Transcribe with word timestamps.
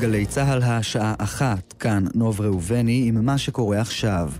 גלי 0.00 0.26
צה"ל 0.26 0.62
השעה 0.62 1.14
אחת, 1.18 1.72
כאן 1.72 2.04
נוב 2.14 2.40
ראובני 2.40 3.04
עם 3.08 3.24
מה 3.24 3.38
שקורה 3.38 3.80
עכשיו. 3.80 4.30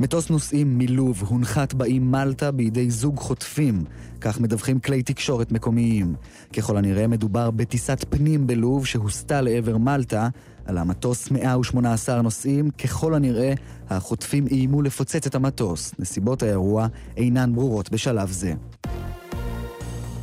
מטוס 0.00 0.30
נוסעים 0.30 0.78
מלוב 0.78 1.22
הונחת 1.22 1.74
באי 1.74 1.98
מלטה 1.98 2.50
בידי 2.50 2.90
זוג 2.90 3.18
חוטפים, 3.18 3.84
כך 4.20 4.40
מדווחים 4.40 4.80
כלי 4.80 5.02
תקשורת 5.02 5.52
מקומיים. 5.52 6.14
ככל 6.56 6.76
הנראה 6.76 7.06
מדובר 7.06 7.50
בטיסת 7.50 8.04
פנים 8.10 8.46
בלוב 8.46 8.86
שהוסטה 8.86 9.40
לעבר 9.40 9.76
מלטה, 9.76 10.28
על 10.66 10.78
המטוס 10.78 11.30
118 11.30 12.22
נוסעים, 12.22 12.70
ככל 12.70 13.14
הנראה 13.14 13.54
החוטפים 13.90 14.46
איימו 14.46 14.82
לפוצץ 14.82 15.26
את 15.26 15.34
המטוס. 15.34 15.94
נסיבות 15.98 16.42
האירוע 16.42 16.86
אינן 17.16 17.54
ברורות 17.54 17.90
בשלב 17.90 18.30
זה. 18.30 18.54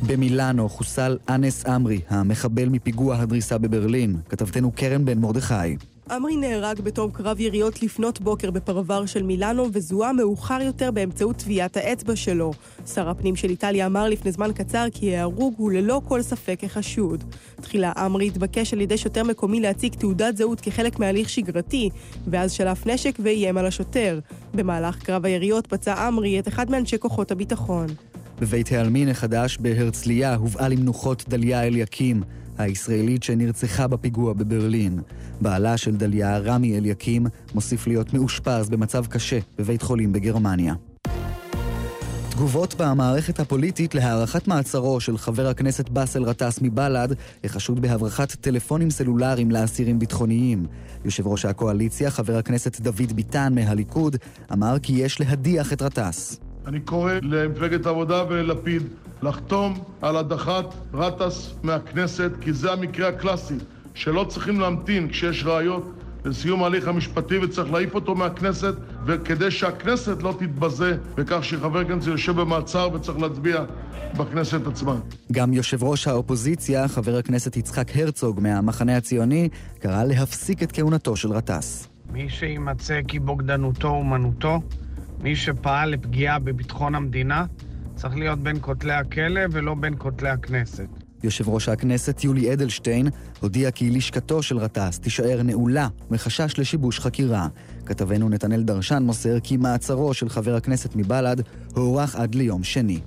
במילאנו 0.06 0.68
חוסל 0.68 1.18
אנס 1.28 1.66
עמרי, 1.66 2.00
המחבל 2.08 2.68
מפיגוע 2.68 3.16
הדריסה 3.16 3.58
בברלין. 3.58 4.16
כתבתנו 4.28 4.72
קרן 4.72 5.04
בן 5.04 5.18
מרדכי. 5.18 5.76
עמרי 6.10 6.36
נהרג 6.36 6.80
בתום 6.80 7.10
קרב 7.10 7.40
יריות 7.40 7.82
לפנות 7.82 8.20
בוקר 8.20 8.50
בפרבר 8.50 9.06
של 9.06 9.22
מילאנו 9.22 9.68
וזוהה 9.72 10.12
מאוחר 10.12 10.58
יותר 10.62 10.90
באמצעות 10.90 11.36
טביעת 11.36 11.76
האצבע 11.76 12.16
שלו. 12.16 12.52
שר 12.94 13.08
הפנים 13.08 13.36
של 13.36 13.50
איטליה 13.50 13.86
אמר 13.86 14.08
לפני 14.08 14.32
זמן 14.32 14.52
קצר 14.52 14.86
כי 14.92 15.16
ההרוג 15.16 15.54
הוא 15.56 15.72
ללא 15.72 16.00
כל 16.08 16.22
ספק 16.22 16.60
החשוד. 16.64 17.24
תחילה 17.60 17.92
עמרי 17.96 18.26
התבקש 18.26 18.72
על 18.72 18.80
ידי 18.80 18.96
שוטר 18.96 19.24
מקומי 19.24 19.60
להציג 19.60 19.94
תעודת 19.94 20.36
זהות 20.36 20.60
כחלק 20.60 20.98
מהליך 20.98 21.28
שגרתי, 21.28 21.90
ואז 22.26 22.52
שלף 22.52 22.86
נשק 22.86 23.18
ואיים 23.22 23.58
על 23.58 23.66
השוטר. 23.66 24.18
במהלך 24.54 24.98
קרב 24.98 25.24
היריות 25.24 25.66
פצע 25.66 26.06
עמרי 26.06 26.38
את 26.38 26.48
אחד 26.48 26.70
מאנשי 26.70 26.98
כוחות 26.98 27.30
הביטחון. 27.30 27.86
בבית 28.40 28.72
העלמין 28.72 29.08
החדש 29.08 29.58
בהרצליה 29.60 30.34
הובאה 30.34 30.68
למנוחות 30.68 31.24
דליה 31.28 31.62
אליקים, 31.62 32.22
הישראלית 32.58 33.22
שנרצחה 33.22 33.86
בפיגוע 33.86 34.32
בברלין. 34.32 35.00
בעלה 35.40 35.76
של 35.76 35.96
דליה, 35.96 36.38
רמי 36.38 36.78
אליקים, 36.78 37.26
מוסיף 37.54 37.86
להיות 37.86 38.14
מאושפז 38.14 38.68
במצב 38.68 39.06
קשה 39.06 39.38
בבית 39.58 39.82
חולים 39.82 40.12
בגרמניה. 40.12 40.74
תגובות 42.30 42.74
במערכת 42.78 43.40
הפוליטית 43.40 43.94
להארכת 43.94 44.48
מעצרו 44.48 45.00
של 45.00 45.18
חבר 45.18 45.46
הכנסת 45.46 45.88
באסל 45.88 46.24
גטאס 46.24 46.58
מבל"ד, 46.62 47.08
החשוד 47.44 47.82
בהברחת 47.82 48.32
טלפונים 48.32 48.90
סלולריים 48.90 49.50
לאסירים 49.50 49.98
ביטחוניים. 49.98 50.66
יושב 51.04 51.26
ראש 51.26 51.44
הקואליציה, 51.44 52.10
חבר 52.10 52.36
הכנסת 52.36 52.80
דוד 52.80 53.12
ביטן 53.14 53.54
מהליכוד, 53.54 54.16
אמר 54.52 54.78
כי 54.78 54.92
יש 54.92 55.20
להדיח 55.20 55.72
את 55.72 55.82
גטאס. 55.82 56.41
אני 56.66 56.80
קורא 56.80 57.12
למפלגת 57.22 57.86
העבודה 57.86 58.24
וללפיד 58.28 58.82
לחתום 59.22 59.78
על 60.02 60.16
הדחת 60.16 60.74
גטאס 60.94 61.54
מהכנסת, 61.62 62.30
כי 62.40 62.52
זה 62.52 62.72
המקרה 62.72 63.08
הקלאסי, 63.08 63.54
שלא 63.94 64.26
צריכים 64.28 64.60
להמתין 64.60 65.08
כשיש 65.08 65.44
ראיות 65.44 65.92
לסיום 66.24 66.62
ההליך 66.62 66.88
המשפטי 66.88 67.38
וצריך 67.38 67.72
להעיף 67.72 67.94
אותו 67.94 68.14
מהכנסת, 68.14 68.74
וכדי 69.06 69.50
שהכנסת 69.50 70.22
לא 70.22 70.34
תתבזה 70.38 70.96
בכך 71.14 71.44
שחבר 71.44 71.84
כנסת 71.84 72.06
יושב 72.06 72.40
במעצר 72.40 72.88
וצריך 72.94 73.18
להצביע 73.18 73.64
בכנסת 74.16 74.66
עצמה. 74.66 74.96
גם 75.32 75.52
יושב 75.52 75.84
ראש 75.84 76.08
האופוזיציה, 76.08 76.88
חבר 76.88 77.16
הכנסת 77.16 77.56
יצחק 77.56 77.96
הרצוג 77.96 78.40
מהמחנה 78.40 78.96
הציוני, 78.96 79.48
קרא 79.78 80.04
להפסיק 80.04 80.62
את 80.62 80.72
כהונתו 80.72 81.16
של 81.16 81.32
גטאס. 81.32 81.88
מי 82.12 82.28
שימצא 82.28 83.00
כי 83.08 83.18
בוגדנותו 83.18 83.88
אומנותו, 83.88 84.60
מי 85.22 85.36
שפעל 85.36 85.90
לפגיעה 85.90 86.38
בביטחון 86.38 86.94
המדינה, 86.94 87.44
צריך 87.94 88.16
להיות 88.16 88.38
בין 88.38 88.56
כותלי 88.60 88.92
הכלא 88.92 89.40
ולא 89.50 89.74
בין 89.74 89.94
כותלי 89.98 90.28
הכנסת. 90.28 90.86
יושב 91.22 91.48
ראש 91.48 91.68
הכנסת 91.68 92.24
יולי 92.24 92.52
אדלשטיין 92.52 93.08
הודיע 93.40 93.70
כי 93.70 93.90
לשכתו 93.90 94.42
של 94.42 94.60
גטאס 94.60 95.00
תישאר 95.00 95.42
נעולה 95.42 95.88
מחשש 96.10 96.58
לשיבוש 96.58 97.00
חקירה. 97.00 97.48
כתבנו 97.86 98.28
נתנאל 98.28 98.62
דרשן 98.62 99.02
מוסר 99.02 99.40
כי 99.40 99.56
מעצרו 99.56 100.14
של 100.14 100.28
חבר 100.28 100.54
הכנסת 100.54 100.96
מבל"ד 100.96 101.40
הוארך 101.74 102.16
עד 102.16 102.34
ליום 102.34 102.64
שני. 102.64 103.00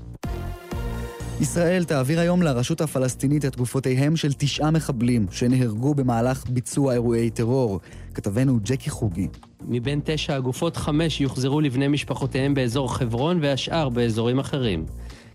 ישראל 1.42 1.84
תעביר 1.84 2.20
היום 2.20 2.42
לרשות 2.42 2.82
הפלסטינית 2.82 3.46
את 3.46 3.56
גופותיהם 3.56 4.16
של 4.16 4.34
תשעה 4.38 4.72
מחבלים 4.72 5.26
שנהרגו 5.32 5.96
במהלך 5.96 6.44
ביצוע 6.50 6.94
אירועי 6.94 7.30
טרור. 7.30 7.80
כתבנו 8.16 8.60
ג'קי 8.64 8.90
חוגי. 8.90 9.28
מבין 9.62 10.00
תשע 10.04 10.36
הגופות, 10.36 10.78
חמש 10.78 11.22
יוחזרו 11.22 11.62
לבני 11.62 11.88
משפחותיהם 11.88 12.54
באזור 12.54 12.94
חברון 12.94 13.40
והשאר 13.42 13.90
באזורים 13.90 14.40
אחרים. 14.40 14.86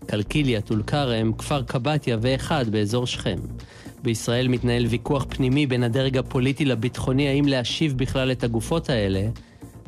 קלקיליה, 0.05 0.61
טול 0.61 0.83
כרם, 0.83 1.33
כפר 1.33 1.63
קבטיה 1.63 2.17
ואחד 2.21 2.69
באזור 2.69 3.07
שכם. 3.07 3.37
בישראל 4.03 4.47
מתנהל 4.47 4.85
ויכוח 4.85 5.25
פנימי 5.29 5.67
בין 5.67 5.83
הדרג 5.83 6.17
הפוליטי 6.17 6.65
לביטחוני 6.65 7.27
האם 7.27 7.45
להשיב 7.47 7.97
בכלל 7.97 8.31
את 8.31 8.43
הגופות 8.43 8.89
האלה. 8.89 9.27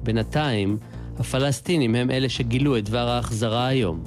בינתיים, 0.04 0.78
הפלסטינים 1.20 1.96
הם 1.96 2.12
אלה 2.12 2.30
שגילו 2.30 2.78
את 2.78 2.86
דבר 2.86 3.08
ההחזרה 3.10 3.68
היום. 3.68 4.04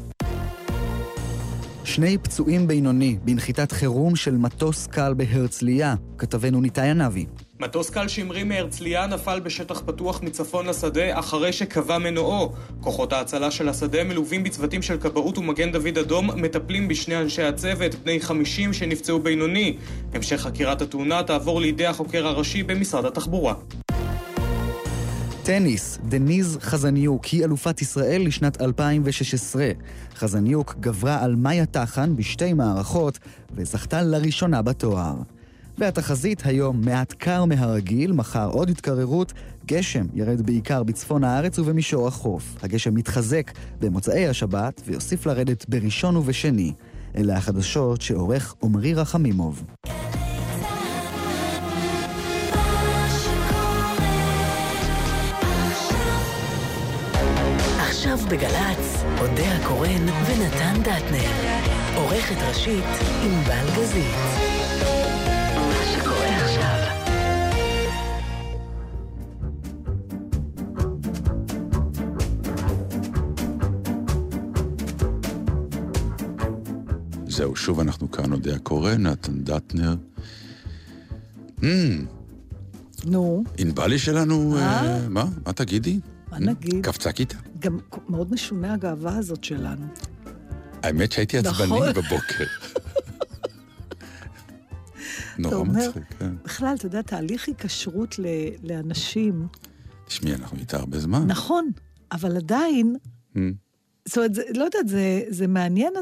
שני 1.85 2.19
פצועים 2.19 2.67
בינוני 2.67 3.19
בנחיתת 3.25 3.73
חירום 3.73 4.17
של 4.17 4.37
מטוס 4.37 4.87
קל 4.87 5.15
בהרצליה, 5.15 5.95
כתבנו 6.19 6.61
ניתאי 6.61 6.91
ענבי. 6.91 7.27
מטוס 7.61 7.91
קל 7.91 8.09
שהמריא 8.09 8.45
מהרצליה 8.45 9.07
נפל 9.07 9.41
בשטח 9.41 9.83
פתוח 9.87 10.23
מצפון 10.23 10.67
לשדה 10.67 11.19
אחרי 11.19 11.53
שקבע 11.53 11.99
מנועו. 11.99 12.53
כוחות 12.81 13.13
ההצלה 13.13 13.51
של 13.51 13.69
השדה 13.69 14.05
מלווים 14.05 14.43
בצוותים 14.43 14.83
של 14.83 15.01
כבאות 15.01 15.39
ומגן 15.39 15.73
דוד 15.73 15.99
אדום 15.99 16.31
מטפלים 16.43 16.89
בשני 16.89 17.17
אנשי 17.17 17.43
הצוות, 17.43 17.95
בני 17.95 18.21
50 18.21 18.73
שנפצעו 18.73 19.19
בינוני. 19.19 19.77
המשך 20.15 20.41
חקירת 20.41 20.83
התאונה 20.83 21.23
תעבור 21.23 21.61
לידי 21.61 21.87
החוקר 21.87 22.27
הראשי 22.27 22.63
במשרד 22.63 23.05
התחבורה. 23.05 23.55
טניס, 25.43 25.99
דניז 26.09 26.59
חזניוק 26.61 27.25
היא 27.25 27.45
אלופת 27.45 27.83
ישראל 27.83 28.27
לשנת 28.27 28.63
2016. 28.63 29.71
חזניוק 30.17 30.75
גברה 30.81 31.25
על 31.25 31.35
מאיה 31.35 31.67
טחן 31.67 32.17
בשתי 32.17 32.53
מערכות 32.53 33.19
וזכתה 33.51 34.03
לראשונה 34.03 34.63
בתואר. 34.63 35.36
והתחזית 35.79 36.47
היום 36.47 36.81
מעט 36.81 37.13
קר 37.13 37.45
מהרגיל, 37.45 38.13
מחר 38.13 38.49
עוד 38.51 38.71
התקררות, 38.71 39.33
גשם 39.67 40.07
ירד 40.15 40.47
בעיקר 40.47 40.83
בצפון 40.83 41.25
הארץ 41.25 41.59
ובמישור 41.59 42.09
החוף. 42.09 42.57
הגשם 42.63 42.95
מתחזק 42.95 43.51
במוצאי 43.81 44.29
השבת 44.29 44.81
ויוסיף 44.87 45.27
לרדת 45.27 45.69
בראשון 45.69 46.17
ובשני. 46.17 46.73
אלה 47.17 47.37
החדשות 47.37 48.03
שעורך 48.03 48.55
עמרי 48.63 48.95
רחמימוב. 48.95 49.65
עכשיו 57.79 58.19
בגל"צ, 58.31 59.05
אודה 59.21 59.57
הקורן 59.57 60.09
ונתן 60.27 60.81
דטנר. 60.81 61.31
עורכת 61.97 62.37
ראשית 62.49 62.85
ענבל 63.23 63.67
גזית. 63.77 64.56
זהו, 77.37 77.57
שוב 77.57 77.81
אנחנו 77.81 78.11
כאן, 78.11 78.33
אודיה 78.33 78.59
קורא, 78.59 78.95
נתן 78.95 79.45
דטנר. 79.45 79.95
Hmm. 81.61 81.65
נו. 83.05 83.45
ענבלי 83.59 83.99
שלנו, 83.99 84.57
אה? 84.59 85.09
מה? 85.09 85.25
מה 85.47 85.53
תגידי? 85.53 86.01
מה 86.31 86.39
נגיד? 86.39 86.87
קפצה 86.87 87.13
כיתה. 87.13 87.37
גם 87.59 87.79
מאוד 88.09 88.33
משונה 88.33 88.75
הגאווה 88.75 89.17
הזאת 89.17 89.45
שלנו. 89.45 89.87
האמת 90.83 91.13
שהייתי 91.13 91.39
עצבני 91.39 91.67
נכון. 91.67 91.89
בבוקר. 92.03 92.45
נורא 95.39 95.65
מצחיק, 95.65 96.03
כן. 96.19 96.35
בכלל, 96.45 96.75
אתה 96.79 96.87
יודע, 96.87 97.03
תהליך 97.03 97.47
היקשרות 97.49 98.15
לאנשים, 98.63 99.47
תשמעי, 100.07 100.35
אנחנו 100.35 100.59
איתה 100.59 100.77
הרבה 100.77 100.99
זמן. 100.99 101.27
נכון, 101.27 101.71
אבל 102.13 102.37
עדיין, 102.37 102.97
Hmm. 103.35 103.39
זאת 104.05 104.17
אומרת, 104.19 104.31
לא 104.55 104.65
יודעת, 104.65 104.89
זה, 105.29 105.47
מעניין. 105.47 105.93
ה- 105.97 106.01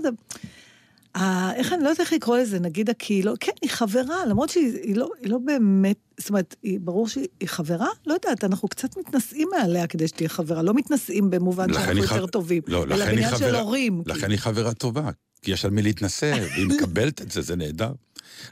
איך 1.57 1.73
אני 1.73 1.85
לא 1.85 1.89
יודעת 1.89 2.01
איך 2.01 2.13
לקרוא 2.13 2.39
לזה, 2.39 2.61
נגיד 2.61 2.91
הקהילות, 2.91 3.39
כן, 3.41 3.53
היא 3.63 3.71
חברה, 3.71 4.27
למרות 4.27 4.49
שהיא 4.51 4.79
היא 4.83 4.97
לא, 4.97 5.11
היא 5.21 5.31
לא 5.31 5.39
באמת, 5.39 5.97
זאת 6.21 6.29
אומרת, 6.29 6.57
היא, 6.63 6.79
ברור 6.81 7.09
שהיא 7.09 7.27
היא 7.41 7.49
חברה? 7.49 7.89
לא 8.07 8.15
יודעת, 8.15 8.45
אנחנו 8.45 8.69
קצת 8.69 8.97
מתנשאים 8.97 9.49
מעליה 9.59 9.87
כדי 9.87 10.09
שתהיה 10.09 10.29
חברה, 10.29 10.63
לא 10.63 10.75
מתנשאים 10.75 11.31
במובן 11.31 11.73
שאנחנו 11.73 11.93
היא 11.93 12.01
יותר 12.03 12.27
טובים, 12.27 12.63
לא, 12.67 12.85
אלא 12.85 12.97
בעניין 13.07 13.31
של 13.31 13.37
חברה- 13.37 13.61
הורים. 13.61 14.03
לכן 14.07 14.31
היא 14.31 14.39
חברה 14.39 14.75
טובה, 14.75 15.11
כי 15.43 15.51
יש 15.53 15.65
על 15.65 15.71
מי 15.71 15.83
להתנשא, 15.83 16.35
והיא 16.55 16.67
מקבלת 16.67 17.23
את 17.23 17.31
זה, 17.31 17.43
זה 17.43 17.57
נהדר. 17.57 17.93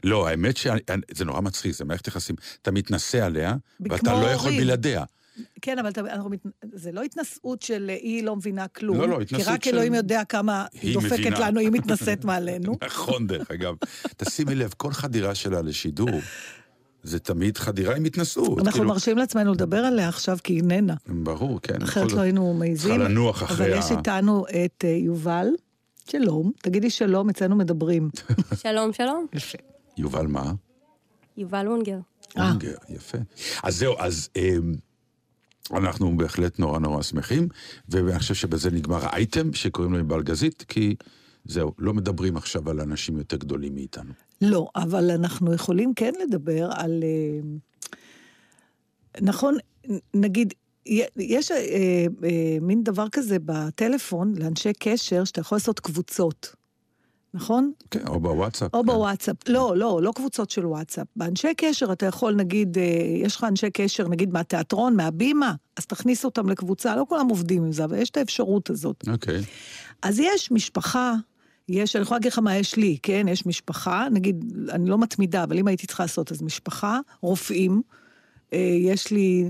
לא, 0.03 0.27
האמת 0.27 0.57
שזה 0.57 1.25
נורא 1.25 1.41
מצחיק, 1.41 1.75
זה 1.75 1.85
מערכת 1.85 2.07
יחסים. 2.07 2.35
אתה 2.61 2.71
מתנשא 2.71 3.25
עליה, 3.25 3.55
ואתה 3.79 4.13
לא 4.13 4.27
יכול. 4.27 4.51
בלעדיה. 4.51 5.03
כן, 5.61 5.79
אבל 5.79 5.89
אתה, 5.89 6.01
אנחנו, 6.01 6.29
זה 6.73 6.91
לא 6.91 7.01
התנשאות 7.03 7.61
של 7.61 7.85
אה, 7.89 7.95
היא 7.95 8.23
לא 8.23 8.35
מבינה 8.35 8.67
כלום. 8.67 8.97
לא, 8.97 9.09
לא, 9.09 9.17
כי 9.17 9.23
התנשאות 9.23 9.47
רק 9.47 9.63
של- 9.65 9.71
אלוהים 9.73 9.93
יודע 9.93 10.23
כמה 10.29 10.65
היא 10.81 10.93
דופקת 10.93 11.13
מבינה. 11.19 11.39
לנו, 11.39 11.59
היא 11.59 11.69
מתנשאת 11.71 12.25
מעלינו. 12.25 12.77
נכון, 12.85 13.27
דרך 13.27 13.51
אגב. 13.51 13.75
תשימי 14.17 14.55
לב, 14.55 14.73
כל 14.77 14.91
חדירה 14.91 15.35
שלה 15.35 15.61
לשידור, 15.61 16.09
זה 17.03 17.19
תמיד 17.19 17.57
חדירה 17.57 17.95
עם 17.95 18.05
התנסות. 18.05 18.59
אנחנו 18.59 18.71
כאילו, 18.71 18.87
מרשים 18.87 19.17
לעצמנו 19.17 19.53
לדבר 19.53 19.77
עליה 19.77 20.09
עכשיו 20.09 20.37
כי 20.43 20.53
היא 20.53 20.59
איננה. 20.61 20.93
ברור, 21.07 21.59
כן. 21.61 21.81
אחרת 21.81 22.11
לא. 22.11 22.21
היינו 22.21 22.53
מעיזים. 22.53 22.91
צריכה 22.91 23.09
לנוח 23.09 23.43
אחרי 23.43 23.65
אבל 23.65 23.73
ה... 23.73 23.77
יש 23.79 23.91
איתנו 23.91 24.45
את 24.65 24.85
אה, 24.85 24.89
יובל. 24.89 25.47
שלום, 26.09 26.51
תגידי 26.61 26.89
שלום, 26.89 27.29
אצלנו 27.29 27.55
מדברים. 27.55 28.09
שלום, 28.63 28.93
שלום. 28.93 29.25
יפה. 29.33 29.57
יובל 29.97 30.27
מה? 30.27 30.53
יובל 31.37 31.67
אונגר. 31.67 31.97
אה. 32.37 32.49
אונגר, 32.49 32.73
יפה. 32.89 33.17
אז 33.63 33.77
זהו, 33.77 33.95
אז 33.99 34.29
אמ, 34.35 34.73
אנחנו 35.71 36.17
בהחלט 36.17 36.59
נורא 36.59 36.79
נורא 36.79 37.01
שמחים, 37.01 37.47
ואני 37.89 38.19
חושב 38.19 38.33
שבזה 38.33 38.71
נגמר 38.71 39.05
האייטם 39.05 39.53
שקוראים 39.53 39.93
לו 39.93 40.05
בלגזית, 40.05 40.65
כי 40.67 40.95
זהו, 41.45 41.73
לא 41.79 41.93
מדברים 41.93 42.37
עכשיו 42.37 42.69
על 42.69 42.79
אנשים 42.79 43.17
יותר 43.17 43.37
גדולים 43.37 43.75
מאיתנו. 43.75 44.13
לא, 44.41 44.67
אבל 44.75 45.11
אנחנו 45.11 45.53
יכולים 45.53 45.93
כן 45.93 46.13
לדבר 46.23 46.69
על... 46.75 47.03
אה, 47.03 47.39
נכון, 49.21 49.57
נגיד, 50.13 50.53
יש 51.17 51.51
אה, 51.51 51.57
אה, 52.23 52.57
מין 52.61 52.83
דבר 52.83 53.09
כזה 53.09 53.37
בטלפון, 53.45 54.33
לאנשי 54.37 54.73
קשר, 54.79 55.23
שאתה 55.23 55.41
יכול 55.41 55.55
לעשות 55.55 55.79
קבוצות, 55.79 56.55
נכון? 57.33 57.71
כן, 57.91 58.07
או 58.07 58.19
בוואטסאפ. 58.19 58.73
או 58.73 58.79
כן. 58.79 58.85
בוואטסאפ. 58.85 59.35
לא, 59.47 59.77
לא, 59.77 59.99
לא 60.03 60.11
קבוצות 60.15 60.49
של 60.49 60.65
וואטסאפ. 60.65 61.07
באנשי 61.15 61.53
קשר 61.57 61.91
אתה 61.91 62.05
יכול, 62.05 62.35
נגיד, 62.35 62.77
אה, 62.77 62.83
יש 63.15 63.35
לך 63.35 63.43
אנשי 63.43 63.69
קשר, 63.71 64.07
נגיד, 64.07 64.33
מהתיאטרון, 64.33 64.95
מהבימה, 64.95 65.55
אז 65.77 65.85
תכניס 65.85 66.25
אותם 66.25 66.49
לקבוצה, 66.49 66.95
לא 66.95 67.05
כולם 67.09 67.29
עובדים 67.29 67.63
עם 67.63 67.71
זה, 67.71 67.83
אבל 67.83 67.97
יש 67.97 68.09
את 68.09 68.17
האפשרות 68.17 68.69
הזאת. 68.69 69.03
אוקיי. 69.07 69.41
אז 70.01 70.19
יש 70.19 70.51
משפחה, 70.51 71.13
יש, 71.69 71.95
אני 71.95 72.03
יכולה 72.03 72.17
להגיד 72.17 72.31
לך 72.31 72.39
מה 72.39 72.55
יש 72.55 72.75
לי, 72.75 72.97
כן? 73.03 73.25
יש 73.29 73.45
משפחה, 73.45 74.07
נגיד, 74.11 74.45
אני 74.69 74.89
לא 74.89 74.97
מתמידה, 74.97 75.43
אבל 75.43 75.57
אם 75.57 75.67
הייתי 75.67 75.87
צריכה 75.87 76.03
לעשות, 76.03 76.31
אז 76.31 76.41
משפחה, 76.41 76.99
רופאים, 77.21 77.81
יש 78.79 79.11
לי, 79.11 79.45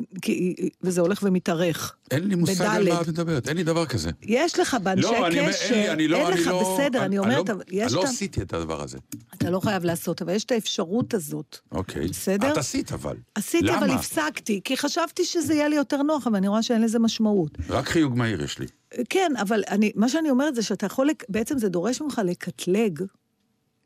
וזה 0.82 1.02
הולך 1.02 1.20
ומתארך. 1.24 1.96
אין 2.12 2.28
לי 2.28 2.36
מושג 2.36 2.66
על. 2.66 2.90
מה 2.90 3.02
את 3.02 3.08
מדברת, 3.08 3.48
אין 3.48 3.58
לי 3.58 3.64
דבר 3.64 3.86
כזה. 3.86 4.12
יש 4.22 4.60
לך 4.60 4.78
באנשי 4.84 5.02
לא, 5.02 5.28
קשר, 5.50 5.76
אין 5.76 6.12
לא, 6.12 6.32
לך, 6.32 6.48
לא... 6.48 6.78
בסדר, 6.78 7.06
אני 7.06 7.18
אומרת, 7.18 7.50
יש 7.72 7.94
אני 7.94 7.96
לא. 7.96 8.04
עשיתי 8.04 8.42
את 8.42 8.54
הדבר 8.54 8.84
הזה. 8.84 8.98
אתה 9.34 9.50
לא 9.50 9.60
חייב 9.60 9.84
לעשות, 9.84 10.22
אבל 10.22 10.34
יש 10.34 10.44
את 10.44 10.52
האפשרות 10.52 11.14
הזאת. 11.14 11.58
אוקיי. 11.72 12.08
בסדר? 12.08 12.52
את 12.52 12.58
עשית 12.58 12.92
אבל. 12.92 13.16
עשיתי? 13.36 13.76
אבל 13.76 13.92
הפסקתי, 13.92 14.62
כי 14.64 14.78
חשבתי 14.78 15.26
שזה 15.26 15.54
יהיה 15.54 15.68
לי 15.68 15.76
יותר 15.76 16.02
נוח, 16.02 16.28
אבל 16.28 16.36
אני 16.36 16.48
רואה 16.48 16.64
שאין 16.64 16.82
לזה 16.82 17.00
משמעות. 17.00 17.58
רק 17.70 17.88
חיוג 17.88 18.18
מהיר 18.18 18.44
יש 18.44 18.60
לי. 18.60 18.66
כן, 19.10 19.32
אבל 19.42 19.64
אני, 19.70 19.92
מה 19.96 20.10
שאני 20.10 20.30
אומרת 20.30 20.56
זה 20.56 20.62
שאתה 20.62 20.86
יכול, 20.86 21.10
בעצם 21.30 21.58
זה 21.58 21.70
דורש 21.70 22.02
ממך 22.02 22.22
לקטלג 22.26 23.04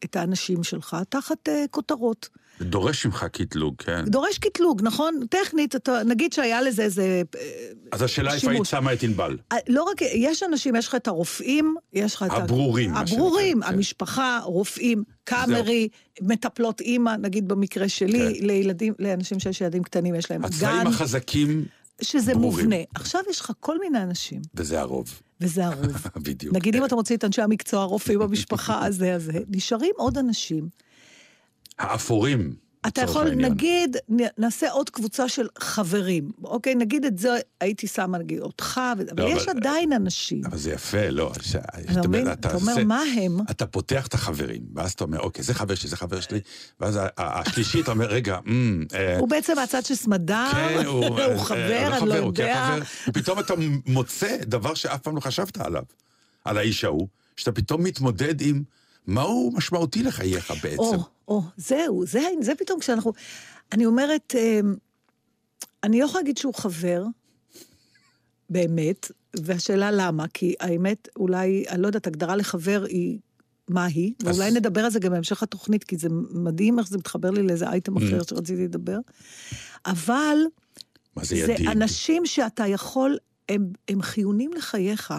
את 0.04 0.16
האנשים 0.16 0.64
שלך 0.64 0.98
תחת 1.10 1.50
uh, 1.50 1.52
כותרות. 1.72 2.30
זה 2.60 2.66
דורש 2.66 3.06
ממך 3.06 3.26
קטלוג, 3.32 3.76
כן. 3.78 4.06
דורש 4.06 4.38
קטלוג, 4.38 4.82
נכון? 4.84 5.20
טכנית, 5.30 5.76
אתה, 5.76 6.04
נגיד 6.04 6.34
שהיה 6.34 6.62
לזה 6.62 6.84
איזה... 6.84 7.22
אה, 7.36 7.42
אז 7.92 8.02
השאלה 8.02 8.34
איפה 8.34 8.52
היית. 8.52 8.66
שמה 8.66 8.94
את 8.94 9.04
ענבל. 9.04 9.38
אה, 9.52 9.58
לא 9.68 9.84
רק, 9.84 10.02
יש 10.02 10.44
אנשים, 10.44 10.76
יש 10.76 10.88
לך 10.88 10.96
את 10.96 11.08
הרופאים, 11.08 11.76
יש 11.94 12.16
לך 12.16 12.24
את... 12.24 12.32
הברורים, 12.32 12.96
הברורים, 12.96 13.62
כן. 13.62 13.74
המשפחה, 13.74 14.40
רופאים, 14.44 15.04
קאמרי, 15.24 15.88
מטפלות 16.22 16.82
אימא, 16.82 17.16
נגיד 17.16 17.48
במקרה 17.48 17.90
שלי, 17.90 18.40
כן. 18.40 18.46
לילדים, 18.46 18.94
לאנשים 19.00 19.40
שיש 19.40 19.62
ילדים 19.62 19.84
קטנים, 19.84 20.16
יש 20.16 20.32
להם 20.32 20.42
גן, 20.42 20.48
הצבעים 20.48 20.88
החזקים, 20.88 21.66
שזה 22.02 22.34
ברורים. 22.34 22.66
מובנה. 22.66 22.84
עכשיו 22.96 23.22
יש 23.30 23.40
לך 23.40 23.52
כל 23.60 23.80
מיני 23.80 24.04
אנשים, 24.04 24.42
וזה 24.56 24.80
הרוב. 24.80 25.22
וזה 25.42 25.66
הרוב. 25.66 25.86
בדיוק. 26.26 26.56
נגיד 26.56 26.76
אם 26.76 26.86
אתה 26.86 26.96
מוציא 26.96 27.18
את 27.18 27.24
אנשי 27.24 27.42
המקצוע, 27.42 27.82
הרופאים 27.82 28.20
במשפחה, 28.20 28.82
הזה, 28.86 29.16
הזה, 29.16 29.40
נשארים 29.50 29.92
עוד 29.98 30.18
אנשים. 30.18 30.70
האפורים, 31.80 32.56
אתה 32.88 33.02
יכול, 33.02 33.28
העניין. 33.28 33.52
נגיד, 33.52 33.98
נעשה 34.38 34.72
עוד 34.72 34.90
קבוצה 34.90 35.30
של 35.30 35.48
חברים, 35.60 36.32
אוקיי? 36.44 36.76
נגיד 36.76 37.06
את 37.06 37.18
זה, 37.18 37.30
הייתי 37.62 37.88
שמה, 37.88 38.18
נגיד, 38.18 38.40
אותך, 38.40 38.82
אבל 38.94 39.04
לא, 39.18 39.30
יש 39.30 39.48
אבל- 39.48 39.58
עדיין 39.58 39.94
אנשים. 39.94 40.42
אבל 40.46 40.58
זה 40.58 40.72
יפה, 40.72 41.10
לא. 41.10 41.32
ש- 41.42 41.56
אתה 41.92 42.08
מבין? 42.08 42.32
אתה 42.32 42.56
אומר, 42.56 42.84
מה 42.86 43.02
הם? 43.18 43.38
אתה 43.52 43.66
פותח 43.66 44.08
את 44.08 44.14
החברים, 44.14 44.62
ואז 44.76 44.92
אתה 44.92 45.04
אומר, 45.04 45.20
אוקיי, 45.20 45.44
זה 45.44 45.54
חבר 45.54 45.76
שלי, 45.76 45.90
זה 45.90 45.98
חבר 45.98 46.20
שלי, 46.20 46.40
ואז 46.80 47.00
השלישי, 47.18 47.82
אתה 47.82 47.92
אומר, 47.92 48.06
רגע, 48.06 48.38
אה, 48.94 49.20
הוא 49.20 49.30
בעצם 49.30 49.54
מהצד 49.56 49.86
של 49.86 49.96
סמדר, 49.96 50.48
כן, 50.52 50.86
הוא 50.86 51.06
הוא 51.08 51.20
אה, 51.20 51.40
חבר, 51.44 51.58
אה, 51.72 51.98
אני 51.98 52.10
לא 52.10 52.14
כן 52.16 52.24
יודע. 52.24 52.70
חבר. 52.76 52.84
ופתאום 53.10 53.40
אתה 53.40 53.54
מוצא 53.86 54.38
דבר 54.42 54.74
שאף 54.74 55.02
פעם 55.02 55.16
לא 55.16 55.22
חשבת 55.22 55.58
עליו, 55.58 55.84
על 56.46 56.58
האיש 56.58 56.84
ההוא, 56.84 57.08
שאתה 57.38 57.52
פתאום 57.52 57.84
מתמודד 57.84 58.42
עם 58.42 58.64
מה 59.08 59.22
הוא 59.22 59.54
משמעותי 59.54 60.04
לחייך 60.04 60.52
בעצם. 60.64 60.80
או, 60.80 61.04
או, 61.28 61.42
זהו, 61.58 62.06
זה, 62.06 62.22
זה 62.42 62.56
פתאום 62.56 62.80
כשאנחנו... 62.80 63.14
אני 63.72 63.86
אומרת, 63.86 64.34
אמ, 64.38 64.76
אני 65.84 66.00
לא 66.00 66.06
יכולה 66.06 66.22
להגיד 66.22 66.38
שהוא 66.38 66.54
חבר, 66.54 67.04
באמת, 68.50 69.12
והשאלה 69.44 69.92
למה, 69.92 70.26
כי 70.34 70.56
האמת, 70.60 71.08
אולי, 71.16 71.66
אני 71.70 71.82
לא 71.82 71.88
יודעת, 71.88 72.08
הגדרה 72.08 72.36
לחבר 72.36 72.86
היא... 72.90 73.20
מה 73.70 73.86
היא, 73.86 74.14
אז- 74.26 74.40
ואולי 74.40 74.52
נדבר 74.52 74.82
על 74.86 74.92
זה 74.92 75.00
גם 75.00 75.12
בהמשך 75.12 75.44
התוכנית, 75.44 75.84
כי 75.84 75.98
זה 75.98 76.08
מדהים 76.32 76.80
איך 76.80 76.88
זה 76.88 76.98
מתחבר 76.98 77.30
לי 77.32 77.44
לאיזה 77.44 77.70
אייטם 77.70 77.98
אחר 77.98 78.20
Mm. 78.22 78.28
שרציתי 78.30 78.64
לדבר. 78.64 78.98
אבל 79.86 80.38
מה 81.16 81.24
זה 81.24 81.36
זה 81.46 81.52
ידיד? 81.54 81.68
אנשים 81.68 82.26
שאתה 82.26 82.68
יכול, 82.68 83.18
הם, 83.50 83.72
הם 83.88 84.02
חיונים 84.02 84.54
לחייך. 84.54 85.14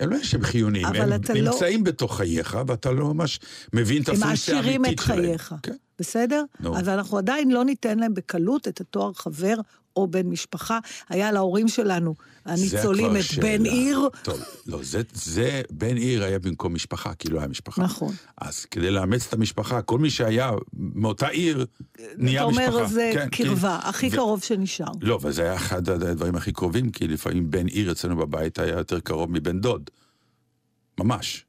הם 0.00 0.10
לא 0.10 0.22
שהם 0.22 0.42
חיוניים, 0.42 0.86
הם 0.86 0.94
לא- 0.94 1.34
נמצאים 1.34 1.84
בתוך 1.84 2.16
חייך, 2.16 2.58
ואתה 2.66 2.90
לא 2.92 3.14
ממש 3.14 3.40
מבין 3.72 4.02
את 4.02 4.08
הם 4.08 4.14
הפונקציה 4.14 4.54
מעשירים 4.54 4.84
האמיתית 4.84 5.00
את 5.00 5.04
שלהם. 5.04 5.22
חייך. 5.24 5.54
כן. 5.62 5.74
בסדר? 5.98 6.44
נו. 6.60 6.78
אבל 6.78 6.92
אנחנו 6.92 7.18
עדיין 7.18 7.50
לא 7.50 7.64
ניתן 7.64 7.98
להם 7.98 8.14
בקלות 8.14 8.68
את 8.68 8.80
התואר 8.80 9.12
חבר 9.12 9.54
או 9.96 10.06
בן 10.06 10.26
משפחה. 10.26 10.78
היה 11.08 11.32
להורים 11.32 11.68
שלנו, 11.68 12.14
הניצולים, 12.44 13.16
את. 13.16 13.38
בן 13.40 13.64
עיר. 13.64 14.00
טוב, 14.22 14.38
לא, 14.66 14.78
זה, 14.82 15.02
זה, 15.12 15.62
בן 15.70 15.96
עיר 15.96 16.24
היה 16.24 16.38
במקום 16.38 16.74
משפחה, 16.74 17.14
כי 17.14 17.28
לא 17.28 17.38
היה 17.38 17.48
משפחה. 17.48 17.82
נכון. 17.82 18.14
אז 18.40 18.64
כדי 18.64 18.90
לאמץ 18.90 19.26
את 19.26 19.32
המשפחה, 19.32 19.82
כל 19.82 19.98
מי 19.98 20.10
שהיה 20.10 20.50
מאותה 20.72 21.28
עיר, 21.28 21.66
נהיה 22.16 22.42
אתה 22.42 22.50
משפחה. 22.50 22.66
אומר, 22.74 22.86
זה 22.86 23.10
כן, 23.14 23.28
קרבה, 23.28 23.78
כי- 23.82 23.88
הכי 23.88 24.08
ו- 24.08 24.10
קרוב 24.10 24.42
שנשאר. 24.42 24.86
לא, 25.00 25.18
וזה 25.22 25.42
היה 25.42 25.54
אחד 25.54 25.88
הדברים 25.88 26.34
הכי 26.36 26.52
קרובים, 26.52 26.90
כי 26.90 27.08
לפעמים 27.08 27.50
בן 27.50 27.66
עיר 27.66 27.92
אצלנו 27.92 28.16
בבית 28.16 28.58
היה 28.58 28.78
יותר 28.78 29.00
קרוב 29.00 29.30
מבן 29.30 29.60
דוד. 29.60 29.90
ממש. 31.00 31.44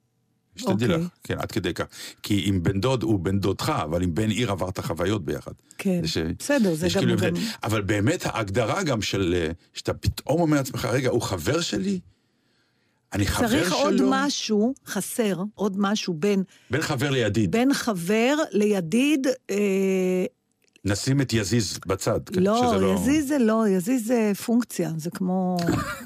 שתדעי 0.56 0.74
אוקיי. 0.88 0.88
לך, 0.88 1.08
כן, 1.24 1.36
עד 1.40 1.52
כדי 1.52 1.74
כך. 1.74 1.86
כי 2.24 2.44
עם 2.46 2.64
בן 2.64 2.82
דוד 2.82 3.04
הוא 3.04 3.20
בן 3.20 3.40
דודך, 3.40 3.70
אבל 3.84 4.02
עם 4.04 4.16
בן 4.16 4.30
עיר 4.30 4.52
עברת 4.52 4.80
חוויות 4.80 5.26
ביחד. 5.26 5.52
כן, 5.78 6.02
זה 6.02 6.08
ש- 6.08 6.18
בסדר, 6.40 6.74
זה 6.74 6.88
יש 6.88 6.96
גם... 6.96 7.02
כאילו 7.04 7.18
גם... 7.18 7.34
אבל 7.64 7.82
באמת 7.82 8.26
ההגדרה 8.26 8.84
גם 8.84 9.02
של, 9.02 9.36
אה, 9.38 9.52
שאתה 9.74 9.94
פתאום 9.94 10.42
אומר 10.42 10.58
לעצמך, 10.58 10.86
רגע, 10.86 11.10
הוא 11.10 11.22
חבר 11.22 11.62
שלי? 11.62 12.00
אני 13.14 13.26
חבר 13.26 13.48
שלו? 13.48 13.60
צריך 13.60 13.74
עוד 13.74 13.96
משהו, 14.10 14.74
חסר, 14.88 15.44
עוד 15.56 15.76
משהו 15.78 16.14
בין, 16.14 16.44
בין 16.72 16.82
חבר 16.82 17.10
לידיד. 17.12 17.52
בין 17.52 17.74
חבר 17.74 18.36
לידיד, 18.52 19.28
אה, 19.50 20.26
נשים 20.86 21.22
את 21.22 21.34
יזיז 21.34 21.80
בצד. 21.86 22.20
כן, 22.34 22.44
לא, 22.44 22.74
שזה 22.76 22.86
יזיז 22.86 23.28
זה 23.28 23.38
לא, 23.38 23.64
יזיז 23.68 24.08
זה 24.08 24.32
פונקציה, 24.46 24.92
זה 24.98 25.10
כמו... 25.10 25.58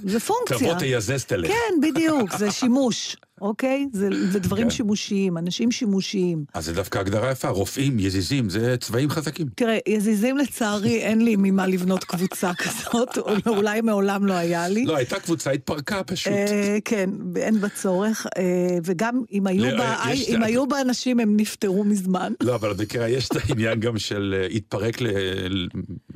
זה 0.03 0.19
פונקציה. 0.27 0.57
תבוא 0.57 0.73
תייזז 0.79 1.23
תלך. 1.23 1.47
כן, 1.51 1.81
בדיוק, 1.89 2.37
זה 2.37 2.51
שימוש, 2.51 3.17
אוקיי? 3.41 3.87
זה, 3.93 4.09
זה 4.31 4.39
דברים 4.39 4.63
כן. 4.63 4.69
שימושיים, 4.69 5.37
אנשים 5.37 5.71
שימושיים. 5.71 6.43
אז 6.53 6.65
זה 6.65 6.73
דווקא 6.73 6.99
הגדרה 6.99 7.31
יפה, 7.31 7.49
רופאים, 7.49 7.99
יזיזים, 7.99 8.49
זה 8.49 8.75
צבעים 8.79 9.09
חזקים. 9.09 9.47
תראה, 9.55 9.77
יזיזים 9.87 10.37
לצערי, 10.37 10.97
אין 11.07 11.21
לי 11.25 11.35
ממה 11.37 11.67
לבנות 11.67 12.03
קבוצה 12.03 12.51
כזאת, 12.53 13.17
או 13.17 13.55
אולי 13.55 13.81
מעולם 13.81 14.25
לא 14.25 14.33
היה 14.33 14.67
לי. 14.67 14.85
לא, 14.85 14.95
הייתה 14.95 15.19
קבוצה, 15.19 15.51
התפרקה 15.51 16.03
פשוט. 16.03 16.33
אה, 16.33 16.77
כן, 16.85 17.09
אין 17.35 17.59
בה 17.61 17.69
צורך, 17.69 18.25
אה, 18.37 18.43
וגם 18.85 19.21
אם 19.31 19.47
היו 19.47 19.65
לא, 19.65 19.77
בה- 19.77 19.95
יש- 20.11 20.29
אם 20.29 20.43
היו 20.43 20.67
בה 20.67 20.81
אנשים, 20.81 21.19
הם 21.19 21.37
נפטרו 21.37 21.83
מזמן. 21.83 22.33
לא, 22.41 22.55
אבל 22.55 22.73
במקרה 22.73 23.09
יש 23.09 23.27
את 23.29 23.35
העניין 23.49 23.79
גם 23.79 23.97
של 23.99 24.35
אה, 24.41 24.45
התפרק 24.55 25.01
ל- 25.01 25.67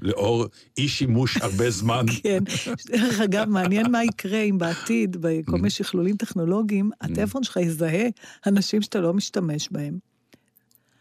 לאור 0.03 0.45
אי 0.77 0.87
שימוש 0.87 1.37
הרבה 1.37 1.69
זמן. 1.79 2.05
כן. 2.23 2.43
דרך 2.85 3.19
אגב, 3.19 3.49
מעניין 3.49 3.91
מה 3.91 4.03
יקרה 4.03 4.41
אם 4.41 4.57
בעתיד, 4.57 5.17
בכל 5.19 5.55
מיני 5.55 5.69
שכלולים 5.69 6.17
טכנולוגיים, 6.17 6.91
הטלפון 7.01 7.43
שלך 7.43 7.57
יזהה 7.57 8.07
אנשים 8.47 8.81
שאתה 8.81 8.99
לא 8.99 9.13
משתמש 9.13 9.69
בהם. 9.71 9.97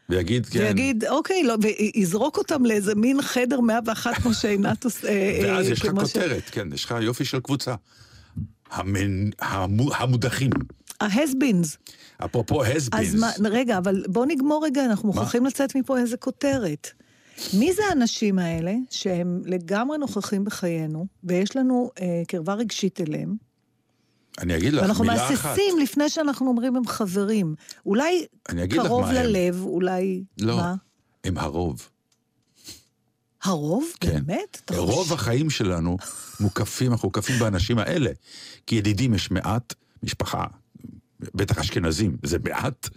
ויגיד, 0.08 0.46
כן. 0.46 0.60
ויגיד, 0.60 1.04
אוקיי, 1.04 1.44
לא, 1.44 1.54
ויזרוק 1.62 2.38
אותם 2.38 2.64
לאיזה 2.64 2.94
מין 2.94 3.22
חדר 3.22 3.60
101 3.60 4.14
כמו 4.14 4.34
שעינת 4.34 4.84
עושה. 4.84 5.08
אה, 5.08 5.40
ואז 5.42 5.66
אה, 5.66 5.72
יש 5.72 5.84
לך 5.84 5.92
כותרת, 5.94 6.42
כן, 6.50 6.68
יש 6.72 6.84
לך 6.84 6.94
יופי 7.00 7.24
של 7.24 7.40
קבוצה. 7.40 7.74
המודחים. 9.90 10.50
ה-has-beens. 11.00 11.92
אפרופו 12.24 12.64
אז 12.64 12.70
הסבינס. 12.76 13.14
מה, 13.14 13.48
רגע, 13.50 13.78
אבל 13.78 14.04
בוא 14.08 14.26
נגמור 14.26 14.64
רגע, 14.64 14.84
אנחנו 14.84 15.08
מוכרחים 15.08 15.46
לצאת 15.46 15.76
מפה 15.76 15.98
איזה 15.98 16.16
כותרת. 16.16 16.90
מי 17.52 17.72
זה 17.72 17.82
האנשים 17.88 18.38
האלה 18.38 18.74
שהם 18.90 19.42
לגמרי 19.44 19.98
נוכחים 19.98 20.44
בחיינו, 20.44 21.06
ויש 21.24 21.56
לנו 21.56 21.90
אה, 22.00 22.22
קרבה 22.28 22.54
רגשית 22.54 23.00
אליהם, 23.00 23.36
אני 24.38 24.56
אגיד 24.56 24.72
לך 24.72 24.82
ואנחנו 24.82 25.04
מילה 25.04 25.28
אחת. 25.28 25.44
מהססים 25.46 25.78
לפני 25.78 26.08
שאנחנו 26.08 26.48
אומרים 26.48 26.76
הם 26.76 26.86
חברים. 26.86 27.54
אולי 27.86 28.26
קרוב 28.70 29.00
מה 29.00 29.08
הם. 29.08 29.14
ללב, 29.14 29.62
אולי... 29.62 30.24
לא, 30.40 30.56
מה? 30.56 30.74
הם 31.24 31.38
הרוב. 31.38 31.88
הרוב? 33.42 33.84
כן. 34.00 34.20
באמת? 34.26 34.60
אתה 34.64 34.74
חושב? 34.74 34.84
רוב 34.84 35.12
החיים 35.12 35.50
שלנו 35.50 35.96
מוקפים, 36.40 36.92
אנחנו 36.92 37.08
מוקפים 37.08 37.38
באנשים 37.38 37.78
האלה. 37.78 38.10
כי 38.66 38.74
ידידים 38.74 39.14
יש 39.14 39.30
מעט, 39.30 39.74
משפחה, 40.02 40.44
בטח 41.20 41.58
אשכנזים, 41.58 42.16
זה 42.22 42.38
מעט. 42.44 42.88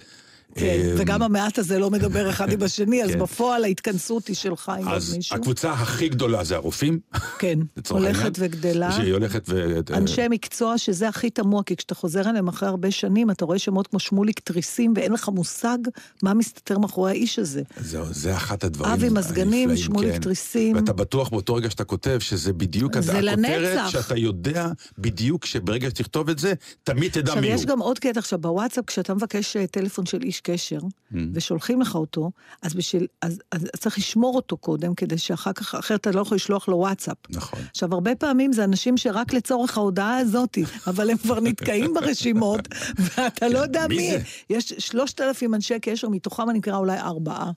כן, 0.58 0.66
אה, 0.66 0.94
וגם 0.98 1.22
המעט 1.22 1.60
הזה 1.60 1.80
לא 1.80 1.92
מדבר 1.92 2.30
אחד 2.30 2.52
עם 2.52 2.64
השני, 2.68 3.04
אז 3.04 3.12
כן. 3.12 3.20
בפועל 3.20 3.64
ההתכנסות 3.64 4.28
היא 4.28 4.36
שלך 4.36 4.72
עם 4.80 4.88
עוד 4.88 4.96
אז 4.96 5.16
מישהו. 5.16 5.36
הקבוצה 5.36 5.72
הכי 5.72 6.10
גדולה 6.10 6.44
זה 6.44 6.56
הרופאים. 6.56 7.00
כן, 7.40 7.60
הולכת 7.90 8.32
וגדלה. 8.40 8.92
שהיא 8.92 9.14
הולכת 9.14 9.44
ו... 9.50 9.80
אנשי 9.94 10.28
מקצוע 10.30 10.78
שזה 10.78 11.08
הכי 11.08 11.30
תמוה, 11.30 11.64
כי 11.64 11.76
כשאתה 11.76 11.96
חוזר 11.96 12.30
אליהם 12.30 12.48
אחרי 12.48 12.70
הרבה 12.70 12.92
שנים, 12.92 13.32
אתה 13.32 13.46
רואה 13.46 13.60
שמות 13.60 13.88
כמו 13.88 14.00
שמוליק 14.00 14.40
תריסים, 14.40 14.94
ואין 14.96 15.12
לך 15.12 15.30
מושג 15.30 15.78
מה 16.24 16.34
מסתתר 16.34 16.78
מאחורי 16.78 17.12
האיש 17.12 17.40
הזה. 17.40 17.62
זהו, 17.80 18.06
זה 18.12 18.36
אחת 18.36 18.64
הדברים 18.64 18.94
אבי 18.94 19.10
מזגנים, 19.10 19.70
הנפלאים, 19.70 19.86
שמוליק 19.86 20.14
כן. 20.14 20.20
תריסים. 20.20 20.76
ואתה 20.76 20.94
בטוח 20.94 21.30
באותו 21.30 21.56
רגע 21.56 21.70
שאתה 21.70 21.84
כותב, 21.84 22.18
שזה 22.20 22.54
בדיוק 22.54 23.00
זה 23.00 23.20
הכותרת. 23.20 23.90
שאתה 23.90 24.18
יודע 24.18 24.68
בדיוק 24.98 25.46
שברגע 25.46 25.90
שתכתוב 25.90 26.30
את 26.30 26.40
זה, 26.40 26.54
תמיד 26.84 27.12
תדע 27.12 27.22
עכשיו, 27.22 27.42
מי 27.42 27.48
הוא. 27.48 27.56
יש 27.56 27.66
גם 27.66 27.80
עוד 27.80 28.00
קטע, 28.00 28.20
עכשיו, 28.20 28.40
בוואטסאפ, 28.40 28.86
כשאתה 28.88 29.14
מבקש 29.14 29.58
אה, 29.58 29.68
טלפון 29.68 30.06
של 30.06 30.22
איש 30.22 30.42
קשר, 30.46 30.80
Mm. 31.16 31.18
ושולחים 31.34 31.82
לך 31.82 31.96
אותו, 31.96 32.32
אז, 32.62 32.74
בשביל, 32.74 33.08
אז, 33.22 33.40
אז 33.52 33.66
צריך 33.80 33.98
לשמור 33.98 34.36
אותו 34.36 34.58
קודם, 34.58 34.96
כדי 34.96 35.18
שאחר 35.18 35.54
כך, 35.54 35.76
אחרת 35.76 36.02
אתה 36.02 36.12
לא 36.12 36.22
יכול 36.22 36.36
לשלוח 36.36 36.68
לו 36.68 36.78
וואטסאפ. 36.78 37.18
נכון. 37.30 37.60
עכשיו, 37.72 37.94
הרבה 37.94 38.16
פעמים 38.16 38.54
זה 38.54 38.64
אנשים 38.64 38.98
שרק 38.98 39.34
לצורך 39.34 39.78
ההודעה 39.78 40.18
הזאת, 40.18 40.58
אבל 40.88 41.10
הם 41.10 41.18
כבר 41.18 41.40
נתקעים 41.40 41.94
ברשימות, 41.94 42.68
ואתה 43.06 43.48
לא 43.48 43.60
יודע 43.60 43.88
מי 43.88 43.96
מי. 43.98 44.12
זה? 44.12 44.24
יש 44.50 44.74
שלושת 44.80 45.22
אלפים 45.22 45.56
אנשי 45.56 45.80
קשר, 45.82 46.10
מתוכם 46.10 46.50
אני 46.50 46.60
מכירה 46.60 46.78
אולי 46.78 46.98
ארבעה. 47.00 47.52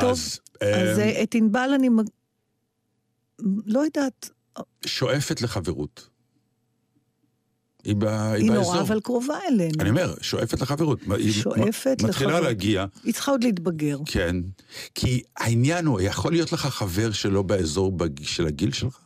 טוב, 0.00 0.10
אז, 0.10 0.40
אז 0.60 0.98
אה, 0.98 1.22
את 1.22 1.34
ענבל 1.34 1.70
אני... 1.74 1.88
לא 3.66 3.80
יודעת, 3.80 4.30
שואפת 4.86 5.42
לחברות. 5.42 6.08
היא, 7.86 7.96
ב... 7.96 8.04
היא 8.04 8.42
היא 8.42 8.50
באזור. 8.50 8.64
נורא 8.64 8.80
אבל 8.80 9.00
קרובה 9.00 9.38
אלינו. 9.48 9.72
אני 9.80 9.90
אומר, 9.90 10.14
שואפת 10.20 10.60
לחברות. 10.60 11.00
היא 11.18 11.32
שואפת 11.32 11.96
מ- 12.02 12.06
מתחילה 12.06 12.30
לחברות. 12.30 12.44
להגיע, 12.46 12.84
היא 13.04 13.14
צריכה 13.14 13.30
עוד 13.30 13.44
להתבגר. 13.44 13.98
כן. 14.06 14.36
כי 14.94 15.22
העניין 15.36 15.86
הוא, 15.86 16.00
יכול 16.00 16.32
להיות 16.32 16.52
לך 16.52 16.66
חבר 16.66 17.12
שלא 17.12 17.42
באזור 17.42 17.92
בג... 17.92 18.22
של 18.22 18.46
הגיל 18.46 18.72
שלך? 18.72 18.98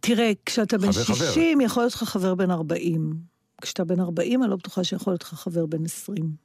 תראה, 0.00 0.32
כשאתה 0.46 0.78
בן 0.78 0.92
חבר, 0.92 1.04
חבר. 1.04 1.14
60, 1.32 1.60
יכול 1.60 1.82
להיות 1.82 1.92
לך 1.94 2.04
חבר 2.04 2.34
בן 2.34 2.50
40. 2.50 3.14
כשאתה 3.62 3.84
בן 3.84 4.00
40, 4.00 4.42
אני 4.42 4.50
לא 4.50 4.56
בטוחה 4.56 4.84
שיכול 4.84 5.12
להיות 5.12 5.22
לך 5.22 5.34
חבר 5.34 5.66
בן 5.66 5.84
20. 5.84 6.44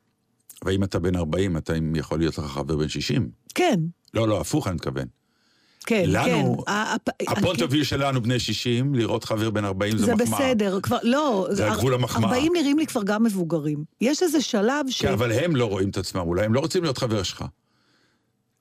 ואם 0.66 0.84
אתה 0.84 1.00
בן 1.00 1.16
40, 1.16 1.58
אתה 1.58 1.74
יכול 1.96 2.20
להיות 2.20 2.38
לך 2.38 2.46
חבר 2.46 2.78
בן 2.78 2.88
60. 2.90 3.30
כן, 3.56 3.80
לא, 4.14 4.28
לא, 4.28 4.42
הפוך 4.42 4.68
אני 4.68 4.76
מתכוון. 4.76 5.08
כן, 5.90 6.04
לנו, 6.08 6.58
כן. 6.66 6.72
הפונט 7.28 7.62
ה- 7.62 7.66
אוף 7.66 7.74
שלנו, 7.84 8.22
בני 8.22 8.40
60, 8.40 8.96
לראות 8.96 9.24
חבר 9.24 9.50
בן 9.50 9.66
40 9.66 9.98
זה, 9.98 10.06
זה 10.06 10.16
מחמאה. 10.16 10.40
בסדר, 10.40 10.80
כבר, 10.84 10.98
לא, 11.04 11.48
זה 11.52 11.72
הגבול 11.72 11.94
המחמאה. 11.94 12.30
40 12.30 12.52
נראים 12.56 12.80
לי 12.80 12.88
כבר 12.88 13.04
גם 13.04 13.24
מבוגרים. 13.24 13.84
יש 14.02 14.24
איזה 14.24 14.42
שלב 14.42 14.86
ש... 14.90 15.02
כן, 15.02 15.12
אבל 15.12 15.32
הם 15.32 15.56
לא 15.56 15.66
רואים 15.66 15.90
את 15.90 15.98
עצמם, 15.98 16.22
אולי 16.22 16.46
הם 16.46 16.54
לא 16.54 16.60
רוצים 16.60 16.84
להיות 16.84 16.98
חבר 16.98 17.24
שלך. 17.24 17.46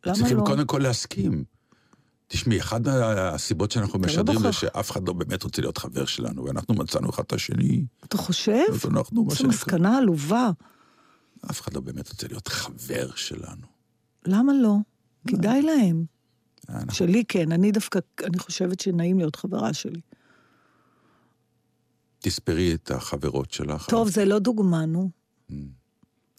למה 0.06 0.16
צריכים 0.16 0.36
לא? 0.36 0.42
קודם 0.44 0.66
כל 0.66 0.78
להסכים. 0.78 1.44
תשמעי, 2.28 2.60
אחת 2.60 2.80
הסיבות 2.86 3.70
שאנחנו 3.70 3.98
לא 3.98 4.06
משדרים 4.06 4.38
זה. 4.38 4.52
שאף 4.52 4.90
אחד 4.90 5.08
לא 5.08 5.12
באמת 5.14 5.42
רוצה 5.42 5.62
להיות 5.62 5.78
חבר 5.78 6.04
שלנו, 6.04 6.44
ואנחנו 6.44 6.74
מצאנו 6.74 7.10
אחד 7.10 7.22
את 7.26 7.32
השני, 7.32 7.84
אתה 8.04 8.16
חושב? 8.16 8.64
אנחנו, 8.90 9.28
זו 9.30 9.48
מסקנה 9.48 9.98
עלובה. 9.98 10.50
אף 11.50 11.60
אחד 11.60 11.74
לא 11.74 11.80
באמת 11.80 12.08
רוצה 12.10 12.26
להיות 12.28 12.48
חבר 12.48 13.10
שלנו. 13.14 13.66
למה 14.26 14.52
לא? 14.62 14.74
כדאי 15.28 15.62
להם. 15.62 16.17
אנחנו- 16.68 16.94
שלי 16.94 17.24
כן, 17.28 17.52
אני 17.52 17.72
דווקא, 17.72 17.98
אני 18.24 18.38
חושבת 18.38 18.80
שנעים 18.80 19.18
להיות 19.18 19.36
חברה 19.36 19.72
שלי. 19.72 20.00
תספרי 22.20 22.74
את 22.74 22.90
החברות 22.90 23.52
שלך. 23.52 23.86
טוב, 23.90 24.08
זה 24.08 24.24
לא 24.24 24.38
דוגמה, 24.38 24.86
נו. 24.86 25.10
Mm. 25.50 25.54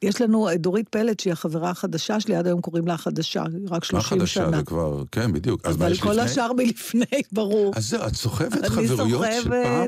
יש 0.02 0.22
לנו 0.22 0.52
את 0.54 0.62
דורית 0.62 0.90
פלד, 0.90 1.20
שהיא 1.20 1.34
החברה 1.34 1.70
החדשה 1.70 2.20
שלי, 2.20 2.36
עד 2.36 2.48
היום 2.48 2.62
קוראים 2.62 2.88
לה 2.88 2.94
החדשה, 2.94 3.44
רק 3.70 3.94
מה 3.94 4.02
30 4.02 4.20
חדשה? 4.20 4.26
שנה. 4.34 4.58
זה 4.58 4.64
כבר, 4.64 5.04
כן, 5.12 5.32
בדיוק. 5.34 5.66
אבל 5.66 5.98
כל 5.98 6.10
לפני? 6.12 6.22
השאר 6.22 6.54
מלפני, 6.54 7.22
ברור. 7.32 7.74
אז 7.76 7.90
זהו, 7.90 8.08
את 8.08 8.16
סוחבת 8.16 8.66
חברויות 8.66 9.26
של 9.44 9.50
פעם? 9.50 9.86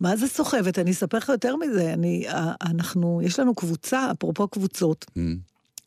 מה 0.00 0.16
זה 0.16 0.28
סוחבת? 0.28 0.78
אני 0.78 0.90
אספר 0.90 1.18
לך 1.18 1.28
יותר 1.28 1.56
מזה. 1.56 1.92
אני, 1.92 2.26
אנחנו, 2.62 3.20
יש 3.24 3.40
לנו 3.40 3.54
קבוצה, 3.54 4.10
אפרופו 4.10 4.48
קבוצות, 4.48 5.06
Mm. 5.08 5.20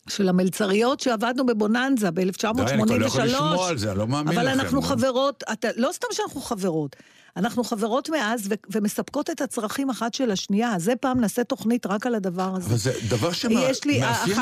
של 0.09 0.29
המלצריות 0.29 0.99
שעבדנו 0.99 1.45
בבוננזה 1.45 2.11
ב-1983. 2.11 2.53
די, 2.65 2.71
אני 2.73 2.83
כבר 2.85 2.97
לא 2.97 3.05
יכול 3.05 3.21
לשמוע 3.23 3.69
על 3.69 3.77
זה, 3.77 3.91
אני 3.91 3.99
לא 3.99 4.07
מאמין 4.07 4.37
אבל 4.37 4.47
לכם. 4.47 4.59
אנחנו 4.59 4.75
נו. 4.75 4.87
חברות, 4.87 5.43
אתה, 5.51 5.67
לא 5.75 5.89
סתם 5.93 6.07
שאנחנו 6.11 6.41
חברות, 6.41 6.95
אנחנו 7.37 7.63
חברות 7.63 8.09
מאז 8.09 8.47
ו- 8.49 8.53
ומספקות 8.73 9.29
את 9.29 9.41
הצרכים 9.41 9.89
אחת 9.89 10.13
של 10.13 10.31
השנייה. 10.31 10.73
זה 10.77 10.93
פעם 10.95 11.19
נעשה 11.19 11.43
תוכנית 11.43 11.85
רק 11.85 12.05
על 12.07 12.15
הדבר 12.15 12.55
הזה. 12.55 12.67
אבל 12.67 12.77
זה 12.77 12.91
דבר 13.09 13.31
שמאפיין 13.31 13.73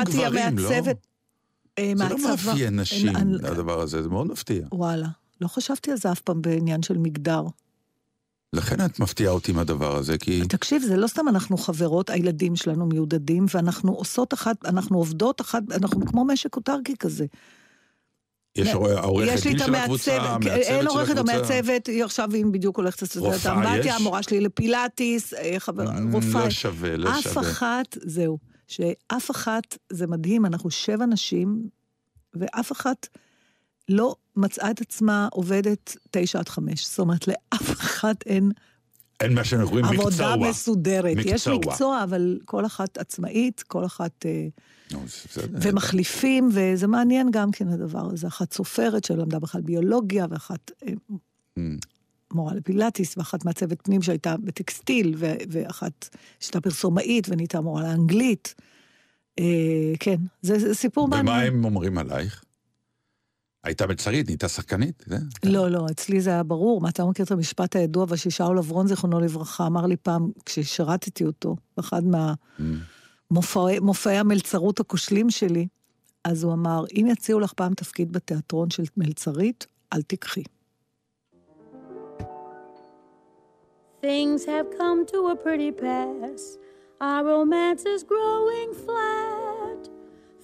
גברים, 0.03 0.57
לא? 0.57 0.69
אה, 1.79 1.93
זה 1.97 2.03
לא. 2.09 2.17
מאפיין 2.29 2.79
נשים, 2.79 3.15
אני- 3.15 3.35
הדבר 3.47 3.79
הזה, 3.81 4.03
זה 4.03 4.09
מאוד 4.09 4.27
מפתיע. 4.27 4.65
וואלה, 4.71 5.07
לא 5.41 5.47
חשבתי 5.47 5.91
על 5.91 5.97
זה 5.97 6.11
אף 6.11 6.19
פעם 6.19 6.41
בעניין 6.41 6.83
של 6.83 6.97
מגדר. 6.97 7.43
לכן 8.53 8.85
את 8.85 8.99
מפתיעה 8.99 9.33
אותי 9.33 9.51
עם 9.51 9.59
הדבר 9.59 9.95
הזה, 9.95 10.17
כי... 10.17 10.41
תקשיב, 10.49 10.81
זה 10.81 10.97
לא 10.97 11.07
סתם 11.07 11.27
אנחנו 11.27 11.57
חברות, 11.57 12.09
הילדים 12.09 12.55
שלנו 12.55 12.85
מיודדים, 12.85 13.45
ואנחנו 13.53 13.91
עושות 13.93 14.33
אחת, 14.33 14.65
אנחנו 14.65 14.97
עובדות 14.97 15.41
אחת, 15.41 15.63
אנחנו 15.71 16.05
כמו 16.05 16.25
משק 16.25 16.55
אוטרקי 16.55 16.93
כזה. 16.99 17.25
יש 18.55 18.73
עורכת 18.73 19.43
דין 19.43 19.57
של 19.59 19.75
הקבוצה, 19.75 20.15
המעצבת, 20.15 20.45
המעצבת 20.45 20.65
של 20.65 20.73
אין 20.73 20.87
עורכת 20.87 21.17
הקבוצה. 21.17 21.33
המעצבת, 21.37 21.87
היא 21.87 22.03
עכשיו 22.03 22.31
היא 22.33 22.45
בדיוק 22.51 22.77
הולכת 22.77 23.01
לעשות 23.01 23.23
את 23.41 23.45
האמבטיה? 23.45 23.95
המורה 23.95 24.23
שלי 24.23 24.41
לפילאטיס, 24.41 25.33
אה, 25.33 25.55
חבר, 25.59 25.85
Mm, 25.85 26.13
רופאה. 26.13 26.43
לא 26.43 26.49
שווה, 26.49 26.97
לא 26.97 27.09
אף 27.09 27.21
שווה. 27.21 27.41
אחת, 27.41 27.97
זהו, 28.01 28.37
שאף 28.67 29.31
אחת, 29.31 29.77
זה 29.89 30.07
מדהים, 30.07 30.45
אנחנו 30.45 30.71
שבע 30.71 31.05
נשים, 31.05 31.63
ואף 32.33 32.71
אחת 32.71 33.07
לא 33.89 34.15
מצאה 34.35 34.71
את 34.71 34.81
עצמה 34.81 35.27
עובדת 35.31 35.95
תשע 36.11 36.39
עד 36.39 36.49
חמש. 36.49 36.87
זאת 36.87 36.99
אומרת, 36.99 37.27
לאף 37.27 37.71
אחת 37.71 38.23
אין 38.25 38.51
אין 39.19 39.33
מה 39.33 39.43
שאנחנו 39.43 39.67
קוראים 39.67 39.85
מקצוע. 39.85 40.05
עבודה 40.31 40.49
מסודרת. 40.49 41.17
יש 41.25 41.47
מקצוע. 41.47 41.55
מקצוע, 41.55 42.03
אבל 42.03 42.39
כל 42.45 42.65
אחת 42.65 42.97
עצמאית, 42.97 43.63
כל 43.67 43.85
אחת... 43.85 44.25
אה, 44.25 44.47
ומחליפים, 45.51 46.49
וזה 46.53 46.87
מעניין 46.87 47.27
גם 47.31 47.51
כן 47.51 47.67
הדבר 47.67 48.09
הזה. 48.13 48.27
אחת 48.27 48.53
סופרת 48.53 49.03
שלמדה 49.03 49.39
בכלל 49.39 49.61
ביולוגיה, 49.61 50.25
ואחת 50.29 50.71
אה, 50.87 50.93
Mm. 51.59 51.61
מורה 52.33 52.55
לפילאטיס, 52.55 53.17
ואחת 53.17 53.45
מעצבת 53.45 53.81
פנים 53.81 54.01
שהייתה 54.01 54.35
בטקסטיל, 54.37 55.15
ואחת 55.49 56.09
שהייתה 56.39 56.61
פרסומאית 56.61 57.27
ונהייתה 57.29 57.61
מורה 57.61 57.83
לאנגלית. 57.83 58.55
אה, 59.39 59.93
כן, 59.99 60.15
זה, 60.41 60.75
סיפור 60.75 61.03
ומה 61.03 61.23
מעניין. 61.23 61.53
הם 61.53 61.65
אומרים 61.65 61.97
עלייך? 61.97 62.43
הייתה 63.63 63.87
מלצרית, 63.87 64.25
נהייתה 64.25 64.47
שחקנית? 64.47 65.03
זה? 65.07 65.17
לא, 65.43 65.69
לא, 65.69 65.85
אצלי 65.91 66.21
זה 66.21 66.29
היה 66.29 66.43
ברור. 66.43 66.81
מה, 66.81 66.89
אתה 66.89 67.05
מכיר 67.05 67.25
את 67.25 67.31
המשפט 67.31 67.75
הידוע, 67.75 68.05
וששאול 68.09 68.57
אברון, 68.57 68.87
זיכרונו 68.87 69.19
לברכה, 69.19 69.67
אמר 69.67 69.85
לי 69.85 69.97
פעם, 69.97 70.31
כששירתתי 70.45 71.25
אותו, 71.25 71.55
באחד 71.77 72.01
Mm. 72.03 72.63
מהמופעי 73.31 74.17
המלצרות 74.17 74.79
הכושלים 74.79 75.29
שלי, 75.29 75.67
אז 76.23 76.43
הוא 76.43 76.53
אמר, 76.53 76.83
אם 76.95 77.07
יציעו 77.11 77.39
לך 77.39 77.53
פעם 77.53 77.73
תפקיד 77.73 78.11
בתיאטרון 78.11 78.69
של 78.69 78.83
מלצרית, 78.97 79.67
אל 79.93 80.01
תיקחי. 80.01 80.43
Things 84.03 84.45
have 84.45 84.67
come 84.79 85.05
to 85.11 85.17
a 85.33 85.35
pretty 85.45 85.71
pass. 85.71 86.41
Our 87.01 87.23
romance 87.33 87.83
is 87.93 88.01
growing 88.13 88.69
flat. 88.85 89.60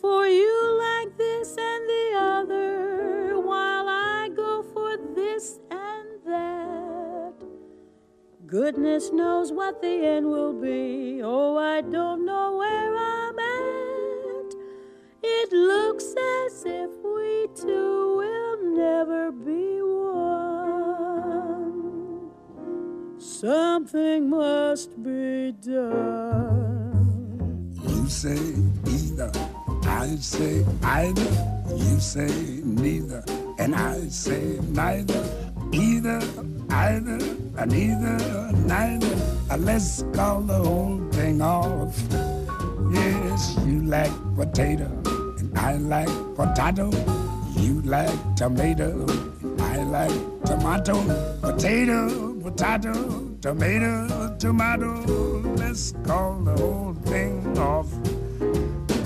For 0.08 0.24
you 0.26 0.78
like 0.80 1.18
this 1.18 1.50
and 1.58 1.90
the 1.90 2.14
other, 2.18 3.38
while 3.42 3.90
I 3.90 4.30
go 4.34 4.64
for 4.74 4.96
this 5.14 5.60
and 5.70 6.08
that. 6.26 7.34
Goodness 8.46 9.12
knows 9.12 9.52
what 9.52 9.82
the 9.82 10.06
end 10.16 10.28
will 10.28 10.54
be. 10.54 11.22
Oh, 11.22 11.58
I 11.58 11.82
don't 11.82 12.26
know 12.26 12.56
where 12.56 12.96
I'm 12.96 13.38
at. 13.38 14.56
It 15.24 15.52
looks 15.52 16.16
as 16.40 16.64
if 16.66 16.90
we 17.04 17.50
two 17.54 18.16
will 18.16 18.64
never 18.78 19.34
be 19.34 19.82
one. 19.82 20.72
Something 23.20 24.30
must 24.30 25.04
be 25.04 25.52
done. 25.52 26.96
You 27.84 28.08
say 28.08 28.40
either, 28.88 29.32
I 29.88 30.16
say 30.18 30.66
either. 30.84 31.54
You 31.76 32.00
say 32.00 32.62
neither, 32.64 33.24
and 33.58 33.76
I 33.76 34.08
say 34.10 34.60
neither. 34.70 35.24
Either, 35.74 36.22
either, 36.70 37.20
and 37.58 37.74
either, 37.74 38.52
neither. 38.66 39.16
Uh, 39.50 39.58
Let's 39.58 40.04
call 40.14 40.42
the 40.42 40.56
whole 40.56 41.00
thing 41.12 41.42
off. 41.42 41.96
Yes, 42.92 43.58
you 43.66 43.82
like 43.84 44.12
potato, 44.36 44.86
and 45.40 45.58
I 45.58 45.78
like 45.78 46.10
potato. 46.36 46.92
You 47.56 47.82
like 47.82 48.36
tomato. 48.36 49.06
I 49.60 49.84
like 49.84 50.46
tomato. 50.46 50.96
Potato, 51.42 52.34
potato, 52.42 53.36
tomato, 53.42 54.36
tomato. 54.38 54.90
Let's 55.56 55.92
call 56.04 56.40
the 56.40 56.54
whole 56.54 56.94
thing 57.06 57.58
off. 57.58 57.88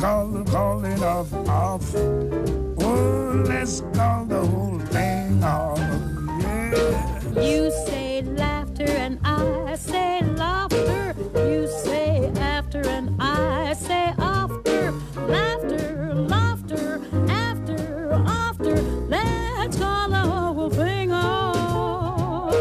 call 0.00 0.28
the 0.28 0.44
calling 0.50 1.02
off 1.02 1.32
off. 1.48 1.94
Oh, 1.94 3.44
let's 3.46 3.80
call 3.94 4.24
the 4.26 4.44
whole 4.44 4.78
thing 4.78 5.42
off. 5.42 5.78
Yeah. 5.78 7.40
You 7.42 7.70
say 7.86 8.22
laughter 8.22 8.84
and 8.84 9.18
I 9.24 9.74
say 9.76 10.22
laughter. 10.22 11.14
You 11.34 11.66
say 11.84 12.30
after 12.36 12.86
and 12.86 13.16
I 13.20 13.72
say 13.72 14.12
after. 14.18 14.92
Laughter, 15.26 16.14
laughter, 16.14 17.00
after, 17.28 18.12
after. 18.12 18.76
Let's 19.08 19.78
call 19.78 20.08
the 20.10 20.16
whole 20.16 20.70
thing 20.70 21.12
off. 21.12 22.54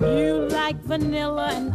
You 0.00 0.48
like 0.50 0.76
vanilla 0.82 1.48
and. 1.52 1.71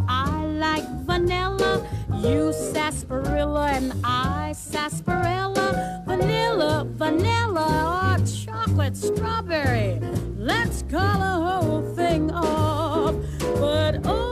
You 2.19 2.51
sarsaparilla 2.51 3.67
and 3.73 3.93
I 4.03 4.53
sarsaparilla. 4.53 6.03
Vanilla, 6.07 6.85
vanilla, 6.89 8.17
or 8.17 8.25
chocolate 8.25 8.97
strawberry. 8.97 9.99
Let's 10.35 10.81
call 10.83 11.19
the 11.19 11.35
whole 11.45 11.95
thing 11.95 12.31
off. 12.31 13.15
But 13.59 14.01
oh, 14.05 14.26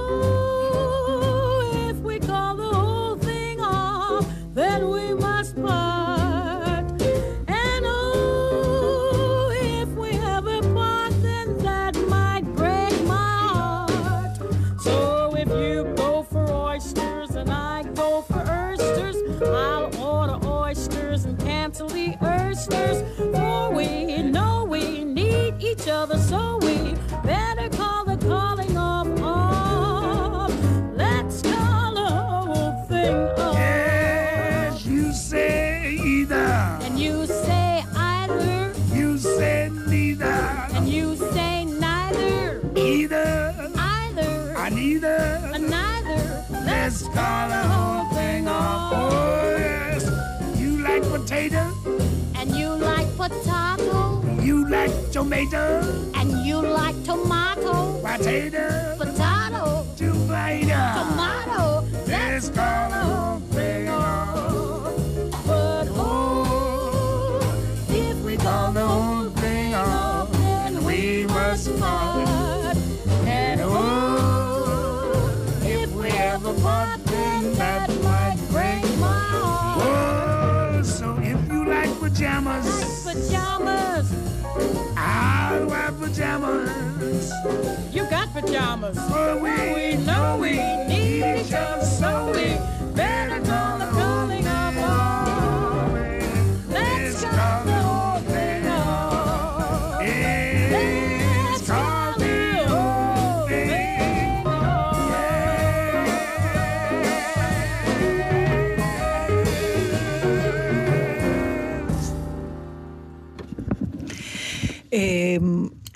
tomato. 55.16 55.80
and 56.16 56.46
you 56.46 56.60
like 56.60 57.01
tomato, 57.06 58.01
Potato. 58.01 58.96
potato, 58.98 59.15
pajamas. 86.16 87.34
you 87.94 88.10
got 88.10 88.32
pajamas. 88.32 88.98
For 89.12 89.38
we, 89.38 89.50
We 89.74 90.06
know 90.06 90.38
we 90.40 90.54
need 90.88 91.42
each 91.42 91.51
other, 91.54 91.86
so 91.86 92.32
we 92.32 92.58
better 92.96 93.45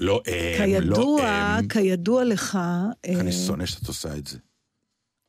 לא 0.10 0.22
הם, 0.28 0.84
לא 0.84 0.96
כידוע, 0.96 1.28
הם. 1.30 1.68
כידוע 1.68 2.24
לך... 2.24 2.56
אה, 2.56 3.20
אני 3.20 3.32
שונא 3.32 3.66
שאת 3.66 3.88
עושה 3.88 4.18
את 4.18 4.28
זה. 4.28 4.38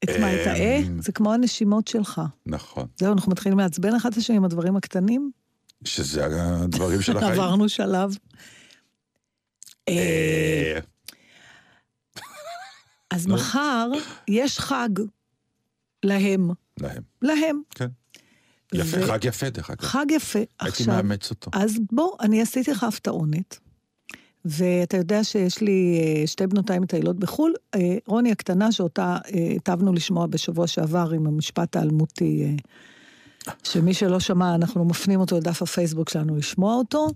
את 0.04 0.08
מה, 0.20 0.34
את 0.34 0.46
האה? 0.46 0.80
זה 0.98 1.12
כמו 1.12 1.34
הנשימות 1.34 1.88
שלך. 1.88 2.22
נכון. 2.46 2.86
זהו, 2.96 3.12
אנחנו 3.12 3.32
מתחילים 3.32 3.58
לעצבן 3.58 3.94
אחד 3.94 4.12
את 4.12 4.16
השני 4.16 4.36
עם 4.36 4.44
הדברים 4.44 4.76
הקטנים. 4.76 5.30
שזה 5.84 6.24
הדברים 6.24 7.02
של 7.02 7.16
החיים. 7.16 7.32
עברנו 7.32 7.68
שלב. 7.68 8.16
אה, 9.88 9.94
אה, 9.94 10.78
אז. 13.10 13.26
מחר 13.26 13.90
יש 14.28 14.58
חג 14.58 14.88
להם. 16.02 16.50
להם. 16.80 17.02
להם. 17.22 17.62
כן. 17.70 17.88
יפה, 18.74 19.06
חג 19.06 19.24
יפה 19.24 19.50
דרך 19.50 19.70
אגב. 19.70 19.82
חג 19.82 20.06
יפה. 20.10 20.38
הייתי 20.60 20.84
מאמץ 20.86 21.30
אותו. 21.30 21.50
אז 21.54 21.78
בוא, 21.92 22.16
אני 22.20 22.42
עשיתי 22.42 22.70
לך 22.70 22.84
הפתעונת. 22.84 23.58
ואתה 24.44 24.96
יודע 24.96 25.24
שיש 25.24 25.60
לי 25.60 26.00
אה, 26.00 26.26
שתי 26.26 26.46
בנותיי 26.46 26.78
מטיילות 26.78 27.16
בחו"ל, 27.16 27.54
אה, 27.74 27.96
רוני 28.06 28.32
הקטנה, 28.32 28.72
שאותה 28.72 29.16
אה, 29.34 29.38
היטבנו 29.50 29.92
לשמוע 29.92 30.26
בשבוע 30.26 30.66
שעבר 30.66 31.10
עם 31.14 31.26
המשפט 31.26 31.76
האלמותי, 31.76 32.56
שמי 33.64 33.94
שלא 33.94 34.20
שמע, 34.20 34.54
אנחנו 34.54 34.84
מפנים 34.84 35.20
אותו 35.20 35.36
לדף 35.36 35.62
הפייסבוק 35.62 36.08
שלנו 36.08 36.36
לשמוע 36.36 36.74
אותו. 36.74 37.08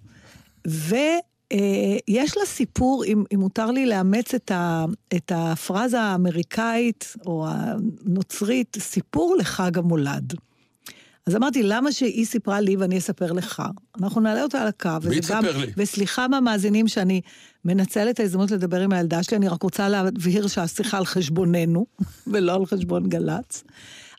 ויש 0.67 2.37
לה 2.37 2.47
סיפור, 2.47 3.05
אם, 3.05 3.25
אם 3.35 3.41
מותר 3.41 3.71
לי 3.71 3.87
לאמץ 3.87 4.35
את, 4.35 4.51
ה, 4.51 4.85
את 5.15 5.33
הפרזה 5.35 6.01
האמריקאית 6.01 7.15
או 7.27 7.47
הנוצרית, 7.49 8.77
סיפור 8.81 9.37
לחג 9.39 9.79
המולד. 9.79 10.35
אז 11.27 11.37
אמרתי, 11.37 11.63
למה 11.63 11.93
שהיא 11.93 12.27
סיפרה 12.27 12.61
לי 12.61 12.77
ואני 12.77 12.99
אספר 12.99 13.33
לך? 13.33 13.63
אנחנו 14.03 14.21
נעלה 14.21 14.43
אותה 14.43 14.63
על 14.63 14.69
הקו. 14.69 14.89
והיא 15.03 15.21
גם- 15.31 15.43
תספר 15.45 15.59
לי. 15.59 15.73
וסליחה 15.77 16.29
מהמאזינים 16.29 16.89
שאני 16.89 17.21
מנצלת 17.65 18.15
את 18.15 18.21
ההזדמנות 18.21 18.51
לדבר 18.51 18.81
עם 18.81 18.93
הילדה 18.93 19.23
שלי, 19.23 19.37
אני 19.37 19.49
רק 19.49 19.63
רוצה 19.63 19.89
להבהיר 19.89 20.47
שהשיחה 20.49 20.99
על 20.99 21.05
חשבוננו, 21.05 21.87
ולא 22.33 22.55
על 22.55 22.67
חשבון 22.67 23.09
גל"צ. 23.09 23.65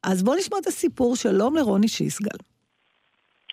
אז 0.04 0.24
בואו 0.24 0.36
נשמע 0.38 0.58
את 0.58 0.68
הסיפור. 0.68 1.16
שלום 1.16 1.56
לרוני 1.56 1.88
שיסגל. 1.88 2.38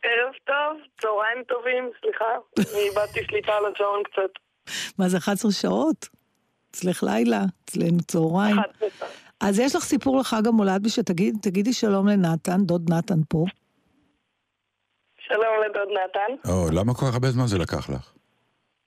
ערב 0.03 0.35
טוב, 0.45 0.81
צהריים 1.03 1.45
טובים, 1.49 1.91
סליחה, 2.01 2.25
אני 2.75 2.89
איבדתי 2.89 3.21
שליטה 3.31 3.53
על 3.53 3.73
השעון 3.75 4.03
קצת. 4.05 4.33
מה 4.99 5.09
זה 5.09 5.17
11 5.17 5.53
שעות? 5.53 6.09
אצלך 6.71 7.03
לילה, 7.03 7.45
אצלנו 7.65 7.99
צהריים. 8.09 8.57
אז 9.43 9.59
יש 9.59 9.77
לך 9.77 9.83
סיפור 9.83 10.21
לחג 10.21 10.47
המולד, 10.47 10.87
ושתגידי 10.87 11.39
תגידי 11.43 11.73
שלום 11.73 12.09
לנתן, 12.09 12.61
דוד 12.65 12.93
נתן 12.93 13.21
פה. 13.29 13.45
שלום 15.19 15.55
לדוד 15.65 15.89
נתן. 16.05 16.51
או, 16.51 16.71
למה 16.73 16.95
כל 16.95 17.07
כך 17.07 17.15
הרבה 17.15 17.31
זמן 17.31 17.47
זה 17.47 17.59
לקח 17.59 17.91
לך? 17.91 18.13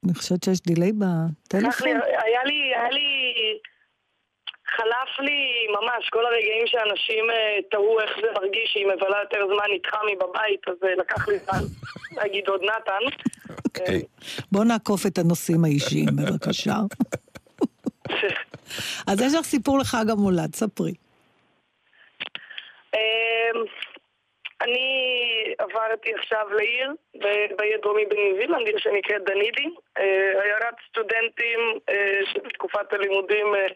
אני 0.06 0.14
חושבת 0.14 0.44
שיש 0.44 0.62
דיליי 0.62 0.92
בטלפון. 0.92 1.88
לי, 1.88 1.94
היה 1.94 2.44
לי, 2.44 2.76
היה 2.76 2.90
לי, 2.90 3.08
חלף 4.76 5.20
לי 5.20 5.68
ממש 5.70 6.10
כל 6.10 6.26
הרגעים 6.26 6.68
שאנשים 6.68 7.30
אה, 7.30 7.62
תהו 7.72 8.00
איך 8.00 8.12
זה 8.22 8.28
מרגיש 8.36 8.70
שהיא 8.74 8.86
מבלה 8.86 9.18
יותר 9.24 9.46
זמן 9.56 9.70
איתך 9.74 9.94
מבבית, 10.12 10.62
אז 10.68 10.76
אה, 10.84 10.96
לקח 10.96 11.28
לי 11.28 11.40
זמן 11.40 11.64
להגיד 12.12 12.48
עוד 12.48 12.62
נתן. 12.64 13.18
אוקיי. 13.66 14.02
בוא 14.52 14.64
נעקוף 14.64 15.06
את 15.06 15.18
הנושאים 15.18 15.64
האישיים, 15.66 16.10
בבקשה. 16.16 16.76
אז 19.08 19.22
יש 19.22 19.34
לך 19.36 19.46
סיפור 19.46 19.80
לחג 19.80 20.10
המולד, 20.10 20.56
ספרי. 20.56 20.94
אמ, 22.94 23.64
אני 24.62 25.54
עברתי 25.58 26.14
עכשיו 26.20 26.48
לעיר, 26.50 26.92
בעיר 27.58 27.78
דרומי 27.82 28.06
בניו 28.06 28.36
זילנד, 28.36 28.68
עיר 28.68 28.78
שנקראת 28.78 29.24
דנידי. 29.26 29.70
אה, 29.98 30.44
עיירת 30.44 30.76
סטודנטים 30.90 31.60
אה, 31.90 32.20
שבתקופת 32.34 32.94
הלימודים 32.94 33.56
אה, 33.56 33.68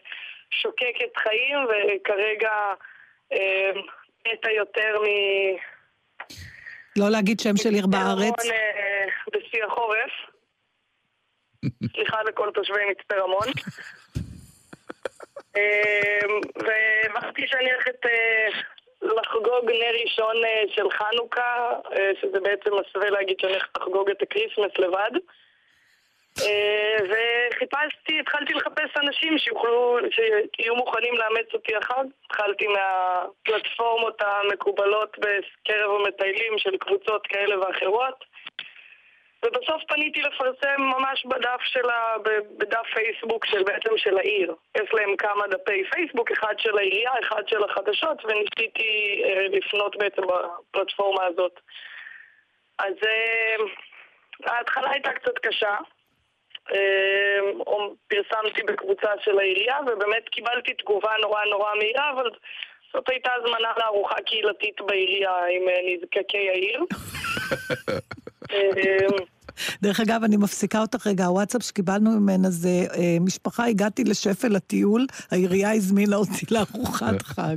שוקקת 0.50 1.16
חיים, 1.16 1.58
וכרגע 1.68 2.50
מתה 4.28 4.50
יותר 4.50 5.00
מ... 5.00 5.06
לא 6.98 7.08
להגיד 7.10 7.40
שם 7.40 7.56
של 7.56 7.70
עיר 7.70 7.86
בארץ. 7.86 8.34
בשיא 9.32 9.64
החורף. 9.64 10.10
סליחה 11.94 12.22
לכל 12.22 12.50
תושבי 12.54 12.80
מצפה 12.90 13.14
רמון. 13.14 13.48
אה, 15.56 16.20
והבנתי 16.56 17.46
שאני 17.46 17.72
הולכת 17.72 18.06
אה, 18.06 18.48
לחגוג 19.02 19.70
נר 19.70 20.02
ראשון 20.02 20.44
אה, 20.44 20.62
של 20.74 20.90
חנוכה, 20.90 21.72
אה, 21.92 22.10
שזה 22.20 22.40
בעצם 22.40 22.70
מסווה 22.74 23.10
להגיד 23.10 23.36
שאני 23.40 23.52
הולכת 23.52 23.76
לחגוג 23.76 24.10
את 24.10 24.22
הכריסמס 24.22 24.78
לבד. 24.78 25.10
וחיפשתי, 27.10 28.20
התחלתי 28.20 28.54
לחפש 28.54 28.96
אנשים 28.96 29.38
שיוכלו, 29.38 29.98
שיהיו 30.10 30.76
מוכנים 30.76 31.14
לאמץ 31.14 31.54
אותי 31.54 31.72
לחג. 31.72 32.04
התחלתי 32.26 32.66
מהפלטפורמות 32.66 34.22
המקובלות 34.22 35.16
בקרב 35.18 35.90
המטיילים 35.90 36.58
של 36.58 36.76
קבוצות 36.76 37.26
כאלה 37.26 37.60
ואחרות. 37.60 38.24
ובסוף 39.44 39.82
פניתי 39.88 40.22
לפרסם 40.22 40.80
ממש 40.80 41.26
בדף 41.26 41.60
שלה, 41.62 42.16
בדף 42.58 42.86
פייסבוק 42.94 43.46
של 43.46 43.62
בעצם 43.62 43.96
של 43.96 44.18
העיר. 44.18 44.54
יש 44.76 44.88
להם 44.92 45.16
כמה 45.16 45.46
דפי 45.46 45.84
פייסבוק, 45.90 46.30
אחד 46.30 46.54
של 46.58 46.78
העירייה, 46.78 47.12
אחד 47.22 47.42
של 47.46 47.64
החדשות, 47.64 48.24
וניסיתי 48.24 49.22
אה, 49.24 49.46
לפנות 49.48 49.96
בעצם 49.96 50.22
בפלטפורמה 50.22 51.24
הזאת. 51.24 51.60
אז 52.78 52.94
אה, 53.06 53.56
ההתחלה 54.46 54.90
הייתה 54.90 55.12
קצת 55.12 55.38
קשה. 55.38 55.76
אה, 56.72 57.38
פרסמתי 58.08 58.62
בקבוצה 58.62 59.08
של 59.24 59.38
העירייה, 59.38 59.78
ובאמת 59.86 60.28
קיבלתי 60.28 60.74
תגובה 60.74 61.12
נורא 61.20 61.44
נורא 61.44 61.74
מהירה, 61.74 62.10
אבל 62.10 62.30
זאת 62.92 63.08
הייתה 63.08 63.30
הזמנה 63.34 63.72
לארוחה 63.78 64.14
קהילתית 64.26 64.80
בעירייה 64.80 65.36
עם 65.36 65.68
אה, 65.68 65.78
נזקקי 65.86 66.50
העיר. 66.50 66.84
דרך 69.82 70.00
אגב, 70.00 70.24
אני 70.24 70.36
מפסיקה 70.36 70.80
אותך 70.80 71.06
רגע, 71.06 71.24
הוואטסאפ 71.24 71.62
שקיבלנו 71.62 72.10
ממנה 72.10 72.50
זה, 72.50 72.68
אה, 72.68 73.16
משפחה, 73.20 73.66
הגעתי 73.66 74.04
לשפל 74.04 74.48
לטיול, 74.48 75.06
העירייה 75.30 75.72
הזמינה 75.72 76.16
אותי 76.16 76.46
לארוחת 76.50 77.22
חג. 77.34 77.56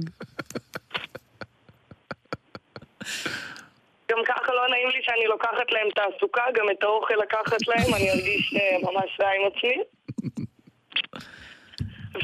גם 4.11 4.19
ככה 4.25 4.53
לא 4.53 4.69
נעים 4.69 4.89
לי 4.89 4.99
שאני 5.03 5.25
לוקחת 5.27 5.71
להם 5.71 5.87
תעסוקה, 5.95 6.43
גם 6.53 6.65
את 6.71 6.83
האוכל 6.83 7.13
לקחת 7.13 7.67
להם, 7.67 7.93
אני 7.95 8.11
ארגיש 8.11 8.53
אה, 8.53 8.77
ממש 8.81 9.19
רע 9.21 9.29
עם 9.29 9.41
עצמי. 9.47 9.77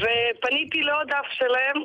ופניתי 0.00 0.80
לעוד 0.82 1.08
דף 1.08 1.26
שלהם, 1.38 1.82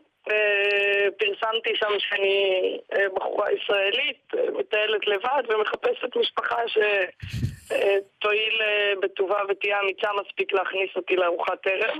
פרסמתי 1.17 1.75
שם 1.75 1.99
שאני 1.99 2.77
אה, 2.93 3.09
בחורה 3.15 3.51
ישראלית, 3.51 4.19
אה, 4.37 4.51
מטיילת 4.51 5.07
לבד 5.07 5.43
ומחפשת 5.49 6.17
משפחה 6.17 6.61
שתואיל 6.67 8.61
אה, 8.61 8.93
בטובה 9.01 9.41
ותהיה 9.49 9.79
אמיצה 9.79 10.09
מספיק 10.21 10.53
להכניס 10.53 10.89
אותי 10.95 11.15
לארוחת 11.15 11.67
ערב. 11.67 11.97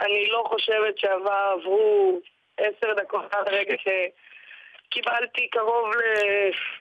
אני 0.00 0.26
לא 0.26 0.44
חושבת 0.46 0.98
שעברו 0.98 2.20
עשר 2.56 2.94
דקות 2.96 3.34
עד 3.34 3.48
הרגע 3.48 3.74
שקיבלתי 3.78 5.48
קרוב 5.48 5.90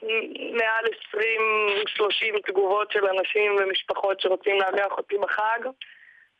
למעל 0.01 0.85
20-30 1.15 2.41
תגובות 2.47 2.91
של 2.91 3.05
אנשים 3.07 3.55
ומשפחות 3.59 4.19
שרוצים 4.19 4.59
לארח 4.59 4.91
אותי 4.91 5.17
בחג. 5.17 5.59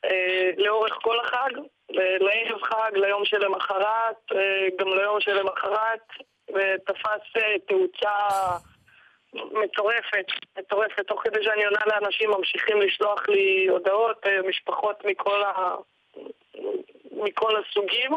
אה, 0.06 0.50
לאורך 0.58 0.98
כל 1.02 1.20
החג, 1.20 1.50
לערב 2.20 2.62
חג, 2.62 2.92
ליום 2.94 3.26
שלמחרת, 3.26 4.32
אה, 4.36 4.68
גם 4.80 4.88
ליום 4.88 5.20
שלמחרת, 5.20 6.08
ותפס 6.50 7.38
אה, 7.38 7.60
תאוצה 7.68 8.12
מטורפת, 9.34 10.26
מטורפת. 10.60 11.08
תוך 11.08 11.22
כדי 11.24 11.44
שאני 11.44 11.66
עונה 11.66 11.80
לאנשים 11.86 12.30
ממשיכים 12.30 12.82
לשלוח 12.82 13.30
לי 13.30 13.68
הודעות, 13.70 14.26
משפחות 14.48 15.06
מכל, 15.06 15.44
ה... 15.44 15.76
מכל 17.12 17.52
הסוגים. 17.58 18.12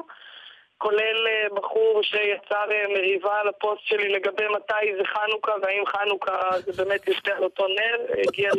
כולל 0.79 1.27
בחור 1.55 2.03
שיצר 2.03 2.65
מריבה 2.89 3.41
על 3.41 3.49
הפוסט 3.49 3.83
שלי 3.85 4.09
לגבי 4.09 4.45
מתי 4.49 4.97
זה 4.97 5.05
חנוכה 5.05 5.53
והאם 5.63 5.87
חנוכה 5.87 6.51
זה 6.61 6.85
באמת 6.85 7.09
על 7.37 7.45
אותו 7.45 7.67
נר, 7.69 8.21
הגיע 8.29 8.51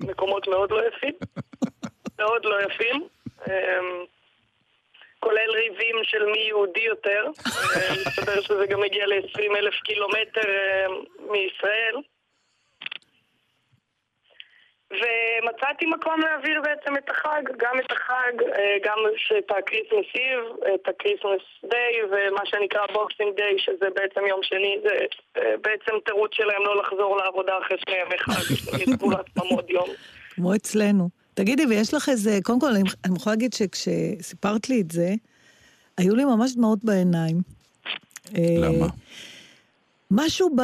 למקומות 0.00 0.48
מאוד 0.48 0.70
לא 0.70 0.86
יפים. 0.86 1.14
מאוד 2.18 2.44
לא 2.44 2.62
יפים. 2.62 3.08
אמ, 3.48 4.04
כולל 5.20 5.50
ריבים 5.50 5.96
של 6.02 6.24
מי 6.24 6.38
יהודי 6.38 6.80
יותר. 6.80 7.24
אה, 7.46 7.94
מסתבר 8.06 8.40
שזה 8.40 8.66
גם 8.66 8.82
הגיע 8.82 9.06
ל-20 9.06 9.56
אלף 9.56 9.74
קילומטר 9.74 10.48
אה, 10.48 10.86
מישראל. 11.18 11.96
ומצאתי 14.90 15.86
מקום 15.86 16.20
להעביר 16.20 16.60
בעצם 16.62 16.96
את 16.96 17.10
החג, 17.10 17.42
גם 17.56 17.78
את 17.80 17.92
החג, 17.92 18.42
אה, 18.42 18.76
גם 18.84 18.98
את 19.38 19.50
ה 19.50 19.56
Christmas 19.56 20.06
Eve, 20.14 20.40
את 20.74 20.88
ה 20.88 20.93
Christmas 20.93 21.42
Day 21.70 21.94
ומה 22.10 22.46
שנקרא 22.46 22.86
Boxing 22.92 23.36
Day, 23.36 23.58
שזה 23.58 23.86
בעצם 23.94 24.26
יום 24.26 24.40
שני, 24.42 24.78
זה 24.82 24.96
אה, 25.36 25.54
בעצם 25.62 25.92
תירוץ 26.04 26.30
שלהם 26.34 26.62
לא 26.62 26.82
לחזור 26.82 27.16
לעבודה 27.16 27.58
אחרי 27.58 27.78
שני 27.78 27.96
ימי 27.96 28.18
חג, 28.18 28.54
לעצמם 29.12 29.56
עוד 29.56 29.70
יום. 29.70 29.88
כמו 30.34 30.54
אצלנו. 30.54 31.23
תגידי, 31.34 31.66
ויש 31.66 31.94
לך 31.94 32.08
איזה, 32.08 32.38
קודם 32.42 32.60
כל, 32.60 32.74
אני, 32.74 32.90
אני 33.04 33.16
יכולה 33.16 33.34
להגיד 33.34 33.52
שכשסיפרת 33.52 34.68
לי 34.68 34.80
את 34.80 34.90
זה, 34.90 35.14
היו 35.96 36.14
לי 36.14 36.24
ממש 36.24 36.54
דמעות 36.54 36.84
בעיניים. 36.84 37.42
למה? 38.34 38.86
משהו 40.10 40.50
ב... 40.56 40.60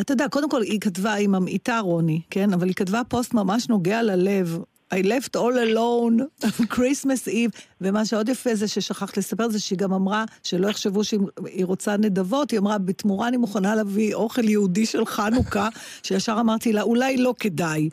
אתה 0.00 0.12
יודע, 0.12 0.28
קודם 0.28 0.50
כל 0.50 0.62
היא 0.62 0.80
כתבה, 0.80 1.12
היא 1.12 1.28
ממעיטה 1.28 1.78
רוני, 1.80 2.20
כן? 2.30 2.52
אבל 2.52 2.66
היא 2.66 2.74
כתבה 2.74 3.02
פוסט 3.08 3.34
ממש 3.34 3.68
נוגע 3.68 4.02
ללב. 4.02 4.58
I 4.94 5.02
left 5.02 5.36
all 5.36 5.56
alone, 5.56 6.46
Christmas 6.74 7.28
Eve, 7.28 7.60
ומה 7.80 8.04
שעוד 8.04 8.28
יפה 8.28 8.54
זה 8.54 8.68
ששכחת 8.68 9.16
לספר 9.16 9.48
זה 9.48 9.60
שהיא 9.60 9.78
גם 9.78 9.92
אמרה 9.92 10.24
שלא 10.42 10.68
יחשבו 10.68 11.04
שהיא 11.04 11.64
רוצה 11.64 11.96
נדבות, 11.96 12.50
היא 12.50 12.60
אמרה, 12.60 12.78
בתמורה 12.78 13.28
אני 13.28 13.36
מוכנה 13.36 13.74
להביא 13.74 14.14
אוכל 14.14 14.48
יהודי 14.48 14.86
של 14.86 15.06
חנוכה, 15.06 15.68
שישר 16.02 16.36
אמרתי 16.40 16.72
לה, 16.72 16.82
אולי 16.82 17.16
לא 17.16 17.34
כדאי. 17.40 17.88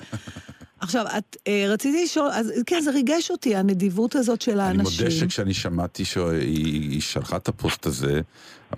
עכשיו, 0.80 1.06
את, 1.18 1.38
אה, 1.48 1.66
רציתי 1.70 2.04
לשאול, 2.04 2.30
אז 2.34 2.52
כן, 2.66 2.82
זה 2.82 2.92
ריגש 2.92 3.32
אותי, 3.32 3.56
הנדיבות 3.56 4.16
הזאת 4.16 4.42
של 4.42 4.52
אני 4.52 4.62
האנשים. 4.62 5.06
מודה 5.06 5.16
שכשאני 5.16 5.54
שמעתי 5.54 6.06
שהיא 6.06 7.02
שלחה 7.02 7.36
את 7.36 7.48
הפוסט 7.48 7.86
הזה, 7.86 8.22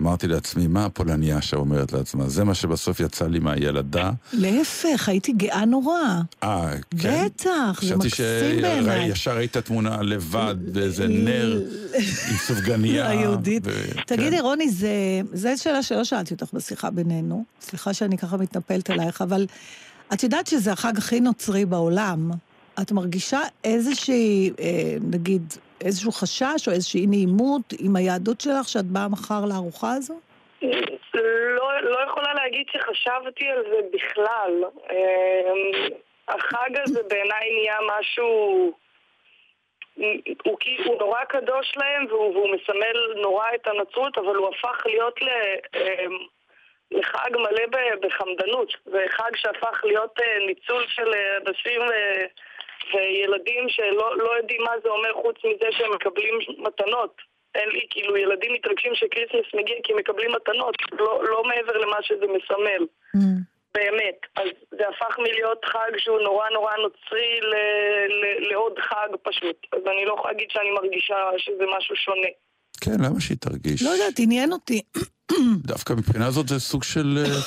אמרתי 0.00 0.28
לעצמי, 0.28 0.66
מה 0.66 0.84
הפולניה 0.84 1.42
שאומרת 1.42 1.92
לעצמה? 1.92 2.28
זה 2.28 2.44
מה 2.44 2.54
שבסוף 2.54 3.00
יצא 3.00 3.26
לי 3.26 3.38
מהילדה. 3.38 4.10
להפך, 4.32 5.08
הייתי 5.08 5.32
גאה 5.32 5.64
נורא. 5.64 5.98
אה, 6.42 6.72
כן? 6.98 7.24
בטח, 7.26 7.80
זה 7.82 7.96
מקסים 7.96 8.10
חשבתי 8.10 8.62
בעיניי. 8.62 9.08
שישר 9.08 9.36
ראית 9.36 9.56
תמונה 9.56 10.02
לבד 10.02 10.54
באיזה 10.72 11.08
נר 11.08 11.62
עם 12.28 12.36
סופגניה. 12.46 13.08
היהודית. 13.08 13.62
ו- 13.66 13.70
כן. 13.94 14.02
תגידי, 14.06 14.40
רוני, 14.40 14.70
זו 15.32 15.48
שאלה 15.56 15.82
שלא 15.82 16.04
שאלתי 16.04 16.34
אותך 16.34 16.46
בשיחה 16.52 16.90
בינינו. 16.90 17.44
סליחה 17.62 17.94
שאני 17.94 18.18
ככה 18.18 18.36
מתנפלת 18.36 18.90
עלייך, 18.90 19.22
אבל 19.22 19.46
את 20.14 20.22
יודעת 20.22 20.46
שזה 20.46 20.72
החג 20.72 20.98
הכי 20.98 21.20
נוצרי 21.20 21.64
בעולם. 21.64 22.18
את 22.82 22.92
מרגישה 22.92 23.38
איזושהי, 23.64 24.50
אה, 24.60 24.64
נגיד, 25.12 25.42
איזשהו 25.84 26.12
חשש 26.12 26.68
או 26.68 26.72
איזושהי 26.72 27.06
נעימות 27.06 27.62
עם 27.80 27.96
היהדות 27.96 28.40
שלך 28.40 28.68
שאת 28.68 28.84
באה 28.84 29.08
מחר 29.08 29.44
לארוחה 29.48 29.92
הזו? 29.92 30.14
לא, 31.14 31.80
לא 31.82 31.98
יכולה 32.10 32.34
להגיד 32.34 32.66
שחשבתי 32.72 33.44
על 33.48 33.62
זה 33.70 33.80
בכלל. 33.92 34.52
אמ, 34.90 35.88
החג 36.28 36.70
הזה 36.84 37.00
בעיניי 37.10 37.50
נהיה 37.60 37.76
משהו... 38.00 38.72
הוא, 40.46 40.56
כי- 40.60 40.76
הוא 40.84 40.98
נורא 40.98 41.24
קדוש 41.28 41.72
להם 41.76 42.06
והוא, 42.08 42.34
והוא 42.36 42.48
מסמל 42.54 43.20
נורא 43.22 43.44
את 43.54 43.66
הנצרות, 43.66 44.18
אבל 44.18 44.36
הוא 44.36 44.48
הפך 44.48 44.86
להיות 44.86 45.22
ל, 45.22 45.28
לחג 46.90 47.30
מלא 47.36 47.66
בחמדנות. 48.02 48.72
זה 48.84 49.04
חג 49.10 49.30
שהפך 49.36 49.80
להיות 49.84 50.14
אה, 50.22 50.46
ניצול 50.46 50.84
של 50.88 51.14
אה, 51.14 51.36
אנשים 51.46 51.80
אה, 51.82 52.24
וילדים 52.94 53.68
שלא 53.68 54.18
לא 54.18 54.36
יודעים 54.36 54.62
מה 54.62 54.72
זה 54.82 54.88
אומר 54.88 55.12
חוץ 55.12 55.36
מזה 55.44 55.66
שהם 55.70 55.94
מקבלים 55.94 56.34
מתנות. 56.58 57.16
אין 57.54 57.68
לי, 57.68 57.80
כאילו, 57.90 58.16
ילדים 58.16 58.52
מתרגשים 58.52 58.94
שקריסמס 58.94 59.54
מגיע 59.54 59.76
כי 59.84 59.92
מקבלים 59.92 60.30
מתנות, 60.32 60.74
לא, 60.92 61.24
לא 61.24 61.42
מעבר 61.44 61.78
למה 61.78 61.96
שזה 62.02 62.26
מסמל. 62.26 62.86
באמת. 63.74 64.18
אז 64.36 64.48
זה 64.70 64.84
הפך 64.88 65.18
מלהיות 65.18 65.64
חג 65.64 65.90
שהוא 65.98 66.20
נורא 66.20 66.48
נורא 66.50 66.72
נוצרי 66.76 67.40
ל- 67.40 67.54
ל- 68.20 68.50
לעוד 68.50 68.78
חג 68.78 69.08
פשוט. 69.22 69.56
אז 69.72 69.80
אני 69.86 70.04
לא 70.04 70.14
יכולה 70.14 70.32
להגיד 70.32 70.48
שאני 70.50 70.70
מרגישה 70.70 71.16
שזה 71.36 71.64
משהו 71.78 71.96
שונה. 71.96 72.28
כן, 72.84 73.04
למה 73.04 73.20
שהיא 73.20 73.38
תרגיש? 73.40 73.82
לא 73.82 73.90
יודעת, 73.90 74.14
עניין 74.18 74.52
אותי. 74.52 74.82
דווקא 75.64 75.92
מבחינה 75.92 76.30
זאת 76.30 76.48
זה 76.48 76.60
סוג 76.60 76.82
של, 76.82 77.24
אה, 77.26 77.40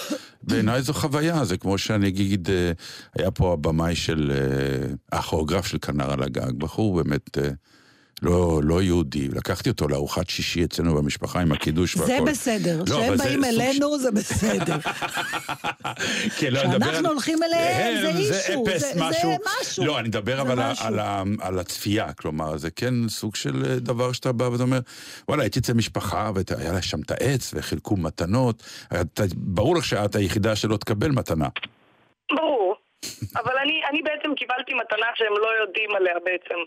בעיניי 0.44 0.82
זו 0.82 0.94
חוויה, 0.94 1.46
זה 1.46 1.58
כמו 1.58 1.78
שאני 1.78 2.08
אגיד, 2.08 2.50
אה, 2.50 2.72
היה 3.18 3.32
פה 3.32 3.54
הבמאי 3.54 3.96
של, 3.96 4.32
אה, 4.32 5.18
הכוריאוגרף 5.20 5.66
של 5.66 5.78
כנר 5.82 6.12
על 6.12 6.24
הגג, 6.24 6.54
בחור 6.58 6.96
באמת 7.04 7.38
אה, 7.38 7.50
לא, 8.24 8.62
לא 8.64 8.82
יהודי, 8.82 9.28
לקחתי 9.28 9.70
אותו 9.70 9.88
לארוחת 9.88 10.30
שישי 10.30 10.64
אצלנו 10.64 10.96
במשפחה 10.96 11.42
עם 11.42 11.52
הקידוש 11.52 11.98
והכל. 11.98 12.08
זה 12.08 12.32
בסדר, 12.32 12.80
לא, 12.80 12.86
כשהם 12.86 13.18
באים 13.18 13.44
אלינו 13.44 13.98
זה 14.00 14.12
בסדר. 14.12 14.76
כן, 16.40 16.52
לא, 16.54 16.60
כשאנחנו 16.60 16.98
על- 16.98 17.06
הולכים 17.06 17.44
אליהם, 17.44 18.02
זה 18.02 18.10
אישו, 18.20 18.64
אפס, 18.64 18.82
זה- 18.82 18.94
זה 18.94 19.00
משהו. 19.10 19.38
משהו. 19.62 19.86
לא, 19.86 20.00
אני 20.00 20.08
מדבר 20.08 20.42
אבל 20.42 20.60
על-. 20.60 20.74
על 20.80 21.00
ה- 21.00 21.24
על 21.42 21.60
הצפייה, 21.60 22.14
כלומר, 22.14 22.58
זה 22.58 22.72
כן 22.72 22.94
סוג 23.10 23.36
של 23.36 23.66
אה, 23.70 23.76
דבר 23.80 24.12
שאתה 24.12 24.32
בא 24.32 24.44
ואתה 24.44 24.64
אומר, 24.64 24.80
וואלה, 25.28 25.44
הייתי 25.44 25.60
אצל 25.60 25.74
משפחה, 25.74 26.32
והיה 26.36 26.74
לה 26.74 26.82
שם 26.82 27.02
את 27.02 27.12
העץ, 27.12 27.52
וחילקו 27.56 27.98
מתנות, 27.98 28.64
אתה- 29.02 29.24
ברור 29.36 29.76
לך 29.76 29.86
שאת 29.86 30.16
היחידה 30.16 30.56
שלא 30.56 30.78
תקבל 30.78 31.10
מתנה. 31.12 31.48
ברור. 32.36 32.76
אבל 33.36 33.54
אני, 33.64 33.82
אני 33.92 34.02
בעצם 34.02 34.36
קיבלתי 34.36 34.72
מתנה 34.74 35.06
שהם 35.16 35.34
לא 35.42 35.48
יודעים 35.62 35.90
עליה 35.96 36.14
בעצם. 36.26 36.60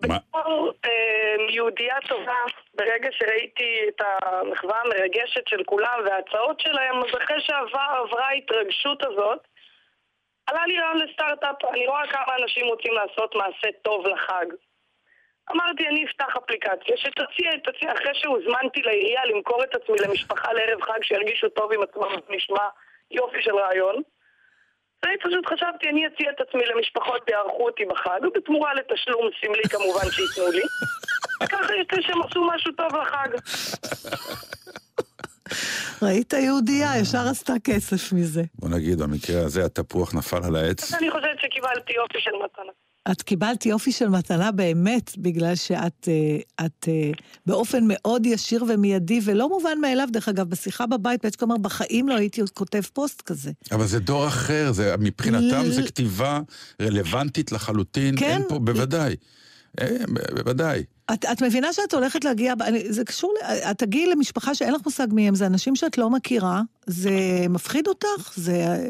בתור 0.00 0.72
אה, 0.84 1.36
יהודייה 1.48 1.96
טובה, 2.08 2.38
ברגע 2.74 3.08
שראיתי 3.12 3.80
את 3.88 4.00
המחווה 4.22 4.80
המרגשת 4.84 5.48
של 5.48 5.64
כולם 5.64 6.00
וההצעות 6.04 6.60
שלהם, 6.60 6.98
אז 6.98 7.22
אחרי 7.22 7.40
שעברה 7.40 8.28
ההתרגשות 8.28 9.04
הזאת, 9.06 9.38
עלה 10.46 10.66
לי 10.66 10.80
רעיון 10.80 10.98
לסטארט-אפ, 10.98 11.64
אני 11.72 11.86
רואה 11.86 12.06
כמה 12.06 12.36
אנשים 12.42 12.66
רוצים 12.66 12.92
לעשות 12.92 13.34
מעשה 13.34 13.68
טוב 13.82 14.06
לחג. 14.06 14.46
אמרתי, 15.52 15.88
אני 15.88 16.04
אפתח 16.04 16.36
אפליקציה 16.36 16.96
שתציע, 16.96 17.50
תציע, 17.64 17.92
אחרי 17.92 18.14
שהוזמנתי 18.14 18.82
לעירייה 18.82 19.24
למכור 19.24 19.64
את 19.64 19.74
עצמי 19.74 19.96
למשפחה 19.98 20.52
לערב 20.52 20.82
חג 20.82 21.02
שירגישו 21.02 21.48
טוב 21.48 21.72
עם 21.72 21.82
עצמם, 21.82 22.18
נשמע 22.28 22.68
יופי 23.10 23.42
של 23.42 23.56
רעיון. 23.56 24.02
ואני 25.04 25.16
פשוט 25.24 25.46
חשבתי, 25.46 25.88
אני 25.88 26.06
אציע 26.06 26.30
את 26.30 26.40
עצמי 26.40 26.62
למשפחות 26.74 27.22
שיערכו 27.28 27.66
אותי 27.66 27.84
בחג, 27.84 28.20
ובתמורה 28.22 28.74
לתשלום 28.74 29.30
סמלי 29.40 29.62
כמובן 29.70 30.10
שייתנו 30.10 30.52
לי. 30.52 30.62
וככה 31.42 31.74
יוצא 31.74 31.96
שהם 32.00 32.22
עשו 32.22 32.44
משהו 32.54 32.72
טוב 32.72 32.90
לחג. 32.96 33.28
ראית 36.02 36.32
יהודייה, 36.32 36.88
ישר 37.00 37.28
עשתה 37.30 37.52
כסף 37.64 38.12
מזה. 38.12 38.42
בוא 38.54 38.68
נגיד, 38.68 38.98
במקרה 39.02 39.40
הזה 39.44 39.64
התפוח 39.64 40.14
נפל 40.14 40.44
על 40.46 40.56
העץ. 40.56 40.94
אני 40.94 41.10
חושבת 41.10 41.40
שקיבלתי 41.40 41.92
יופי 41.92 42.20
של 42.20 42.30
מתנה. 42.44 42.72
את 43.10 43.22
קיבלת 43.22 43.66
יופי 43.66 43.92
של 43.92 44.08
מתנה 44.08 44.52
באמת, 44.52 45.10
בגלל 45.18 45.54
שאת 45.54 46.08
אה, 46.08 46.66
את, 46.66 46.88
אה, 46.88 47.10
באופן 47.46 47.84
מאוד 47.86 48.26
ישיר 48.26 48.64
ומיידי, 48.68 49.20
ולא 49.24 49.48
מובן 49.48 49.78
מאליו, 49.80 50.08
דרך 50.12 50.28
אגב, 50.28 50.48
בשיחה 50.48 50.86
בבית, 50.86 51.22
בעצם 51.22 51.38
כלומר, 51.38 51.56
בחיים 51.56 52.08
לא 52.08 52.16
הייתי 52.16 52.40
כותב 52.54 52.80
פוסט 52.92 53.22
כזה. 53.22 53.50
אבל 53.72 53.86
זה 53.86 54.00
דור 54.00 54.28
אחר, 54.28 54.72
זה, 54.72 54.94
מבחינתם 54.98 55.62
ל- 55.64 55.70
זה 55.70 55.82
כתיבה 55.82 56.40
רלוונטית 56.82 57.52
לחלוטין, 57.52 58.16
כן. 58.18 58.26
אין 58.26 58.42
פה, 58.48 58.58
בוודאי. 58.58 59.16
אה, 59.80 59.96
בוודאי. 60.34 60.82
את, 61.12 61.24
את 61.32 61.42
מבינה 61.42 61.72
שאת 61.72 61.94
הולכת 61.94 62.24
להגיע, 62.24 62.54
זה 62.88 63.04
קשור, 63.04 63.34
את 63.70 63.78
תגיעי 63.78 64.06
למשפחה 64.06 64.54
שאין 64.54 64.74
לך 64.74 64.80
מושג 64.84 65.06
מי 65.12 65.28
הם, 65.28 65.34
זה 65.34 65.46
אנשים 65.46 65.76
שאת 65.76 65.98
לא 65.98 66.10
מכירה, 66.10 66.62
זה 66.86 67.12
מפחיד 67.48 67.86
אותך, 67.86 68.32
זה... 68.36 68.86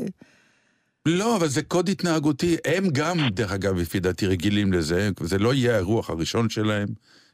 לא, 1.06 1.36
אבל 1.36 1.48
זה 1.48 1.62
קוד 1.62 1.88
התנהגותי. 1.88 2.56
הם 2.64 2.84
גם, 2.92 3.16
דרך 3.30 3.52
אגב, 3.52 3.76
לפי 3.78 4.00
דעתי, 4.00 4.26
רגילים 4.26 4.72
לזה. 4.72 5.08
זה 5.20 5.38
לא 5.38 5.54
יהיה 5.54 5.74
האירוח 5.74 6.10
הראשון 6.10 6.50
שלהם. 6.50 6.88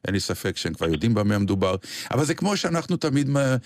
אין 0.07 0.15
לי 0.15 0.21
ספק 0.21 0.57
שהם 0.57 0.75
כבר 0.75 0.89
יודעים 0.89 1.15
במה 1.15 1.39
מדובר. 1.39 1.77
אבל 2.11 2.25
זה 2.25 2.35
כמו 2.35 2.57
שאנחנו 2.57 2.97
תמיד... 2.97 3.29
מה- 3.29 3.57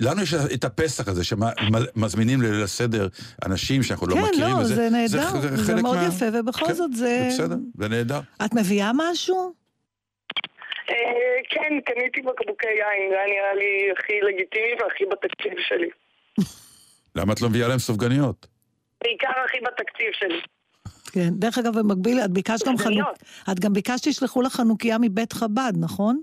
לנו 0.00 0.22
יש 0.22 0.34
את 0.34 0.64
הפסח 0.64 1.08
הזה, 1.08 1.24
שמזמינים 1.24 2.42
לליל 2.42 2.62
הסדר 2.62 3.08
אנשים 3.46 3.82
שאנחנו 3.82 4.06
לא 4.06 4.14
כן, 4.14 4.20
מכירים. 4.22 4.40
לא, 4.56 4.60
וזה- 4.60 4.74
זה 4.74 4.88
נהדר, 4.90 5.40
זה 5.40 5.56
חלק 5.66 5.82
מאוד 5.82 5.96
מה- 5.96 6.06
יפה, 6.06 6.24
ובכל 6.32 6.66
כן, 6.66 6.72
זאת 6.74 6.92
זה... 6.96 7.26
בסדר, 7.30 7.56
זה 7.78 7.88
נהדר. 7.88 8.20
את 8.44 8.54
מביאה 8.54 8.90
משהו? 8.94 9.52
אה, 10.90 10.94
כן, 11.50 11.74
קניתי 11.86 12.20
בקבוקי 12.20 12.66
יין, 12.68 13.10
זה 13.10 13.16
היה 13.16 13.26
נראה 13.26 13.54
לי 13.54 13.92
הכי 13.98 14.12
לגיטימי 14.28 14.82
והכי 14.82 15.04
בתקציב 15.12 15.52
שלי. 15.68 15.88
למה 17.16 17.32
את 17.32 17.40
לא 17.40 17.48
מביאה 17.50 17.68
להם 17.68 17.78
סופגניות? 17.78 18.46
בעיקר 19.04 19.40
הכי 19.44 19.60
בתקציב 19.60 20.12
שלי. 20.12 20.40
כן. 21.12 21.30
דרך 21.30 21.58
אגב, 21.58 21.78
במקביל, 21.78 22.18
את 22.24 22.30
ביקשת 22.30 22.68
גם 22.68 22.76
חנוכ... 22.76 23.08
את 23.52 23.60
גם 23.60 23.72
ביקשת 23.72 24.04
שישלחו 24.04 24.42
לך 24.42 24.52
חנוכיה 24.52 24.96
מבית 25.00 25.32
חב"ד, 25.32 25.72
נכון? 25.80 26.20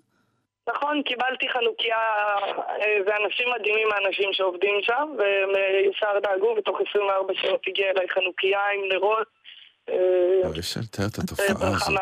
נכון, 0.69 1.01
קיבלתי 1.03 1.49
חנוכיה, 1.49 1.97
אה, 1.97 2.97
זה 3.05 3.11
אנשים 3.25 3.47
מדהימים 3.55 3.87
האנשים 3.91 4.33
שעובדים 4.33 4.75
שם, 4.81 5.09
והם 5.17 5.55
אה, 5.55 5.81
ישר 5.89 6.19
דאגו, 6.23 6.53
ותוך 6.57 6.77
24 6.89 7.33
שעות 7.41 7.61
הגיעה 7.67 7.89
אליי 7.89 8.09
חנוכיה 8.09 8.59
עם 8.75 8.81
נרות. 8.93 9.27
אה, 9.89 10.47
אבל 10.47 10.59
אפשר 10.59 10.79
לתאר 10.79 11.05
את 11.05 11.19
התופעה 11.19 11.45
הזאת. 11.47 11.99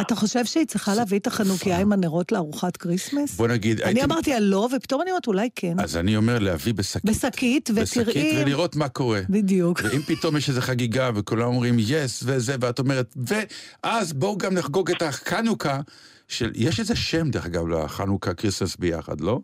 אתה 0.00 0.14
חושב 0.14 0.44
שהיא 0.44 0.66
צריכה 0.66 0.94
להביא 0.94 1.18
את 1.18 1.26
החנוכיה 1.26 1.78
עם 1.78 1.92
הנרות 1.92 2.32
לארוחת 2.32 2.76
כריסמס? 2.76 3.36
בוא 3.36 3.48
נגיד, 3.48 3.80
אני 3.80 4.04
אמרתי 4.04 4.32
לא, 4.40 4.68
ופתאום 4.76 5.02
אני 5.02 5.10
אומרת 5.10 5.26
אולי 5.26 5.48
כן. 5.54 5.80
אז 5.80 5.96
אני 5.96 6.16
אומר 6.16 6.38
להביא 6.38 6.74
בשקית. 6.74 7.04
בשקית, 7.04 7.70
בשקית 7.70 8.08
ותראי... 8.08 8.42
ולראות 8.42 8.76
מה 8.76 8.88
קורה. 8.88 9.20
בדיוק. 9.28 9.80
ואם 9.84 10.02
פתאום 10.02 10.36
יש 10.36 10.48
איזו 10.48 10.60
חגיגה 10.60 11.10
וכולם 11.14 11.46
אומרים 11.46 11.76
yes 11.78 12.22
וזה, 12.26 12.54
ואת 12.60 12.78
אומרת, 12.78 13.16
ואז 13.26 14.12
בואו 14.12 14.38
גם 14.38 14.54
נחגוג 14.54 14.90
את 14.90 15.02
החנוכה 15.02 15.80
של, 16.28 16.52
יש 16.54 16.80
איזה 16.80 16.96
שם 16.96 17.30
דרך 17.30 17.46
אגב 17.46 17.68
לחנוכה 17.68 18.34
כריסמס 18.34 18.76
ביחד, 18.76 19.20
לא? 19.20 19.40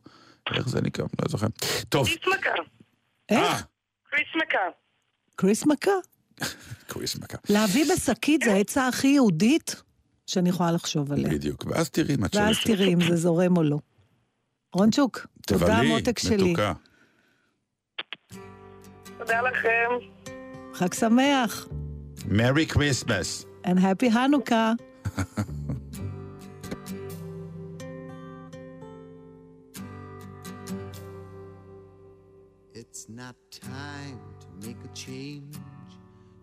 איך 0.54 0.68
זה 0.68 0.80
נקרא? 0.80 1.04
לא 1.22 1.28
זוכר. 1.28 1.46
טוב, 1.88 2.06
Chrismukkah. 2.06 2.50
איך? 3.28 3.64
Chrismukkah. 4.10 4.58
Chrismukkah? 5.36 5.90
Chrismukkah. 5.90 6.17
להביא 7.48 7.84
בשקית 7.92 8.42
זה 8.44 8.52
העצה 8.52 8.88
הכי 8.88 9.08
יהודית 9.08 9.82
שאני 10.26 10.48
יכולה 10.48 10.72
לחשוב 10.72 11.12
עליה. 11.12 11.28
בדיוק, 11.28 11.64
ואז 11.66 11.90
תראי 11.90 12.16
מה 12.16 12.26
את 12.26 12.34
ואז 12.34 12.56
שולחת. 12.56 12.66
תראי 12.66 12.94
אם 12.94 13.00
זה 13.08 13.16
זורם 13.16 13.56
או 13.56 13.62
לא. 13.62 13.78
רונצ'וק, 14.72 15.26
תודה 15.46 15.66
תבלי, 15.66 15.88
מותק 15.88 16.18
שלי. 16.18 16.52
מתוקה. 16.52 16.72
תודה 19.18 19.42
לכם. 19.42 19.88
חג 20.74 20.94
שמח, 20.94 21.66
Merry 22.28 22.66
Christmas. 22.66 23.44
and 23.64 23.78
happy 23.78 24.10
חנוכה. 24.14 24.72
It's 32.74 33.08
not 33.08 33.36
time 33.50 34.18
to 34.40 34.66
make 34.66 34.76
a 34.84 34.88
change. 34.94 35.57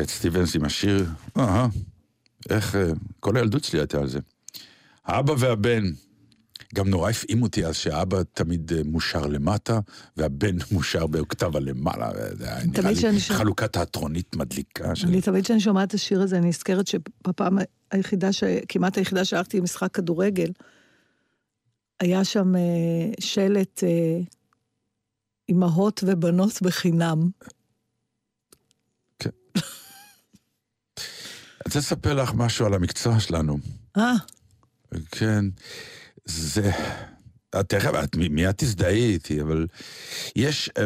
קט 0.00 0.08
סטיבנס 0.08 0.56
עם 0.56 0.64
השיר, 0.64 1.06
אהה, 1.38 1.68
איך, 2.50 2.76
אה, 2.76 2.90
כל 3.20 3.36
הילדות 3.36 3.64
שלי 3.64 3.78
הייתה 3.80 3.98
על 3.98 4.08
זה. 4.08 4.18
האבא 5.04 5.34
והבן, 5.38 5.82
גם 6.74 6.88
נורא 6.88 7.10
הפעים 7.10 7.42
אותי 7.42 7.66
אז 7.66 7.76
שהאבא 7.76 8.22
תמיד 8.34 8.72
אה, 8.72 8.80
מושר 8.84 9.26
למטה, 9.26 9.78
והבן 10.16 10.56
מושר 10.72 11.06
באוקטבה 11.06 11.60
למעלה, 11.60 12.10
נראה 12.38 12.60
תמיד 12.72 12.96
שאני 12.96 13.14
לי 13.14 13.20
שומע- 13.20 13.38
חלוקת 13.38 13.72
תיאטרונית 13.72 14.36
מדליקה. 14.36 14.94
של- 14.96 15.06
אני 15.08 15.20
תמיד 15.20 15.44
כשאני 15.44 15.60
שומעת 15.60 15.88
את 15.88 15.94
השיר 15.94 16.22
הזה, 16.22 16.38
אני 16.38 16.48
נזכרת 16.48 16.86
שבפעם 16.86 17.58
היחידה, 17.90 18.32
ש... 18.32 18.44
כמעט 18.68 18.98
היחידה 18.98 19.24
שהלכתי 19.24 19.58
למשחק 19.60 19.94
כדורגל, 19.94 20.50
היה 22.00 22.24
שם 22.24 22.56
אה, 22.56 22.60
שלט 23.20 23.84
אה, 23.84 24.20
אימהות 25.48 26.04
ובנות 26.06 26.62
בחינם. 26.62 27.30
רוצה 31.70 31.78
לספר 31.78 32.14
לך 32.14 32.32
משהו 32.34 32.66
על 32.66 32.74
המקצוע 32.74 33.20
שלנו. 33.20 33.58
אה, 33.96 34.12
כן, 35.10 35.44
זה... 36.24 36.70
את 37.60 37.68
תכף, 37.68 37.90
את 38.04 38.16
מיד 38.16 38.54
תזדהי 38.56 39.12
איתי, 39.12 39.40
אבל 39.42 39.66
יש... 40.36 40.70
אה, 40.78 40.84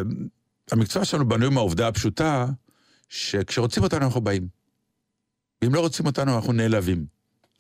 המקצוע 0.73 1.05
שלנו 1.05 1.29
בנוי 1.29 1.49
מהעובדה 1.49 1.88
הפשוטה, 1.88 2.47
שכשרוצים 3.09 3.83
אותנו 3.83 4.05
אנחנו 4.05 4.20
באים. 4.20 4.49
ואם 5.62 5.75
לא 5.75 5.81
רוצים 5.81 6.07
אותנו 6.07 6.37
אנחנו 6.37 6.53
נעלבים. 6.53 7.07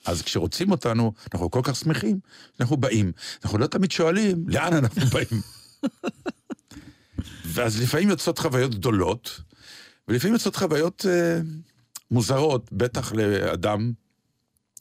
אז 0.06 0.22
כשרוצים 0.22 0.70
אותנו, 0.70 1.12
אנחנו 1.34 1.50
כל 1.50 1.60
כך 1.62 1.76
שמחים, 1.76 2.20
אנחנו 2.60 2.76
באים. 2.76 3.12
אנחנו 3.44 3.58
לא 3.58 3.66
תמיד 3.66 3.90
שואלים, 3.90 4.44
לאן 4.48 4.72
אנחנו 4.72 5.02
באים? 5.06 5.40
ואז 7.54 7.82
לפעמים 7.82 8.08
יוצאות 8.08 8.38
חוויות 8.38 8.74
גדולות, 8.74 9.40
ולפעמים 10.08 10.34
יוצאות 10.34 10.56
חוויות 10.56 11.06
אה, 11.08 11.40
מוזרות, 12.14 12.72
בטח 12.72 13.12
לאדם 13.12 13.92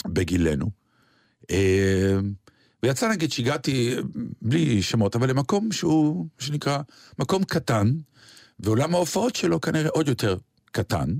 בגילנו. 0.07 0.69
אה, 1.51 2.19
ויצא 2.83 3.11
נגיד 3.11 3.31
שהגעתי, 3.31 3.95
בלי 4.41 4.81
שמות, 4.81 5.15
אבל 5.15 5.29
למקום 5.29 5.71
שהוא, 5.71 6.27
שנקרא, 6.39 6.77
מקום 7.19 7.43
קטן, 7.43 7.93
ועולם 8.59 8.95
ההופעות 8.95 9.35
שלו 9.35 9.61
כנראה 9.61 9.89
עוד 9.89 10.07
יותר 10.07 10.37
קטן, 10.71 11.13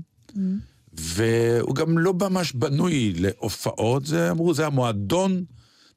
והוא 0.92 1.74
גם 1.74 1.98
לא 1.98 2.14
ממש 2.20 2.52
בנוי 2.52 3.12
להופעות, 3.16 4.06
זה 4.06 4.30
אמרו, 4.30 4.54
זה 4.54 4.66
המועדון, 4.66 5.44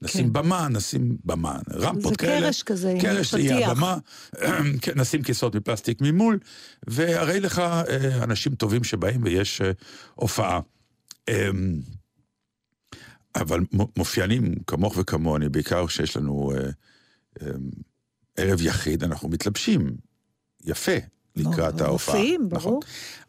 נשים 0.02 0.26
כן. 0.26 0.34
במה, 0.34 0.68
נשים 0.68 1.18
במה, 1.26 1.60
רמפות 1.74 2.12
זה 2.12 2.16
כאלה. 2.16 2.42
קרש 2.42 2.64
כזה, 2.64 2.90
עם 2.90 3.02
קרש 3.02 3.32
זה 3.32 3.38
פתיח. 3.38 3.70
הבמה, 3.70 3.98
כן, 4.82 4.92
נשים 4.96 5.24
כיסאות 5.24 5.56
מפלסטיק 5.56 6.02
ממול, 6.02 6.40
והרי 6.88 7.40
לך 7.40 7.60
אה, 7.60 8.24
אנשים 8.24 8.56
טובים 8.56 8.84
שבאים 8.84 9.24
ויש 9.24 9.62
אה, 9.62 9.72
הופעה. 10.16 10.60
אמ, 11.30 11.80
אבל 13.36 13.60
מופיינים 13.98 14.56
כמוך 14.68 14.98
וכמוני, 14.98 15.50
בעיקר 15.50 15.88
כשיש 15.88 16.18
לנו 16.18 16.52
אה, 16.56 16.70
אה, 17.42 17.52
ערב 18.38 18.62
יחיד, 18.62 19.04
אנחנו 19.04 19.30
מתלבשים 19.30 19.98
יפה 20.66 20.92
לקראת 21.38 21.82
ההופעה. 21.82 22.16
מופיעים, 22.16 22.50
ברור. 22.50 22.82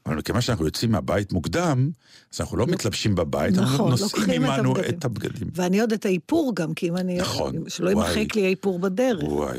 אבל 0.07 0.17
מכיוון 0.17 0.41
שאנחנו 0.41 0.65
יוצאים 0.65 0.91
מהבית 0.93 1.33
מוקדם, 1.33 1.91
אז 2.35 2.41
אנחנו 2.41 2.57
לא 2.57 2.67
מתלבשים 2.67 3.15
בבית, 3.15 3.59
אנחנו 3.59 3.75
נכון, 3.75 3.91
נושאים 3.91 4.23
לוקחים 4.23 4.45
את 4.45 4.51
עמנו 4.51 4.71
הבגדים. 4.71 4.99
את 4.99 5.05
הבגדים. 5.05 5.49
ואני 5.55 5.81
עוד 5.81 5.93
את 5.93 6.05
האיפור 6.05 6.53
גם, 6.55 6.75
כי 6.75 6.89
אם 6.89 6.97
אני... 6.97 7.19
נכון, 7.19 7.55
שלא. 7.69 7.89
יימחק 7.89 8.37
לי 8.37 8.45
האיפור 8.45 8.79
בדרך. 8.79 9.23
וואי, 9.23 9.59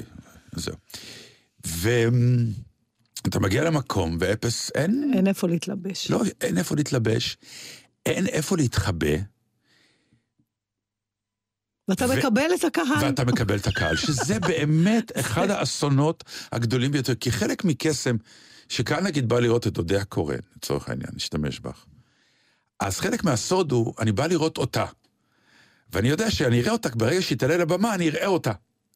זהו. 0.56 0.76
ואתה 1.66 3.40
מגיע 3.40 3.64
למקום, 3.64 4.18
ואפס, 4.20 4.72
אין... 4.76 5.12
אין 5.16 5.28
איפה 5.28 5.48
להתלבש. 5.48 6.12
לא, 6.12 6.22
אין 6.42 6.58
איפה 6.58 6.76
להתלבש, 6.76 7.38
אין 8.06 8.28
איפה 8.28 8.58
להתחבא, 8.58 9.16
ואתה 11.90 12.06
ו- 12.10 12.18
מקבל 12.18 12.46
את 12.60 12.64
הקהל. 12.64 12.86
ואתה 13.06 13.26
מקבל 13.26 13.56
את 13.58 13.68
הקהל, 13.68 13.96
שזה 13.96 14.40
באמת 14.40 15.12
אחד 15.20 15.50
האסונות 15.50 16.24
הגדולים 16.52 16.92
ביותר, 16.92 17.16
כי 17.16 17.32
חלק 17.32 17.66
מקסם, 17.66 18.16
שקהל 18.70 19.04
נגיד 19.04 19.30
בא 19.30 19.40
לראות 19.40 19.68
את 19.68 19.74
דודי 19.74 19.98
הקורן, 19.98 20.38
לצורך 20.56 20.90
העניין, 20.90 21.10
נשתמש 21.16 21.60
בך. 21.60 21.86
אז 22.80 23.00
חלק 23.00 23.24
מהסוד 23.24 23.72
הוא, 23.72 23.94
אני 24.00 24.12
בא 24.12 24.28
לראות 24.28 24.58
אותה. 24.58 24.86
ואני 25.94 26.10
יודע 26.10 26.32
שאני 26.32 26.60
אראה 26.62 26.72
אותה, 26.72 26.90
ברגע 26.90 27.22
שהיא 27.22 27.38
תעלה 27.38 27.58
לבמה, 27.58 27.94
אני 27.96 28.10
אראה 28.10 28.26
אותה. 28.28 28.52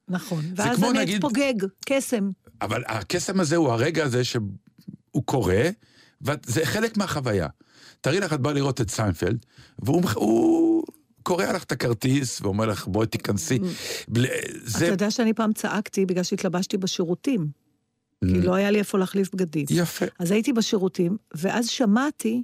נכון. 0.08 0.46
ואז 0.56 0.84
אני 0.84 1.00
נגיד- 1.00 1.16
אתפוגג, 1.16 1.54
קסם. 1.86 2.30
אבל 2.62 2.84
הקסם 2.88 3.40
הזה 3.40 3.56
הוא 3.56 3.72
הרגע 3.72 4.04
הזה 4.04 4.24
שהוא 4.24 5.24
קורה, 5.26 5.70
וזה 6.22 6.66
חלק 6.66 6.98
מהחוויה. 6.98 7.48
תראי 8.02 8.20
לך, 8.20 8.34
את 8.34 8.40
באה 8.40 8.54
לראות 8.54 8.82
את 8.82 8.90
סיינפלד, 8.90 9.46
והוא 9.80 10.02
הוא 10.16 10.84
קורע 11.24 11.54
לך 11.54 11.64
את 11.64 11.72
הכרטיס 11.72 12.42
ואומר 12.42 12.66
לך, 12.66 12.88
בואי 12.88 13.08
תיכנסי. 13.08 13.60
בל- 14.08 14.26
אתה. 14.78 14.86
יודע 14.86 15.12
שאני 15.12 15.34
פעם 15.34 15.54
צעקתי 15.54 16.06
בגלל 16.06 16.24
שהתלבשתי 16.24 16.78
בשירותים. 16.78 17.48
כי 18.28 18.42
לא 18.42 18.54
היה 18.56 18.72
לי 18.72 18.80
איפה 18.80 18.98
להחליף 18.98 19.30
בגדים. 19.34 19.66
יפה. 19.70 20.06
אז 20.20 20.32
הייתי 20.32 20.54
בשירותים, 20.54 21.18
ואז 21.36 21.68
שמעתי 21.68 22.44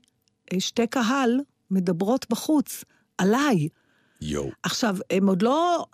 שתי 0.59 0.87
קהל 0.87 1.39
מדברות 1.71 2.25
בחוץ, 2.29 2.83
עליי. 3.17 3.67
יואו. 4.21 4.49
עכשיו, 4.63 4.95
הם 5.09 5.27
עוד 5.29 5.41
לא... 5.41 5.85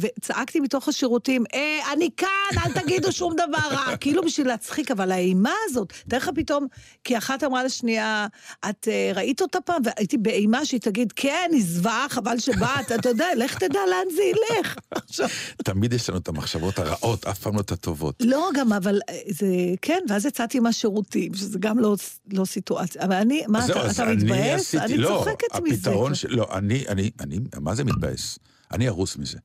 וצעקתי 0.00 0.60
מתוך 0.60 0.88
השירותים, 0.88 1.44
אה, 1.54 1.92
אני 1.92 2.08
כאן, 2.16 2.28
אל 2.66 2.72
תגידו 2.82 3.12
שום 3.12 3.34
דבר 3.34 3.68
רע. 3.70 3.96
כאילו 4.00 4.22
בשביל 4.24 4.46
להצחיק, 4.46 4.90
אבל 4.90 5.12
האימה 5.12 5.52
הזאת, 5.64 5.92
תאר 6.08 6.18
לך 6.18 6.30
פתאום, 6.34 6.66
כי 7.04 7.18
אחת 7.18 7.44
אמרה 7.44 7.64
לשנייה, 7.64 8.26
את 8.70 8.88
uh, 8.88 9.16
ראית 9.16 9.42
אותה 9.42 9.60
פעם? 9.60 9.82
והייתי 9.84 10.18
באימה 10.18 10.64
שהיא 10.64 10.80
תגיד, 10.80 11.12
כן, 11.16 11.50
היא 11.52 11.64
זוועה, 11.66 12.06
חבל 12.10 12.38
שבאת, 12.38 12.92
אתה 12.94 13.08
יודע, 13.08 13.26
לך 13.36 13.58
תדע 13.58 13.80
לאן 13.90 14.14
זה 14.16 14.22
ילך. 14.22 14.76
תמיד 15.64 15.92
יש 15.92 16.08
לנו 16.10 16.18
את 16.18 16.28
המחשבות 16.28 16.78
הרעות, 16.78 17.24
אף 17.24 17.38
פעם 17.38 17.54
לא 17.54 17.60
את 17.60 17.72
הטובות. 17.72 18.14
לא, 18.20 18.48
גם, 18.54 18.72
אבל 18.72 19.00
אה, 19.08 19.18
זה... 19.28 19.46
כן, 19.82 19.98
ואז 20.08 20.26
יצאתי 20.26 20.60
מהשירותים, 20.60 21.34
שזה 21.34 21.58
גם 21.58 21.78
לא, 21.78 21.96
לא 22.32 22.44
סיטואציה. 22.44 23.02
אבל 23.02 23.14
אני, 23.14 23.42
מה, 23.48 23.64
אתה, 23.66 23.90
אתה 23.90 24.02
אני 24.02 24.14
מתבאס? 24.14 24.60
עשיתי- 24.60 24.84
אני 24.84 24.96
לא, 24.96 25.08
צוחקת 25.08 25.60
מזה. 25.62 25.74
הפתרון 25.90 26.14
ש... 26.14 26.24
לא, 26.28 26.46
אני, 26.52 26.84
אני, 26.88 27.10
אני, 27.20 27.38
מה 27.62 27.74
זה 27.74 27.84
מתבאס? 27.84 28.38
אני 28.72 28.88
ארוס 28.88 29.16
מזה. 29.16 29.38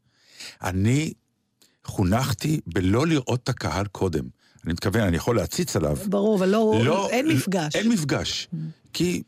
אני 0.64 1.14
חונכתי 1.86 2.60
בלא 2.68 3.08
לראות 3.08 3.44
את 3.44 3.50
הקהל 3.50 3.86
קודם. 3.88 4.24
אני 4.66 4.74
מתכוון, 4.74 5.02
אני 5.02 5.18
יכול 5.18 5.36
להציץ 5.36 5.76
עליו. 5.76 5.98
ברור, 6.06 6.38
אבל 6.38 6.50
לא, 6.50 6.82
לא, 6.84 7.10
אין 7.10 7.28
מפגש. 7.28 7.76
אין 7.76 7.90
מפגש. 7.90 8.48
כי 8.94 9.24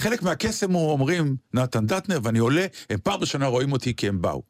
חלק 0.00 0.22
מהקסם 0.22 0.72
הוא 0.72 0.90
אומרים, 0.90 1.36
נתן 1.54 1.86
דטנר, 1.86 2.18
ואני 2.22 2.38
עולה, 2.38 2.66
הם 2.90 2.98
פעם 3.02 3.20
ראשונה 3.20 3.46
רואים 3.46 3.72
אותי 3.72 3.94
כי 3.96 4.08
הם 4.08 4.22
באו. 4.22 4.42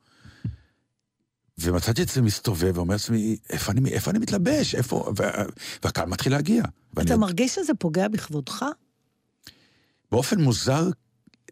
ומצאתי 1.58 2.02
את 2.02 2.08
עצמי 2.08 2.22
מסתובב 2.26 2.72
ואומר 2.76 2.94
לעצמי, 2.94 3.36
איפה 3.50 3.72
אני, 3.72 3.90
איפה 3.90 4.10
אני 4.10 4.18
מתלבש? 4.18 4.74
איפה... 4.74 5.12
וה- 5.16 5.44
והקהל 5.84 6.08
מתחיל 6.08 6.32
להגיע. 6.32 6.62
ואני 6.94 7.06
אתה 7.06 7.16
מרגיש 7.16 7.54
שזה 7.54 7.72
פוגע 7.78 8.08
בכבודך? 8.08 8.64
באופן 10.12 10.40
מוזר, 10.40 10.88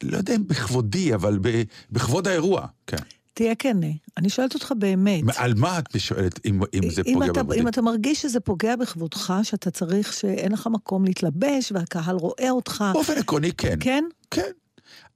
לא 0.02 0.16
יודע 0.16 0.34
אם 0.34 0.46
בכבודי, 0.46 1.14
אבל 1.14 1.38
ב, 1.42 1.62
בכבוד 1.90 2.28
האירוע, 2.28 2.66
כן. 2.86 2.96
תהיה 3.34 3.54
כן. 3.54 3.76
אני 4.16 4.28
שואלת 4.28 4.54
אותך 4.54 4.72
באמת. 4.78 5.22
על 5.36 5.54
מה 5.54 5.78
את 5.78 6.00
שואלת 6.00 6.46
אם, 6.46 6.60
אם 6.74 6.90
זה 6.90 7.02
אם 7.06 7.14
פוגע 7.14 7.26
אתה, 7.26 7.32
בכבודי? 7.32 7.60
אם 7.60 7.68
אתה 7.68 7.82
מרגיש 7.82 8.22
שזה 8.22 8.40
פוגע 8.40 8.76
בכבודך, 8.76 9.34
שאתה 9.42 9.70
צריך, 9.70 10.12
שאין 10.12 10.52
לך 10.52 10.66
מקום 10.66 11.04
להתלבש, 11.04 11.72
והקהל 11.72 12.16
רואה 12.16 12.50
אותך. 12.50 12.84
באופן 12.92 13.12
עקרוני, 13.12 13.52
כן. 13.52 13.76
כן? 13.80 14.04
כן. 14.30 14.50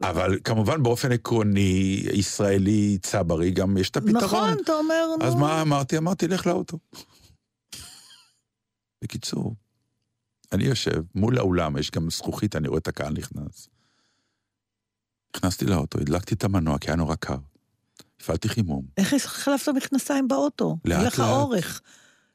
אבל 0.03 0.39
כמובן 0.45 0.83
באופן 0.83 1.13
עקרוני, 1.13 2.03
ישראלי, 2.13 2.99
צברי, 3.03 3.51
גם 3.51 3.77
יש 3.77 3.91
את 3.91 3.97
הפתרון. 3.97 4.25
נכון, 4.25 4.55
אתה 4.65 4.73
אומר, 4.73 5.17
נו. 5.21 5.27
אז 5.27 5.35
מה 5.35 5.63
אמרתי? 5.63 5.99
אמרתי, 5.99 6.29
לך 6.29 6.47
לאוטו. 6.47 6.79
בקיצור, 9.05 9.55
אני 10.53 10.65
יושב 10.65 11.03
מול 11.15 11.39
האולם, 11.39 11.77
יש 11.77 11.91
גם 11.91 12.11
זכוכית, 12.11 12.57
אני 12.57 12.69
רואה 12.69 12.79
את 12.79 12.89
הקהל 12.89 13.13
נכנס. 13.13 13.69
נכנסתי 15.37 15.67
לאוטו, 15.67 15.99
הדלקתי 15.99 16.35
את 16.35 16.45
המנוע, 16.45 16.79
כי 16.79 16.91
היה 16.91 16.97
נורא 16.97 17.15
קר. 17.15 17.37
הפעלתי 18.21 18.49
חימום. 18.49 18.83
איך 18.97 19.15
החלפת 19.15 19.73
מכנסיים 19.77 20.29
באוטו? 20.29 20.77
לאט, 20.85 20.99
אין 20.99 21.07
לך 21.07 21.19
לאט. 21.19 21.29
אורך. 21.29 21.81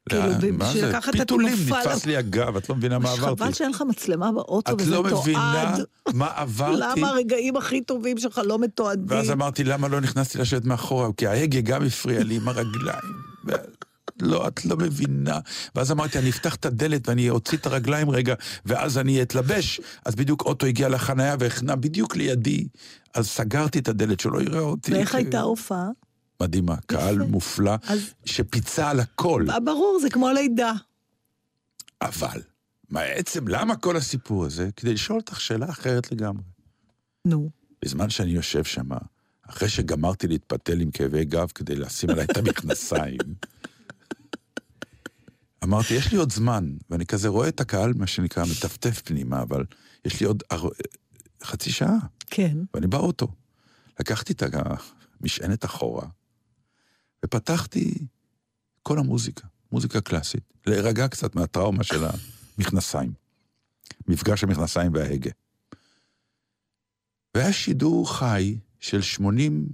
כאילו, 0.08 0.22
בשביל? 0.58 0.86
לקחת 0.86 1.14
את 1.14 1.20
פיתולים, 1.20 1.54
התנופה... 1.54 1.78
נתפס 1.78 2.06
לי 2.06 2.16
הגב, 2.16 2.56
את 2.56 2.68
לא 2.68 2.74
מבינה 2.74 2.98
מה 2.98 3.12
עברתי. 3.12 3.42
חבל 3.42 3.52
שאין 3.52 3.70
לך 3.70 3.82
מצלמה 3.88 4.32
באוטו 4.32 4.72
את 4.72 4.80
וזה 4.80 4.90
לא 4.90 5.04
תועד. 5.08 5.20
מבינה 5.20 5.74
מה 6.14 6.28
עברתי. 6.34 6.80
למה 6.80 7.08
הרגעים 7.08 7.56
הכי 7.56 7.80
טובים 7.80 8.18
שלך 8.18 8.40
לא 8.44 8.58
מתועדים? 8.58 9.06
ואז 9.08 9.30
אמרתי, 9.30 9.64
למה 9.64 9.88
לא 9.88 10.00
נכנסתי 10.00 10.38
לשבת 10.38 10.64
מאחורה? 10.64 11.08
כי 11.16 11.26
ההגה 11.26 11.60
גם 11.60 11.84
הפריע 11.84 12.24
לי 12.24 12.36
עם 12.36 12.48
הרגליים. 12.48 13.26
ו- 14.22 14.26
לא, 14.26 14.48
את 14.48 14.64
לא 14.64 14.76
מבינה. 14.76 15.38
ואז 15.74 15.92
אמרתי, 15.92 16.18
אני 16.18 16.30
אפתח 16.30 16.54
את 16.54 16.66
הדלת 16.66 17.08
ואני 17.08 17.30
אוציא 17.30 17.58
את 17.58 17.66
הרגליים 17.66 18.10
רגע, 18.10 18.34
ואז 18.66 18.98
אני 18.98 19.22
אתלבש. 19.22 19.80
אז 20.04 20.14
בדיוק 20.14 20.42
אוטו 20.42 20.66
הגיע 20.66 20.88
לחניה 20.88 21.36
והחנה 21.38 21.76
בדיוק 21.76 22.16
לידי. 22.16 22.66
אז 23.14 23.28
סגרתי 23.28 23.78
את 23.78 23.88
הדלת, 23.88 24.20
שלא 24.20 24.42
יראה 24.42 24.60
אותי. 24.60 24.92
ואיך 24.92 25.14
הייתה 25.14 25.38
ההופעה? 25.40 25.88
מדהימה, 26.42 26.76
קהל 26.86 27.18
מופלא, 27.18 27.74
שפיצה 28.24 28.90
על 28.90 29.00
הכל. 29.00 29.44
ברור, 29.64 29.98
זה 30.02 30.10
כמו 30.10 30.28
לידה. 30.30 30.72
אבל, 32.02 32.42
בעצם, 32.90 33.48
למה 33.48 33.76
כל 33.76 33.96
הסיפור 33.96 34.44
הזה? 34.44 34.68
כדי 34.76 34.94
לשאול 34.94 35.18
אותך 35.18 35.40
שאלה 35.40 35.70
אחרת 35.70 36.12
לגמרי. 36.12 36.42
נו. 37.24 37.50
בזמן 37.84 38.10
שאני 38.10 38.30
יושב 38.30 38.64
שם, 38.64 38.88
אחרי 39.42 39.68
שגמרתי 39.68 40.28
להתפתל 40.28 40.80
עם 40.80 40.90
כאבי 40.90 41.24
גב 41.24 41.48
כדי 41.54 41.76
לשים 41.76 42.10
עליי 42.10 42.24
את 42.24 42.36
המכנסיים, 42.36 43.18
אמרתי, 45.64 45.94
יש 45.94 46.12
לי 46.12 46.18
עוד 46.18 46.32
זמן, 46.32 46.76
ואני 46.90 47.06
כזה 47.06 47.28
רואה 47.28 47.48
את 47.48 47.60
הקהל, 47.60 47.92
מה 47.96 48.06
שנקרא, 48.06 48.44
מטפטף 48.44 49.02
פנימה, 49.04 49.42
אבל 49.42 49.64
יש 50.04 50.20
לי 50.20 50.26
עוד 50.26 50.42
אר... 50.52 50.68
חצי 51.44 51.72
שעה. 51.72 51.96
כן. 52.26 52.58
ואני 52.74 52.86
באוטו. 52.86 53.28
לקחתי 54.00 54.32
את 54.32 54.42
המשענת 55.20 55.64
אחורה, 55.64 56.06
ופתחתי 57.24 57.94
כל 58.82 58.98
המוזיקה, 58.98 59.46
מוזיקה 59.72 60.00
קלאסית, 60.00 60.52
להירגע 60.66 61.08
קצת 61.08 61.34
מהטראומה 61.34 61.84
של 61.84 62.04
המכנסיים. 62.58 63.12
מפגש 64.08 64.44
המכנסיים 64.44 64.94
וההגה. 64.94 65.30
והיה 67.34 67.52
שידור 67.52 68.16
חי 68.18 68.58
של 68.80 69.02
80 69.02 69.68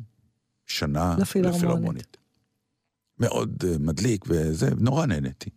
שנה 0.67 1.17
לפילהרמונית. 1.19 2.17
מאוד 3.19 3.63
uh, 3.63 3.79
מדליק 3.79 4.25
וזה, 4.29 4.71
נורא 4.79 5.07
נהניתי. 5.07 5.51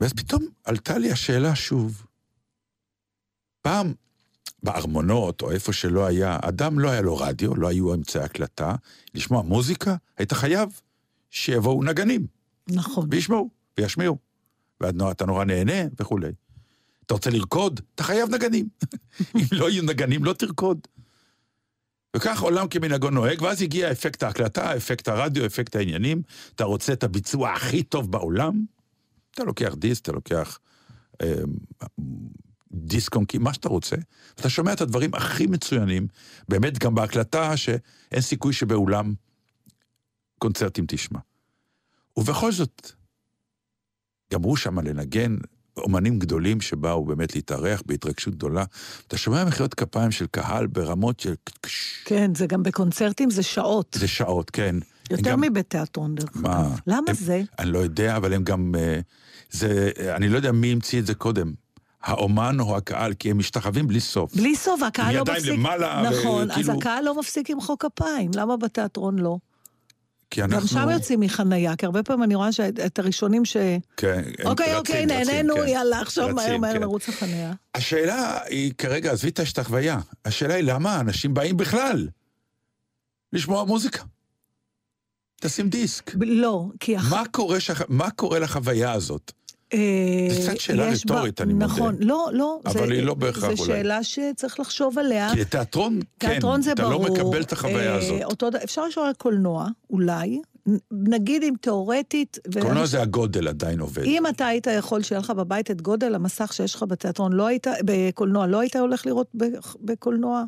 ואז 0.00 0.12
פתאום 0.12 0.46
עלתה 0.64 0.98
לי 0.98 1.12
השאלה 1.12 1.54
שוב. 1.54 2.06
פעם, 3.62 3.94
בארמונות, 4.62 5.42
או 5.42 5.50
איפה 5.50 5.72
שלא 5.72 6.06
היה, 6.06 6.38
אדם 6.42 6.78
לא 6.78 6.90
היה 6.90 7.00
לו 7.00 7.16
רדיו, 7.16 7.54
לא 7.54 7.68
היו 7.68 7.94
אמצעי 7.94 8.22
הקלטה, 8.22 8.74
לשמוע 9.14 9.42
מוזיקה, 9.42 9.96
היית 10.18 10.32
חייב 10.32 10.80
שיבואו 11.30 11.84
נגנים. 11.84 12.26
נכון. 12.68 13.08
וישמעו, 13.10 13.50
וישמיעו. 13.78 14.18
ואתה 14.80 15.26
נורא 15.26 15.44
נהנה 15.44 15.88
וכולי. 16.00 16.32
אתה 17.06 17.14
רוצה 17.14 17.30
לרקוד? 17.30 17.80
אתה 17.94 18.02
חייב 18.02 18.34
נגנים. 18.34 18.68
אם 19.36 19.40
לא 19.52 19.70
יהיו 19.70 19.82
נגנים, 19.82 20.24
לא 20.24 20.32
תרקוד. 20.32 20.78
וכך 22.16 22.40
עולם 22.40 22.68
כמנהגו 22.68 23.10
נוהג, 23.10 23.42
ואז 23.42 23.62
הגיע 23.62 23.92
אפקט 23.92 24.22
ההקלטה, 24.22 24.76
אפקט 24.76 25.08
הרדיו, 25.08 25.46
אפקט 25.46 25.76
העניינים. 25.76 26.22
אתה 26.54 26.64
רוצה 26.64 26.92
את 26.92 27.04
הביצוע 27.04 27.52
הכי 27.52 27.82
טוב 27.82 28.12
בעולם? 28.12 28.64
אתה 29.36 29.44
לוקח 29.44 29.74
דיסק, 29.74 30.02
אתה 30.02 30.12
לוקח 30.12 30.58
אה, 31.22 31.34
דיסק 32.72 33.16
אונקי, 33.16 33.38
מה 33.38 33.54
שאתה 33.54 33.68
רוצה. 33.68 33.96
אתה 34.34 34.50
שומע 34.50 34.72
את 34.72 34.80
הדברים 34.80 35.14
הכי 35.14 35.46
מצוינים, 35.46 36.06
באמת 36.48 36.78
גם 36.78 36.94
בהקלטה, 36.94 37.56
שאין 37.56 38.20
סיכוי 38.20 38.52
שבאולם 38.52 39.14
קונצרטים 40.38 40.84
תשמע. 40.88 41.18
ובכל 42.16 42.52
זאת, 42.52 42.92
גמרו 44.32 44.56
שם 44.56 44.78
לנגן 44.78 45.36
אומנים 45.76 46.18
גדולים 46.18 46.60
שבאו 46.60 47.04
באמת 47.04 47.34
להתארח 47.34 47.82
בהתרגשות 47.86 48.34
גדולה. 48.34 48.64
אתה 49.06 49.16
שומע 49.18 49.44
מחיאות 49.44 49.74
כפיים 49.74 50.10
של 50.10 50.26
קהל 50.26 50.66
ברמות 50.66 51.20
של... 51.20 51.34
כן, 52.04 52.34
זה 52.34 52.46
גם 52.46 52.62
בקונצרטים, 52.62 53.30
זה 53.30 53.42
שעות. 53.42 53.96
זה 54.00 54.08
שעות, 54.08 54.50
כן. 54.50 54.76
יותר 55.10 55.30
גם... 55.30 55.40
מבית 55.40 55.70
תיאטרון, 55.70 56.14
דרך? 56.14 56.36
אגב. 56.36 56.78
למה 56.86 57.02
הם, 57.08 57.14
זה? 57.14 57.42
אני 57.58 57.70
לא 57.70 57.78
יודע, 57.78 58.16
אבל 58.16 58.32
הם 58.32 58.44
גם... 58.44 58.74
אה, 58.78 59.00
זה... 59.50 59.90
אני 60.16 60.28
לא 60.28 60.36
יודע 60.36 60.52
מי 60.52 60.72
המציא 60.72 61.00
את 61.00 61.06
זה 61.06 61.14
קודם. 61.14 61.52
האומן 62.02 62.60
או 62.60 62.76
הקהל, 62.76 63.14
כי 63.14 63.30
הם 63.30 63.38
משתחווים 63.38 63.86
בלי 63.86 64.00
סוף. 64.00 64.34
בלי 64.34 64.56
סוף, 64.56 64.82
הקהל 64.82 65.16
לא 65.16 65.22
מפסיק... 65.22 65.36
עם 65.36 65.42
ידיים 65.44 65.60
למעלה, 65.60 66.02
נכון, 66.10 66.50
וכאילו... 66.50 66.72
אז 66.72 66.78
הקהל 66.78 67.04
לא 67.04 67.18
מפסיק 67.18 67.50
למחוא 67.50 67.76
כפיים, 67.78 68.30
למה 68.34 68.56
בתיאטרון 68.56 69.18
לא? 69.18 69.36
כי 70.30 70.42
אנחנו... 70.42 70.60
גם 70.60 70.66
שם 70.66 70.90
יוצאים 70.90 71.20
מחנייה, 71.20 71.76
כי 71.76 71.86
הרבה 71.86 72.02
פעמים 72.02 72.22
אני 72.22 72.34
רואה 72.34 72.52
שאת 72.52 72.98
הראשונים 72.98 73.44
ש... 73.44 73.56
כן, 73.96 74.22
אוקיי, 74.44 74.66
רצים, 74.66 74.76
אוקיי, 74.76 75.06
נהנינו, 75.06 75.54
כן. 75.54 75.68
יאללה, 75.68 76.00
עכשיו 76.00 76.24
רצים, 76.24 76.36
מהר 76.36 76.58
מהר 76.58 76.72
כן. 76.72 76.80
נרוץ 76.80 77.08
לחנייה. 77.08 77.52
השאלה 77.74 78.38
היא 78.48 78.72
כרגע, 78.78 79.12
עזבי 79.12 79.28
את 79.28 79.38
ההשתחוויה, 79.38 79.98
השאלה 80.24 80.54
היא 80.54 80.64
למה 80.64 81.00
אנשים 81.00 81.34
באים 81.34 81.56
בכלל 81.56 82.08
לשמוע 83.32 83.64
מוזיקה. 83.64 84.02
תשים 85.40 85.68
דיסק. 85.68 86.12
לא, 86.20 86.66
כי... 86.80 86.96
מה 87.10 87.22
קורה, 87.30 87.60
שח... 87.60 87.82
מה 87.88 88.10
קורה 88.10 88.38
לחוויה 88.38 88.92
הזאת? 88.92 89.32
אה, 89.72 90.28
זו 90.30 90.50
קצת 90.50 90.60
שאלה 90.60 90.90
רטורית, 90.90 91.40
אני 91.40 91.52
מודה. 91.52 91.66
נכון, 91.66 91.96
לא, 92.00 92.28
לא. 92.32 92.60
אבל 92.66 92.92
היא 92.92 93.02
לא 93.02 93.14
בהכרח 93.14 93.40
זו 93.40 93.46
אולי. 93.46 93.56
שאלה 93.56 94.02
שצריך 94.04 94.60
לחשוב 94.60 94.98
עליה. 94.98 95.30
כי 95.34 95.40
לתיאטרון, 95.40 96.00
כן, 96.20 96.28
תיאטרון 96.28 96.62
זה 96.62 96.72
אתה. 96.72 96.82
לא 96.82 97.00
מקבל 97.00 97.42
את 97.42 97.52
החוויה 97.52 97.92
אה, 97.92 97.98
הזאת. 97.98 98.54
אפשר 98.64 98.86
לשאול 98.86 99.06
על 99.06 99.12
קולנוע, 99.14 99.66
אולי. 99.90 100.40
נגיד 100.92 101.42
אם 101.42 101.54
תיאורטית... 101.60 102.38
קולנוע 102.62 102.86
זה 102.86 103.02
הגודל 103.02 103.48
עדיין 103.48 103.80
עובד. 103.80 104.02
אם 104.04 104.26
אתה 104.26 104.46
היית 104.46 104.66
יכול 104.78 105.02
שיהיה 105.02 105.18
לך 105.18 105.30
בבית 105.30 105.70
את 105.70 105.82
גודל 105.82 106.14
המסך 106.14 106.52
שיש 106.52 106.74
לך 106.74 106.82
בתיאטרון, 106.82 107.32
לא 107.32 107.46
היית, 107.46 107.66
בקולנוע, 107.84 108.46
לא 108.46 108.60
היית 108.60 108.76
הולך 108.76 109.06
לראות 109.06 109.30
בקולנוע 109.80 110.44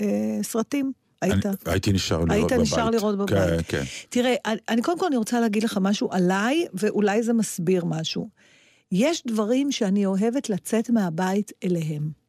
אה, 0.00 0.38
סרטים? 0.42 0.92
היית. 1.20 1.46
אני, 1.46 1.54
הייתי 1.66 1.92
נשאר 1.92 2.16
לראות 2.16 2.30
היית 2.30 2.44
בבית. 2.46 2.60
נשאר 2.60 2.90
לראות 2.90 3.18
בבית. 3.18 3.30
כן, 3.36 3.56
כן. 3.68 3.82
תראה, 4.08 4.34
אני, 4.46 4.58
אני 4.68 4.82
קודם 4.82 4.98
כל 4.98 5.06
אני 5.06 5.16
רוצה 5.16 5.40
להגיד 5.40 5.62
לך 5.62 5.78
משהו 5.80 6.08
עליי, 6.12 6.66
ואולי 6.74 7.22
זה 7.22 7.32
מסביר 7.32 7.84
משהו. 7.84 8.28
יש 8.92 9.22
דברים 9.26 9.72
שאני 9.72 10.06
אוהבת 10.06 10.50
לצאת 10.50 10.90
מהבית 10.90 11.52
אליהם. 11.64 12.20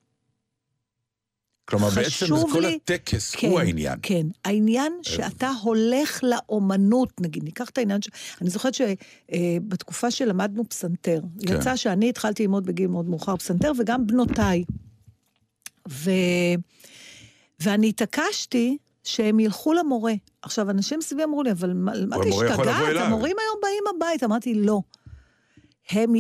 כלומר, 1.66 1.90
בעצם 1.90 2.10
חשוב 2.10 2.52
כל 2.54 2.60
לי- 2.60 2.80
הטקס 2.84 3.36
כן, 3.36 3.48
הוא 3.48 3.60
העניין. 3.60 4.00
כן, 4.02 4.28
העניין 4.46 4.94
שאתה 5.02 5.52
הולך 5.64 6.20
לאומנות, 6.24 7.22
נגיד, 7.22 7.44
ניקח 7.44 7.70
את 7.70 7.78
העניין 7.78 8.02
ש... 8.02 8.10
אני 8.42 8.50
זוכרת 8.50 8.74
שבתקופה 8.74 10.12
שלמדנו 10.12 10.70
פסנתר, 10.70 11.22
כן. 11.48 11.56
יצא 11.56 11.76
שאני 11.76 12.10
התחלתי 12.10 12.44
ללמוד 12.44 12.66
בגיל 12.66 12.88
מאוד 12.88 13.10
מאוחר 13.10 13.36
פסנתר, 13.38 13.72
וגם 13.80 14.08
בנותיי. 14.08 14.64
ו... 15.90 16.12
ואני 17.60 17.90
התעקשתי 17.90 18.78
שהם 19.04 19.40
ילכו 19.40 19.74
למורה. 19.74 20.14
עכשיו, 20.42 20.70
אנשים 20.70 21.02
סביבי 21.02 21.24
אמרו 21.24 21.44
לי, 21.44 21.52
אבל 21.52 21.74
מה 21.74 21.94
אתה 21.94 22.30
השתגעת? 22.30 22.60
אליו." 22.60 23.04
המורים 23.04 23.36
היום 23.40 23.60
באים 23.62 23.84
הביתה. 23.96 24.26
אמרתי, 24.26 24.54
לא. 24.54 24.82
הם 25.90 26.14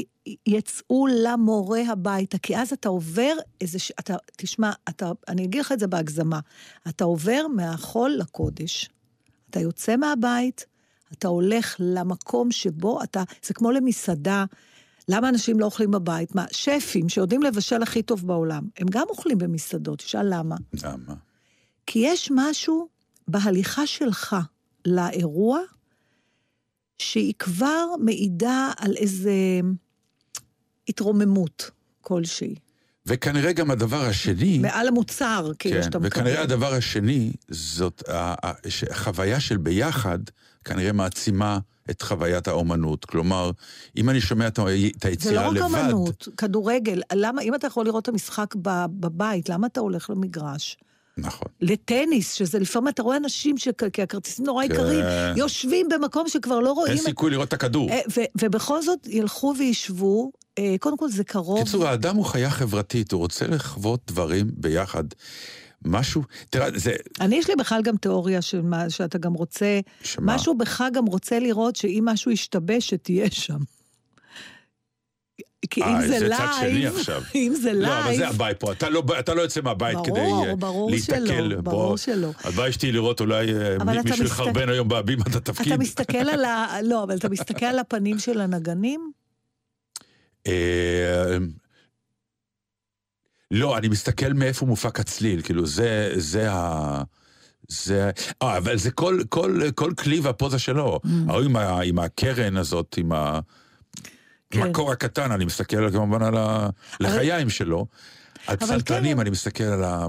יצאו 0.45 1.07
למורה 1.07 1.81
הביתה, 1.91 2.37
כי 2.37 2.57
אז 2.57 2.73
אתה 2.73 2.89
עובר 2.89 3.33
איזה... 3.61 3.79
ש... 3.79 3.91
אתה, 3.99 4.15
תשמע, 4.37 4.71
אתה, 4.89 5.11
אני 5.27 5.43
אגיד 5.43 5.61
לך 5.61 5.71
את 5.71 5.79
זה 5.79 5.87
בהגזמה. 5.87 6.39
אתה 6.89 7.03
עובר 7.03 7.47
מהחול 7.55 8.11
לקודש. 8.11 8.89
אתה 9.49 9.59
יוצא 9.59 9.95
מהבית, 9.97 10.65
אתה 11.13 11.27
הולך 11.27 11.75
למקום 11.79 12.51
שבו 12.51 13.03
אתה... 13.03 13.23
זה 13.43 13.53
כמו 13.53 13.71
למסעדה. 13.71 14.45
למה 15.09 15.29
אנשים 15.29 15.59
לא 15.59 15.65
אוכלים 15.65 15.91
בבית? 15.91 16.35
מה, 16.35 16.45
שפים 16.51 17.09
שיודעים 17.09 17.43
לבשל 17.43 17.83
הכי 17.83 18.01
טוב 18.01 18.27
בעולם, 18.27 18.63
הם 18.77 18.87
גם 18.91 19.05
אוכלים 19.09 19.37
במסעדות, 19.37 19.99
תשאל 19.99 20.25
למה. 20.29 20.55
למה? 20.83 21.13
כי 21.85 21.99
יש 21.99 22.31
משהו 22.35 22.87
בהליכה 23.27 23.87
שלך 23.87 24.35
לאירוע, 24.85 25.59
שהיא 26.99 27.33
כבר 27.39 27.85
מעידה 27.99 28.71
על 28.77 28.93
איזה 28.97 29.31
התרוממות 30.87 31.71
כלשהי. 32.01 32.55
וכנראה 33.05 33.53
גם 33.53 33.71
הדבר 33.71 34.05
השני... 34.05 34.57
מעל 34.59 34.87
המוצר, 34.87 35.51
כאילו, 35.59 35.75
כן, 35.75 35.83
שאתה 35.83 35.99
מקבל. 35.99 36.21
וכנראה 36.21 36.41
הדבר 36.41 36.73
השני, 36.73 37.31
זאת 37.49 38.03
החוויה 38.91 39.39
של 39.39 39.57
ביחד, 39.57 40.19
כנראה 40.65 40.91
מעצימה 40.91 41.59
את 41.89 42.01
חוויית 42.01 42.47
האומנות. 42.47 43.05
כלומר, 43.05 43.51
אם 43.97 44.09
אני 44.09 44.21
שומע 44.21 44.47
את 44.47 44.59
ה- 44.59 44.61
את 44.61 44.67
זה 45.19 45.31
לא 45.31 45.39
היצירה 45.39 45.47
רק 45.49 45.55
לבד, 45.55 45.65
אמנות, 45.65 46.27
כדורגל. 46.37 47.01
למה, 47.13 47.41
אם 47.41 47.55
אתה 47.55 47.67
יכול 47.67 47.85
לראות 47.85 48.03
את 48.03 48.07
המשחק 48.07 48.55
בבית, 48.99 49.49
למה 49.49 49.67
אתה 49.67 49.79
הולך 49.79 50.09
למגרש? 50.09 50.77
נכון. 51.17 51.47
לטניס, 51.61 52.33
שזה 52.33 52.59
לפעמים 52.59 52.87
אתה 52.87 53.01
רואה 53.03 53.17
אנשים 53.17 53.57
שכ- 53.57 53.89
כי 53.93 54.01
הכרטיסים 54.01 54.45
נורא 54.45 54.67
כן. 54.67 54.73
יקרים, 54.73 55.05
יושבים 55.35 55.87
במקום 55.89 56.27
שכבר 56.27 56.59
לא 56.59 56.71
רואים... 56.71 56.93
אין 56.93 57.01
סיכוי 57.03 57.31
לראות 57.31 57.47
את 57.47 57.53
הכדור. 57.53 57.89
אה, 57.89 57.99
ו- 58.17 58.41
ובכל 58.41 58.81
זאת 58.81 59.07
ילכו 59.07 59.53
וישבו, 59.57 60.31
אה, 60.59 60.75
קודם 60.79 60.97
כל 60.97 61.09
זה 61.09 61.23
קרוב. 61.23 61.61
בקיצור, 61.61 61.87
האדם 61.87 62.15
הוא 62.15 62.25
חיה 62.25 62.49
חברתית, 62.49 63.11
הוא 63.11 63.19
רוצה 63.19 63.47
לחוות 63.47 63.99
דברים 64.07 64.47
ביחד. 64.53 65.03
משהו, 65.85 66.21
תראה, 66.49 66.67
זה... 66.75 66.93
אני, 67.21 67.35
יש 67.35 67.49
לי 67.49 67.55
בכלל 67.55 67.81
גם 67.81 67.97
תיאוריה 67.97 68.41
של 68.41 68.61
מה, 68.61 68.89
שאתה 68.89 69.17
גם 69.17 69.33
רוצה, 69.33 69.79
שמה? 70.03 70.35
משהו 70.35 70.57
בך 70.57 70.83
גם 70.93 71.05
רוצה 71.05 71.39
לראות 71.39 71.75
שאם 71.75 72.03
משהו 72.05 72.31
ישתבש, 72.31 72.89
שתהיה 72.89 73.31
שם. 73.31 73.57
כי 75.71 75.81
אם 75.81 75.95
אה, 75.95 76.07
זה 76.07 76.19
זה 76.19 76.27
לייב, 76.27 76.41
צד 76.41 76.53
שני 76.61 76.87
עכשיו. 76.87 77.21
אם 77.35 77.53
זה 77.61 77.73
לא, 77.73 77.99
אבל 77.99 78.15
זה 78.15 78.19
לייב, 78.21 78.33
הבית 78.35 78.59
פה, 78.59 78.71
אתה 78.71 78.89
לא, 78.89 79.03
אתה 79.19 79.33
לא 79.33 79.41
יוצא 79.41 79.61
מהבית 79.61 79.95
ברור, 79.95 80.05
כדי 80.05 80.49
אה, 80.49 80.55
ברור 80.55 80.91
להיתקל. 80.91 81.27
שלא, 81.27 81.61
ברור 81.61 81.87
בוא, 81.87 81.97
שלא. 81.97 82.31
הבעיה 82.43 82.71
שלי 82.71 82.91
לראות 82.91 83.19
אולי 83.19 83.53
אה, 83.53 84.03
מישהו 84.03 84.25
יחרבן 84.25 84.69
היום 84.69 84.87
בהבימת 84.87 85.35
התפקיד. 85.35 85.67
אתה 85.67 85.77
מסתכל 85.77 86.17
על 86.17 86.45
ה... 86.45 86.77
לא, 86.83 87.03
אבל 87.03 87.17
אתה 87.17 87.29
מסתכל 87.29 87.65
על 87.65 87.79
הפנים 87.79 88.19
של 88.19 88.41
הנגנים? 88.41 89.11
אה, 90.47 91.37
לא, 93.51 93.77
אני 93.77 93.87
מסתכל 93.87 94.33
מאיפה 94.33 94.65
מופק 94.65 94.99
הצליל, 94.99 95.41
כאילו 95.41 95.65
זה, 95.65 96.11
זה 96.15 96.51
ה... 96.51 97.03
זה... 97.67 98.11
אה, 98.41 98.57
אבל 98.57 98.77
זה 98.77 98.91
כל, 98.91 99.19
כל, 99.29 99.59
כל 99.75 99.93
כלי 99.97 100.19
והפוזה 100.19 100.59
שלו. 100.59 100.99
Mm. 101.05 101.09
ההוא 101.27 101.41
עם, 101.43 101.55
ה- 101.55 101.81
עם 101.81 101.99
הקרן 101.99 102.57
הזאת, 102.57 102.95
עם 102.97 103.11
ה... 103.11 103.39
כן. 104.51 104.61
הקור 104.61 104.91
הקטן, 104.91 105.31
אני 105.31 105.45
מסתכל 105.45 105.91
כמובן 105.91 106.23
על 106.23 106.35
הלחיים 106.37 107.49
שלו. 107.49 107.85
על 108.47 108.57
אבל 108.61 108.67
פסנתרנים, 108.67 109.17
כן. 109.17 109.21
אני 109.21 109.29
מסתכל 109.29 109.63
על, 109.63 109.83
ה... 109.83 110.07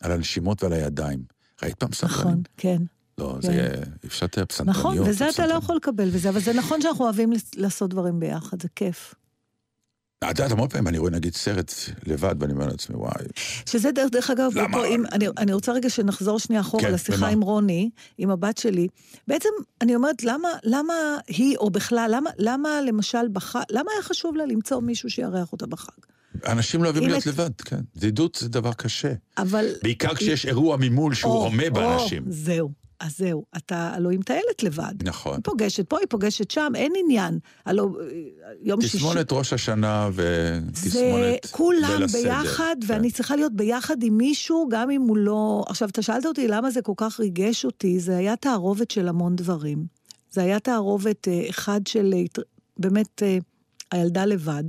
על 0.00 0.12
הנשימות 0.12 0.62
ועל 0.62 0.72
הידיים. 0.72 1.22
ראית 1.62 1.74
פעם 1.74 1.90
פסנתרנים? 1.90 2.22
נכון, 2.22 2.42
כן. 2.56 2.78
לא, 3.18 3.38
כן. 3.42 3.52
זה... 3.52 3.82
אפשר 4.06 4.26
לתאר 4.26 4.44
פסנתרניות. 4.44 4.76
נכון, 4.78 4.98
וזה 5.08 5.28
אתה 5.28 5.46
לא. 5.46 5.54
יכול 5.54 5.76
לקבל 5.76 6.08
וזה, 6.12 6.28
אבל 6.28 6.40
זה 6.40 6.52
נכון 6.52 6.82
שאנחנו 6.82 7.04
אוהבים 7.04 7.32
לעשות 7.56 7.90
דברים 7.90 8.20
ביחד, 8.20 8.62
זה 8.62 8.68
כיף. 8.76 9.14
את 10.24 10.38
יודעת, 10.38 10.52
המון 10.52 10.68
פעמים 10.68 10.88
אני 10.88 10.98
רואה 10.98 11.10
נגיד 11.10 11.34
סרט 11.34 11.72
לבד, 12.06 12.34
ואני 12.40 12.52
אומר 12.52 12.66
לעצמי, 12.66 12.96
וואי, 12.96 13.12
שזה 13.66 13.92
דרך, 13.92 14.10
דרך 14.12 14.30
אגב, 14.30 14.50
למה? 14.54 14.78
פה, 14.78 14.86
אם, 14.86 15.04
אני, 15.12 15.26
אני 15.38 15.52
רוצה 15.52 15.72
רגע 15.72 15.90
שנחזור 15.90 16.38
שנייה 16.38 16.60
אחורה 16.60 16.82
כן, 16.82 16.92
לשיחה 16.92 17.18
ומה? 17.18 17.28
עם 17.28 17.40
רוני, 17.40 17.90
עם 18.18 18.30
הבת 18.30 18.58
שלי. 18.58 18.88
בעצם, 19.28 19.48
אני 19.80 19.94
אומרת, 19.94 20.22
למה, 20.22 20.48
למה 20.64 20.94
היא, 21.28 21.56
או 21.56 21.70
בכלל, 21.70 22.10
למה, 22.14 22.30
למה 22.38 22.68
למשל 22.86 23.28
בחג, 23.32 23.60
למה 23.70 23.90
היה 23.94 24.02
חשוב 24.02 24.36
לה 24.36 24.46
למצוא 24.46 24.80
מישהו 24.80 25.10
שיארח 25.10 25.52
אותה 25.52 25.66
בחג? 25.66 25.92
אנשים 26.46 26.82
לא 26.82 26.88
אוהבים 26.88 27.08
להיות 27.08 27.22
את- 27.22 27.26
לבד, 27.26 27.50
כן. 27.60 27.80
בדידות 27.96 28.38
זה 28.40 28.48
דבר 28.48 28.72
קשה. 28.72 29.12
אבל... 29.38 29.66
בעיקר 29.82 30.14
כשיש 30.14 30.46
אירוע 30.46 30.76
ממול 30.80 31.14
שהוא 31.14 31.32
הומה 31.44 31.70
באנשים. 31.70 32.24
זהו, 32.28 32.70
אז 33.00 33.18
זהו. 33.18 33.44
אתה 33.56 33.90
הלוא 33.94 34.10
היא 34.10 34.18
מטיילת 34.18 34.62
לבד. 34.62 34.94
נכון. 35.02 35.32
היא 35.32 35.42
פוגשת 35.44 35.88
פה, 35.88 35.98
היא 35.98 36.06
פוגשת 36.10 36.50
שם, 36.50 36.72
אין 36.74 36.92
עניין. 36.96 37.38
הלוא 37.66 38.00
אה, 38.00 38.06
יום 38.62 38.80
שישי... 38.80 38.96
תסמונת 38.96 39.32
ראש 39.32 39.52
השנה 39.52 40.10
זה 40.14 40.60
ותסמונת 40.68 41.46
כולם 41.50 41.90
ליל 41.94 42.04
הסדר. 42.04 42.22
ביחד, 42.22 42.76
כן. 42.86 42.92
ואני 42.94 43.10
צריכה 43.10 43.36
להיות 43.36 43.52
ביחד 43.52 44.02
עם 44.02 44.16
מישהו, 44.16 44.68
גם 44.70 44.90
אם 44.90 45.02
הוא 45.02 45.16
לא... 45.16 45.64
עכשיו, 45.68 45.88
אתה 45.88 46.02
שאלת 46.02 46.26
אותי 46.26 46.48
למה 46.48 46.70
זה 46.70 46.82
כל 46.82 46.92
כך 46.96 47.20
ריגש 47.20 47.64
אותי, 47.64 48.00
זה 48.00 48.16
היה 48.16 48.36
תערובת 48.36 48.90
של 48.90 49.08
המון 49.08 49.36
דברים. 49.36 49.86
זה 50.30 50.42
היה 50.42 50.60
תערובת 50.60 51.28
אה, 51.28 51.46
אחד 51.50 51.86
של 51.86 52.14
אה, 52.16 52.42
באמת 52.76 53.22
הילדה 53.92 54.24
לבד. 54.24 54.64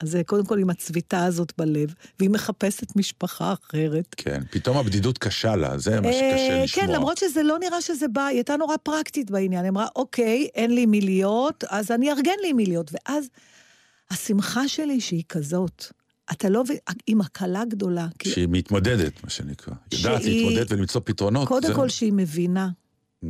אז 0.00 0.10
זה 0.10 0.22
קודם 0.26 0.46
כל 0.46 0.58
עם 0.58 0.70
הצביטה 0.70 1.24
הזאת 1.24 1.52
בלב, 1.58 1.94
והיא 2.18 2.30
מחפשת 2.30 2.96
משפחה 2.96 3.52
אחרת. 3.52 4.14
כן, 4.16 4.42
פתאום 4.50 4.76
הבדידות 4.76 5.18
קשה 5.18 5.56
לה, 5.56 5.78
זה 5.78 6.00
מה 6.00 6.08
שקשה 6.12 6.22
אה, 6.58 6.64
לשמוע. 6.64 6.86
כן, 6.86 6.92
למרות 6.92 7.18
שזה 7.18 7.42
לא 7.42 7.58
נראה 7.58 7.80
שזה 7.80 8.08
בא, 8.08 8.24
היא 8.26 8.36
הייתה 8.36 8.56
נורא 8.56 8.76
פרקטית 8.82 9.30
בעניין. 9.30 9.62
היא 9.64 9.70
אמרה, 9.70 9.86
אוקיי, 9.96 10.48
אין 10.54 10.74
לי 10.74 10.86
מי 10.86 11.00
להיות, 11.00 11.64
אז 11.68 11.90
אני 11.90 12.10
אארגן 12.12 12.32
לי 12.42 12.52
מי 12.52 12.66
להיות. 12.66 12.90
ואז 12.92 13.28
השמחה 14.10 14.68
שלי 14.68 15.00
שהיא 15.00 15.22
כזאת. 15.28 15.84
אתה 16.32 16.48
לא 16.48 16.64
מבין, 16.64 16.76
עם 17.06 17.20
הקלה 17.20 17.64
גדולה. 17.64 18.06
כי 18.18 18.30
שהיא 18.30 18.48
מתמודדת, 18.50 19.24
מה 19.24 19.30
שנקרא. 19.30 19.74
יודעת 19.92 20.22
שהיא- 20.22 20.46
להתמודד 20.46 20.72
ולמצוא 20.72 21.00
פתרונות. 21.04 21.48
קודם 21.48 21.68
זה- 21.68 21.74
כל 21.74 21.88
שהיא 21.88 22.12
מבינה 22.12 22.68
Mm. 23.24 23.28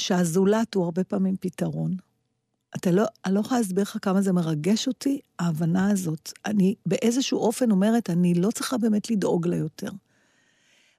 שהזולת 0.00 0.74
הוא 0.74 0.84
הרבה 0.84 1.04
פעמים 1.04 1.36
פתרון. 1.40 1.96
אתה 2.76 2.90
לא, 2.90 3.04
אני 3.24 3.34
לא 3.34 3.40
יכולה 3.40 3.60
להסביר 3.60 3.82
לך 3.82 3.96
כמה 4.02 4.22
זה 4.22 4.32
מרגש 4.32 4.88
אותי, 4.88 5.20
ההבנה 5.38 5.90
הזאת. 5.90 6.32
אני 6.46 6.74
באיזשהו 6.86 7.38
אופן 7.38 7.70
אומרת, 7.70 8.10
אני 8.10 8.34
לא 8.34 8.50
צריכה 8.50 8.78
באמת 8.78 9.10
לדאוג 9.10 9.46
לה 9.46 9.56
יותר. 9.56 9.90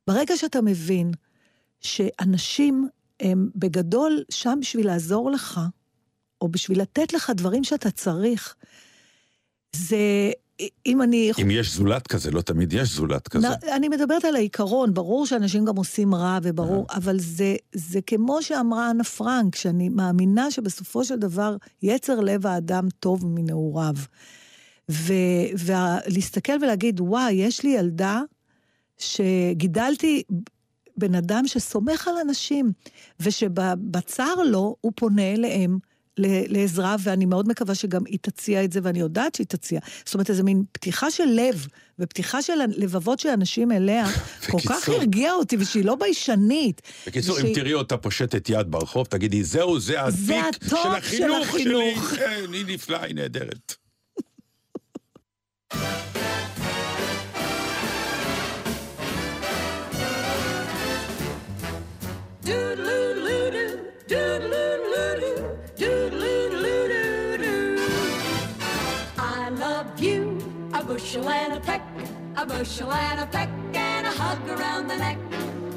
ברגע 0.07 0.37
שאתה 0.37 0.61
מבין 0.61 1.11
שאנשים 1.81 2.87
הם 3.19 3.49
בגדול 3.55 4.23
שם 4.29 4.57
בשביל 4.61 4.87
לעזור 4.87 5.31
לך, 5.31 5.59
או 6.41 6.47
בשביל 6.47 6.81
לתת 6.81 7.13
לך 7.13 7.31
דברים 7.35 7.63
שאתה 7.63 7.91
צריך, 7.91 8.55
זה, 9.75 10.31
אם 10.85 11.01
אני... 11.01 11.31
אם 11.41 11.51
יש 11.51 11.73
זולת 11.73 12.07
כזה, 12.07 12.31
לא 12.31 12.41
תמיד 12.41 12.73
יש 12.73 12.89
זולת 12.89 13.27
כזה. 13.27 13.47
אני 13.75 13.89
מדברת 13.89 14.25
על 14.25 14.35
העיקרון, 14.35 14.93
ברור 14.93 15.25
שאנשים 15.25 15.65
גם 15.65 15.75
עושים 15.75 16.15
רע 16.15 16.39
וברור, 16.43 16.85
אבל 16.89 17.19
זה, 17.19 17.55
זה 17.75 18.01
כמו 18.01 18.41
שאמרה 18.41 18.91
אנה 18.91 19.03
פרנק, 19.03 19.55
שאני 19.55 19.89
מאמינה 19.89 20.51
שבסופו 20.51 21.05
של 21.05 21.15
דבר 21.15 21.55
יצר 21.81 22.19
לב 22.19 22.47
האדם 22.47 22.87
טוב 22.99 23.25
מנעוריו. 23.25 23.95
ולהסתכל 24.89 26.53
ולהגיד, 26.61 27.01
וואי, 27.01 27.31
יש 27.31 27.63
לי 27.63 27.69
ילדה 27.69 28.21
שגידלתי 28.97 30.23
בן 30.97 31.15
אדם 31.15 31.47
שסומך 31.47 32.07
על 32.07 32.15
אנשים, 32.25 32.71
ושבצר 33.19 34.35
לו 34.45 34.75
הוא 34.81 34.91
פונה 34.95 35.33
אליהם. 35.33 35.77
ל- 36.17 36.57
לעזרה, 36.57 36.95
ואני 37.03 37.25
מאוד 37.25 37.47
מקווה 37.47 37.75
שגם 37.75 38.01
היא 38.05 38.19
תציע 38.21 38.63
את 38.63 38.71
זה, 38.71 38.79
ואני 38.83 38.99
יודעת 38.99 39.35
שהיא 39.35 39.47
תציע. 39.47 39.79
זאת 40.05 40.13
אומרת, 40.13 40.29
איזו 40.29 40.43
מין 40.43 40.63
פתיחה 40.71 41.11
של 41.11 41.25
לב, 41.25 41.67
ופתיחה 41.99 42.41
של 42.41 42.53
לבבות 42.67 43.19
של 43.19 43.29
אנשים 43.29 43.71
אליה, 43.71 44.05
כל 44.51 44.57
כך. 44.69 44.89
הרגיעה 44.89 45.33
אותי, 45.33 45.57
ושהיא 45.59 45.85
לא 45.85 45.95
ביישנית. 45.95 46.81
בקיצור, 47.07 47.39
אם 47.39 47.53
תראי 47.55 47.73
אותה 47.73 47.97
פושטת 47.97 48.49
יד 48.49 48.71
ברחוב, 48.71 49.07
תגידי, 49.07 49.43
זהו, 49.43 49.79
זה 49.79 50.01
ה 50.01 50.18
top 50.18 50.69
של 50.69 50.75
החינוך 50.91 51.47
שלי. 51.59 51.93
החינוך." 51.93 52.13
כן, 52.19 52.53
היא 52.53 52.65
נפלאה, 52.67 53.03
היא 53.03 53.15
נהדרת. 53.15 53.75
I 62.45 63.02
bushel 71.13 71.29
and 71.29 71.53
a 71.53 71.59
peck, 71.59 71.81
a 72.37 72.45
bushel 72.45 72.91
and 72.91 73.19
a 73.19 73.25
peck 73.27 73.49
and 73.75 74.07
a 74.07 74.09
hug 74.09 74.49
around 74.49 74.87
the 74.87 74.97
neck, 74.97 75.17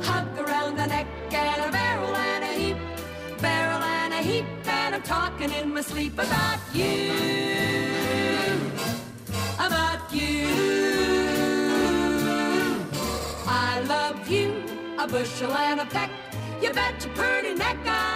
hug 0.01 0.27
around 0.39 0.77
the 0.79 0.87
neck 0.87 1.07
and 1.31 1.69
a 1.69 1.71
barrel 1.71 2.17
and 2.17 2.45
a 2.45 2.53
heap, 2.59 2.77
barrel 3.43 3.83
and 3.83 4.15
a 4.15 4.23
heap, 4.23 4.47
and 4.67 4.95
I'm 4.95 5.03
talking 5.03 5.53
in 5.53 5.75
my 5.75 5.83
sleep 5.83 6.15
about 6.15 6.59
you, 6.73 7.11
about 9.59 10.11
you. 10.11 10.49
I 13.47 13.85
love 13.87 14.27
you, 14.31 14.65
a 14.99 15.07
bushel 15.07 15.53
and 15.53 15.81
a 15.81 15.87
peck. 15.87 16.11
You 16.63 16.73
bet 16.73 17.05
your 17.05 17.15
pretty 17.15 17.53
neck 17.53 17.77
I 17.85 18.16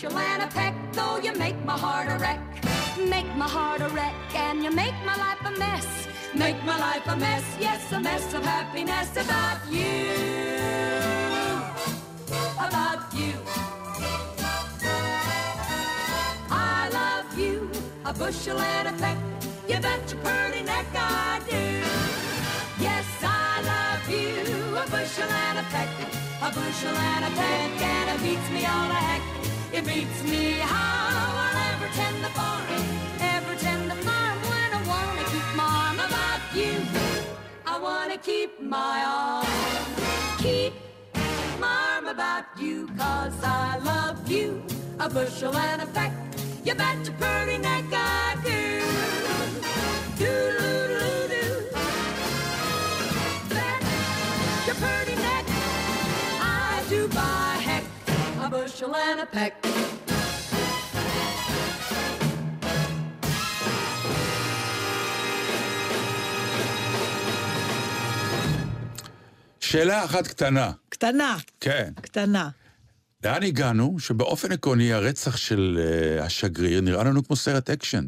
bushel 0.00 0.18
and 0.18 0.42
a 0.42 0.46
peck, 0.46 0.74
though 0.92 1.18
you 1.18 1.32
make 1.34 1.62
my 1.64 1.76
heart 1.76 2.08
a 2.08 2.16
wreck. 2.16 2.40
Make 2.96 3.26
my 3.36 3.46
heart 3.46 3.82
a 3.82 3.88
wreck, 3.88 4.14
and 4.34 4.64
you 4.64 4.70
make 4.70 4.94
my 5.04 5.14
life 5.16 5.38
a 5.44 5.50
mess. 5.58 6.08
Make 6.34 6.56
my 6.64 6.78
life 6.78 7.06
a 7.06 7.16
mess, 7.16 7.44
yes, 7.60 7.92
a 7.92 8.00
mess 8.00 8.32
of 8.32 8.42
happiness 8.42 9.10
about 9.12 9.60
you. 9.70 10.00
About 12.66 13.12
you. 13.12 13.34
I 16.50 16.88
love 17.00 17.38
you, 17.38 17.70
a 18.06 18.12
bushel 18.14 18.58
and 18.58 18.88
a 18.88 18.92
peck. 18.92 19.18
You 19.68 19.80
bet 19.80 20.10
your 20.10 20.20
pretty 20.22 20.62
neck 20.62 20.86
I 20.94 21.40
do. 21.50 21.66
Yes, 22.80 23.06
I 23.22 23.60
love 23.72 24.08
you, 24.08 24.76
a 24.76 24.84
bushel 24.90 25.30
and 25.46 25.58
a 25.58 25.62
peck, 25.74 25.90
a 26.40 26.48
bushel 26.54 26.96
and 27.12 27.24
a 27.24 27.36
peck, 27.36 27.82
and 27.82 28.10
it 28.14 28.22
beats 28.22 28.50
me 28.50 28.64
all 28.64 28.88
the 28.88 28.94
heck. 28.94 29.39
It 29.72 29.86
beats 29.86 30.22
me 30.24 30.58
how 30.58 31.36
I'll 31.42 31.56
ever 31.72 31.88
tend 31.94 32.24
the 32.24 32.28
farm, 32.30 32.64
ever 33.20 33.54
tend 33.54 33.88
the 33.88 33.94
farm 34.06 34.38
when 34.50 34.68
I 34.78 34.82
wanna 34.92 35.24
keep 35.30 35.48
my 35.54 35.64
arm 35.86 35.98
about 36.08 36.42
you. 36.52 36.72
I 37.64 37.78
wanna 37.78 38.18
keep 38.18 38.60
my 38.60 39.04
arm, 39.06 39.46
keep 40.38 40.74
my 41.60 41.94
arm 41.94 42.08
about 42.08 42.46
you, 42.58 42.88
cause 42.98 43.32
I 43.44 43.78
love 43.78 44.28
you, 44.28 44.60
a 44.98 45.08
bushel 45.08 45.56
and 45.56 45.82
a 45.82 45.86
peck. 45.86 46.12
You 46.64 46.74
bet 46.74 47.06
your 47.06 47.14
pretty 47.14 47.58
neck 47.58 47.84
I 47.92 48.36
do. 48.44 48.82
Do-do-do-do. 50.18 51.46
Bet 53.48 53.82
your 54.66 54.76
pretty 54.82 55.14
neck 55.14 55.44
I 56.42 56.82
do 56.88 57.06
a 57.06 57.49
bushel 58.50 58.94
and 58.94 59.20
a 59.20 59.26
peck. 59.36 59.66
שאלה 69.60 70.04
אחת 70.04 70.26
קטנה. 70.26 70.72
קטנה, 70.88 71.36
כן. 71.60 71.92
קטנה. 72.00 72.50
לאן 73.24 73.42
הגענו 73.42 73.98
שבאופן 73.98 74.52
עקרוני 74.52 74.92
הרצח 74.92 75.36
של 75.36 75.78
uh, 75.78 76.22
השגריר 76.22 76.80
נראה 76.80 77.04
לנו 77.04 77.24
כמו 77.24 77.36
סרט 77.36 77.70
אקשן. 77.70 78.06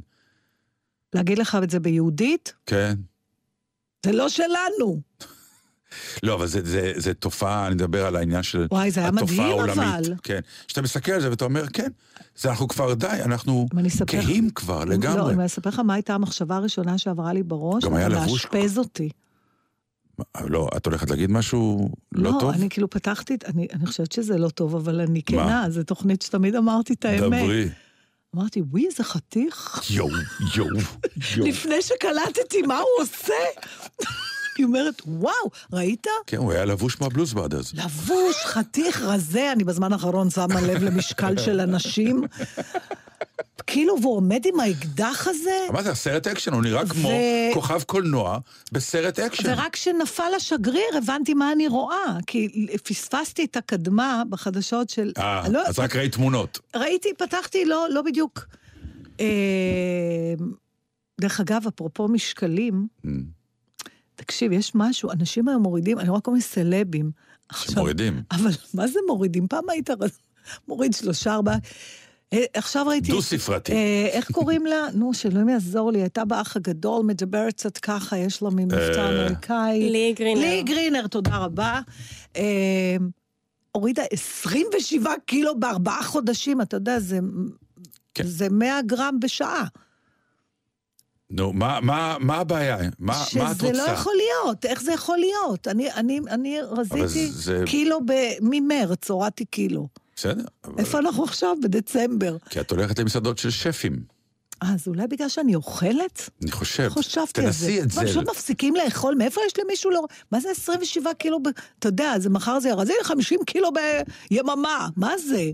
להגיד 1.15 1.39
לך 1.39 1.59
את 1.63 1.71
זה 1.71 1.81
ביהודית? 1.81 2.53
כן. 2.67 2.95
זה 4.07 4.13
לא 4.13 4.29
שלנו. 4.29 5.01
לא, 6.23 6.35
אבל 6.35 6.47
זה, 6.47 6.61
זה, 6.65 6.93
זה 6.97 7.15
תופעה, 7.15 7.67
אני 7.67 7.75
מדבר 7.75 8.07
על 8.07 8.17
העניין 8.17 8.43
של 8.43 8.67
וואי, 8.71 8.91
זה 8.91 9.01
היה 9.01 9.11
מדהים, 9.11 9.41
העולמית. 9.41 9.79
אבל. 9.79 10.15
כן. 10.23 10.41
כשאתה 10.67 10.83
מסתכל 10.83 11.13
על 11.13 11.21
זה 11.21 11.31
ואתה 11.31 11.45
אומר, 11.45 11.67
כן, 11.73 11.89
זה 12.37 12.51
אנחנו 12.51 12.69
כבר 12.69 12.95
די, 12.95 13.07
אנחנו 13.25 13.67
כהים 14.07 14.51
כבר 14.51 14.85
לא, 14.85 14.95
לגמרי. 14.95 15.35
אני 15.35 15.47
אספר 15.47 15.71
לך 15.71 15.79
מה 15.79 15.95
הייתה 15.95 16.15
המחשבה 16.15 16.57
הראשונה 16.57 16.99
שעברה 16.99 17.33
לי 17.33 17.43
בראש. 17.43 17.85
גם 17.85 17.95
היה 17.95 18.09
לבוש 18.09 18.47
לאשפז 18.55 18.79
אותי. 18.79 19.09
לא, 20.41 20.69
את 20.77 20.87
הולכת 20.87 21.11
להגיד 21.11 21.31
משהו 21.31 21.91
לא, 22.13 22.33
לא, 22.33 22.37
טוב? 22.41 22.51
אני 22.51 22.69
כאילו 22.69 22.91
פתחתי, 22.91 23.37
אני, 23.47 23.67
אני 23.73 23.87
חושבת 23.87 24.13
שזה 24.13 24.39
לא 24.39 24.49
טוב, 24.49 24.77
אבל 24.77 25.01
אני 25.01 25.23
כנה, 25.23 25.65
זו 25.69 25.83
תוכנית 25.83 26.23
שתמיד 26.23 26.55
אמרתי 26.55 26.93
את 26.93 27.05
האמת. 27.05 27.43
דברי. 27.43 27.69
אמרתי, 28.37 28.63
וואי, 28.71 28.87
איזה 28.87 29.05
חתיך. 29.05 29.81
יואו, 29.91 30.09
יואו, 30.57 30.69
יואו. 31.37 31.47
לפני 31.49 31.83
שקלטתי 31.83 32.63
מה 32.63 32.79
הוא 32.79 33.03
עושה. 33.03 33.35
אני 34.57 34.65
אומרת, 34.65 35.03
וואו, 35.07 35.35
ראית? 35.73 36.07
כן, 36.27 36.37
הוא 36.37 36.53
היה 36.53 36.65
לבוש 36.65 37.01
מה 37.01 37.10
Blues 37.10 37.33
Brothers. 37.33 37.75
לבוש, 37.75 38.37
חתיך 38.45 39.03
רזה, 39.03 39.53
אני 39.53 39.65
בזמן 39.65 39.93
האחרון 39.93 40.31
שמה 40.31 40.61
לב 40.61 40.83
למשקל 40.83 41.39
של 41.39 41.61
אנשים. 41.61 42.23
כאילו, 43.67 43.97
והוא 44.03 44.17
עומד 44.17 44.41
עם 44.47 44.61
האקדח 44.61 45.27
הזה, 45.31 45.51
מה 45.73 45.83
זה, 45.83 45.91
הסרט 45.91 46.27
אקשן, 46.27 46.53
הוא 46.53 46.63
נראה 46.63 46.87
כמו 46.89 47.09
ו- 47.09 47.55
כוכב 47.55 47.83
קולנוע 47.83 48.39
בסרט 48.73 49.19
אקשן. 49.19 49.53
ורק 49.53 49.73
כשנפל 49.73 50.33
השגריר 50.37 50.97
הבנתי 50.99 51.35
מה 51.35 51.53
אני 51.53 51.69
רואה, 51.69 52.17
כי 52.27 52.67
פספסתי 52.85 53.45
את 53.45 53.57
הקדמה 53.57 54.23
בחדשות 54.29 54.91
של... 54.91 55.13
אה, 55.19 55.49
לא, 55.49 55.67
אז 55.67 55.79
רק 55.79 55.97
ראית 55.97 56.13
תמונות. 56.13 56.59
ראיתי, 56.77 57.09
פתחתי, 57.19 57.65
לא, 57.65 57.87
לא 57.91 58.03
בדיוק. 58.03 58.47
אה, 59.21 59.27
דרך 61.21 61.41
אגב, 61.41 61.63
אפרופו 61.69 62.09
משקלים, 62.09 62.87
Mm. 63.07 63.09
תקשיב, 64.17 64.53
יש 64.53 64.73
משהו, 64.75 65.11
אנשים 65.11 65.49
היום 65.49 65.63
מורידים, 65.63 65.99
אני 65.99 66.09
רואה 66.09 66.21
כל 66.21 66.31
מיני 66.31 66.43
סלבים. 66.43 67.11
עכשיו, 67.49 67.73
שמורידים. 67.73 68.23
אבל 68.31 68.51
מה 68.75 68.87
זה 68.87 68.99
מורידים? 69.07 69.49
פעם 69.49 69.71
היית 69.71 69.91
מוריד 70.69 70.93
שלושה, 70.95 71.35
ארבעה... 71.35 71.57
אה, 72.33 72.45
עכשיו 72.55 72.87
ראיתי... 72.87 73.13
דו-ספרתי. 73.13 73.73
אה, 73.73 74.09
איך 74.13 74.31
קוראים 74.31 74.67
לה? 74.67 74.87
נו, 74.95 75.15
שאלוהים 75.15 75.49
יעזור 75.49 75.93
לי, 75.93 76.01
הייתה 76.01 76.25
באח 76.25 76.57
הגדול, 76.57 77.03
מדברת 77.07 77.53
קצת 77.53 77.79
ככה, 77.79 78.19
יש 78.19 78.43
לה 78.43 78.51
מין 78.51 78.65
מבטא 78.65 78.99
אה. 78.99 79.23
אמריקאי. 79.23 79.91
לי 79.91 80.15
גרינר. 80.17 80.41
לי 80.41 80.63
גרינר, 80.63 81.07
תודה 81.07 81.37
רבה. 81.37 81.81
אה, 82.37 82.97
הורידה 83.73 84.03
27 84.13 85.11
קילו 85.27 85.61
בארבעה 85.61 86.03
חודשים, 86.03 86.61
אתה 86.61 86.77
יודע, 86.77 86.99
זה, 86.99 87.19
כן. 88.15 88.25
זה 88.27 88.49
100 88.51 88.83
גרם 88.83 89.21
בשעה. 89.21 89.65
נו, 91.33 91.53
מה- 91.53 91.81
מה 91.81 92.17
מה 92.21 92.37
הבעיה? 92.37 92.77
מה 92.77 92.87
מה 92.99 93.23
את 93.23 93.29
שזה 93.29 93.41
רוצה? 93.67 93.73
לא 93.73 93.91
יכול 93.91 94.13
להיות, 94.17 94.65
איך 94.65 94.83
זה 94.83 94.93
יכול 94.93 95.19
להיות? 95.19 95.69
אני, 95.69 95.93
אני, 95.93 96.21
אני 96.31 96.59
רזיתי 96.63 97.27
זה- 97.33 97.63
קילו 97.67 98.01
ב... 98.07 98.13
ממרץ, 98.41 99.11
הורדתי 99.11 99.45
קילו. 99.45 99.89
בסדר, 100.17 100.45
אבל- 100.65 100.75
איפה 100.79 100.99
אנחנו 100.99 101.25
עכשיו? 101.25 101.57
בדצמבר. 101.63 102.37
כי 102.51 102.61
את 102.61 102.71
הולכת 102.71 102.99
למסעדות 102.99 103.39
של 103.39 103.51
שפים, 103.51 104.03
אז 104.61 104.89
אולי 104.89 105.07
בגלל 105.07 105.29
שאני 105.29 105.55
אוכלת? 105.55 106.31
אני 106.43 106.51
חושב. 106.51 106.89
חשבתי 106.89 107.41
על 107.47 107.53
זה. 107.53 107.67
תנסי 107.67 107.83
את 107.83 107.91
זה. 107.91 108.01
פשוט 108.05 108.29
מפסיקים 108.31 108.75
לאכול, 108.77 109.15
מאיפה 109.15 109.41
יש 109.47 109.53
למישהו 109.65 109.91
לא... 109.91 110.03
מה 110.33 110.41
זה 110.41 110.49
27 110.51 111.15
קילו 111.15 111.43
ב... 111.43 111.47
אתה 111.79 111.89
יודע, 111.89 112.15
זה 112.19 112.31
מחר 112.31 112.61
זה 112.61 112.69
ירד, 112.69 112.87
זה 112.87 112.93
50 113.03 113.41
קילו 113.47 113.69
ביממה, 114.31 114.89
מה 114.97 115.19
זה? 115.19 115.51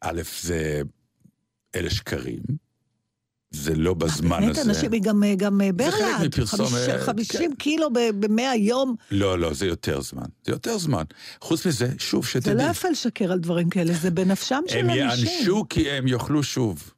א', 0.00 0.22
זה... 0.42 0.82
אלה 1.74 1.90
שקרים, 1.90 2.42
זה 3.54 3.74
לא 3.74 3.94
בזמן 3.94 4.40
באמת, 4.40 4.58
הזה. 4.58 4.70
אנשים, 4.70 4.90
גם, 5.02 5.22
גם 5.36 5.58
מפרסום, 5.58 6.66
חמיש- 6.66 6.88
אה, 6.88 6.98
50 7.04 7.54
קילו 7.54 7.88
ב-100 7.92 8.56
יום. 8.56 8.94
לא, 9.10 9.38
לא, 9.38 9.54
זה 9.54 9.66
יותר 9.66 10.00
זמן. 10.00 10.24
זה 10.46 10.52
יותר 10.52 10.78
זמן. 10.78 11.02
חוץ 11.40 11.66
מזה, 11.66 11.88
שוב, 11.98 12.24
זה 12.24 12.30
שתדעי. 12.30 12.54
לא 12.66 12.70
יפה 12.70 12.88
לשקר 12.88 13.32
על 13.32 13.38
דברים 13.38 13.70
כאלה, 13.70 13.92
זה 13.92 14.10
בנפשם 14.10 14.62
של 14.68 14.78
הם 14.78 14.90
אנשים. 14.90 15.26
יענשו 15.26 15.64
כי 15.70 15.90
הם 15.90 16.08
יאכלו 16.08 16.42
שוב. 16.42 16.90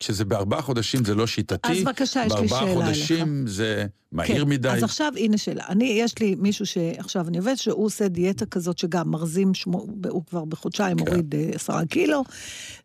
כשזה 0.00 0.24
בארבעה 0.24 0.62
חודשים 0.62 1.04
זה 1.04 1.14
לא 1.14 1.26
שיטתי. 1.26 1.72
אז 1.72 1.78
בבקשה, 1.84 2.22
יש 2.26 2.32
לי 2.40 2.48
שאלה 2.48 2.60
בארבעה 2.60 2.74
חודשים 2.86 3.46
זה 3.46 3.86
מהיר 4.12 4.44
כן, 4.44 4.50
מדי. 4.50 4.68
אז 4.68 4.82
עכשיו, 4.82 5.12
הנה 5.16 5.38
שאלה. 5.38 5.64
אני, 5.68 5.84
יש 5.84 6.18
לי 6.18 6.34
מישהו 6.38 6.66
שעכשיו 6.66 7.28
אני 7.28 7.38
עובדת, 7.38 7.58
שהוא 7.58 7.84
עושה 7.84 8.08
דיאטה 8.08 8.46
כזאת 8.46 8.78
שגם 8.78 9.10
מרזים, 9.10 9.54
שמו, 9.54 9.86
הוא 10.08 10.22
כבר 10.26 10.44
בחודשיים 10.44 10.96
כן. 10.98 11.06
הוריד 11.08 11.34
אה, 11.34 11.50
עשרה 11.54 11.86
קילו, 11.86 12.24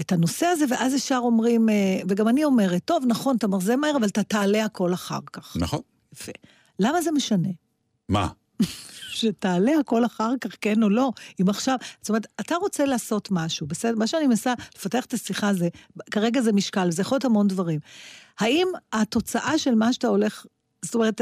את 0.00 0.12
הנושא 0.12 0.46
הזה, 0.46 0.64
ואז 0.70 0.94
ישר 0.94 1.20
אומרים, 1.22 1.68
אה, 1.68 2.00
וגם 2.08 2.28
אני 2.28 2.44
אומרת, 2.44 2.82
טוב, 2.84 3.04
נכון, 3.06 3.36
אתה 3.36 3.46
מרזה 3.48 3.76
מהר, 3.76 3.96
אבל 3.96 4.08
אתה 4.08 4.22
תעלה 4.22 4.64
הכל 4.64 4.94
אחר 4.94 5.18
כך. 5.32 5.56
נכון. 5.60 5.80
יפה. 6.12 6.32
למה 6.78 7.02
זה 7.02 7.10
משנה? 7.12 7.48
מה? 8.08 8.28
שתעלה 9.14 9.72
הכל 9.80 10.04
אחר 10.04 10.32
כך, 10.40 10.50
כן 10.60 10.82
או 10.82 10.90
לא. 10.90 11.12
אם 11.40 11.48
עכשיו, 11.48 11.76
זאת 12.00 12.08
אומרת, 12.08 12.26
אתה 12.40 12.56
רוצה 12.56 12.84
לעשות 12.84 13.28
משהו, 13.30 13.66
בסדר? 13.66 13.96
מה 13.96 14.06
שאני 14.06 14.26
מנסה 14.26 14.54
לפתח 14.76 15.04
את 15.04 15.14
השיחה 15.14 15.54
זה, 15.54 15.68
כרגע 16.10 16.40
זה 16.40 16.52
משקל, 16.52 16.90
זה 16.90 17.02
יכול 17.02 17.16
להיות 17.16 17.24
המון 17.24 17.48
דברים. 17.48 17.80
האם 18.38 18.68
התוצאה 18.92 19.58
של 19.58 19.74
מה 19.74 19.92
שאתה 19.92 20.08
הולך, 20.08 20.46
זאת 20.84 20.94
אומרת, 20.94 21.20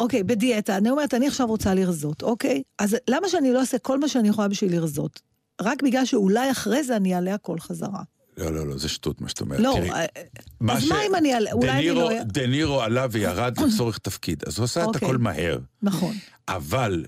אוקיי, 0.00 0.22
בדיאטה, 0.22 0.76
אני 0.76 0.90
אומרת, 0.90 1.14
אני 1.14 1.26
עכשיו 1.26 1.46
רוצה 1.46 1.74
לרזות, 1.74 2.22
אוקיי? 2.22 2.62
אז 2.78 2.96
למה 3.08 3.28
שאני 3.28 3.52
לא 3.52 3.60
אעשה 3.60 3.78
כל 3.78 4.00
מה 4.00 4.08
שאני 4.08 4.28
יכולה 4.28 4.48
בשביל 4.48 4.76
לרזות? 4.76 5.20
רק 5.60 5.82
בגלל 5.82 6.04
שאולי 6.04 6.50
אחרי 6.50 6.84
זה 6.84 6.96
אני 6.96 7.14
אעלה 7.14 7.34
הכל 7.34 7.58
חזרה. 7.60 8.02
לא, 8.36 8.52
לא, 8.52 8.66
לא, 8.66 8.78
זה 8.78 8.88
שטות 8.88 9.20
מה 9.20 9.28
שאת 9.28 9.40
אומרת. 9.40 9.60
לא, 9.60 9.74
תראי, 9.76 9.90
אה, 9.90 10.04
מה 10.60 10.72
אז 10.76 10.82
ש- 10.82 10.88
מה 10.88 11.02
אם 11.06 11.14
אני 11.14 11.34
אעלה? 11.34 11.52
אולי 11.52 11.70
אני 11.70 11.90
לא... 11.90 12.10
דנירו 12.22 12.80
עלה 12.82 13.06
וירד 13.10 13.58
לצורך 13.60 13.98
תפקיד, 13.98 14.42
אז 14.46 14.58
הוא 14.58 14.64
עשה 14.64 14.82
את 14.82 14.86
אוקיי. 14.86 15.08
הכל 15.08 15.18
מהר. 15.18 15.58
נכון. 15.82 16.14
אבל 16.48 17.04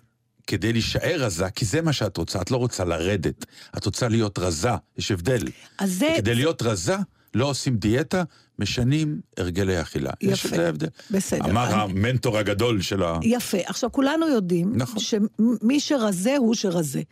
כדי 0.47 0.72
להישאר 0.72 1.16
רזה, 1.18 1.51
כי 1.51 1.64
זה 1.64 1.82
מה 1.82 1.93
שאת 1.93 2.16
רוצה, 2.16 2.41
את 2.41 2.51
לא 2.51 2.57
רוצה 2.57 2.84
לרדת, 2.84 3.45
את 3.76 3.87
רוצה 3.87 4.09
להיות 4.09 4.39
רזה, 4.39 4.70
יש 4.99 5.11
הבדל. 5.11 5.43
אז 5.78 5.93
זה... 5.93 6.14
כדי 6.16 6.34
להיות 6.34 6.62
רזה, 6.62 6.97
לא 7.37 7.47
עושים 7.47 7.76
דיאטה, 7.76 8.22
משנים 8.59 9.20
הרגלי 9.37 9.80
אכילה. 9.80 10.11
יש 10.20 10.45
יפה. 10.45 10.57
זה 10.57 10.68
הבדל. 10.68 10.87
בסדר. 11.11 11.51
אמר 11.51 11.66
אני- 11.72 11.82
המנטור 11.82 12.39
הגדול 12.39 12.80
של 12.82 13.03
ה... 13.03 13.18
יפה. 13.22 13.59
עכשיו, 13.64 13.93
כולנו 13.93 14.28
יודעים 14.28 14.72
נכון. 14.76 14.99
שמי 15.01 15.80
שרזה 15.80 16.37
הוא 16.37 16.55
שרזה. 16.55 17.03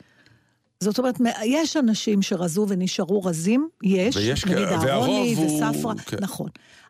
זאת 0.81 0.99
אומרת, 0.99 1.14
יש 1.45 1.77
אנשים 1.77 2.22
שרזו 2.22 2.66
ונשארו 2.68 3.22
רזים, 3.25 3.68
יש, 3.83 4.16
ויש 4.16 4.45
נגיד 4.47 4.59
אהרוני 4.89 5.35
הוא- 5.35 5.47
וספרא, 5.70 5.95
כן. 5.95 6.16
נכון. 6.20 6.49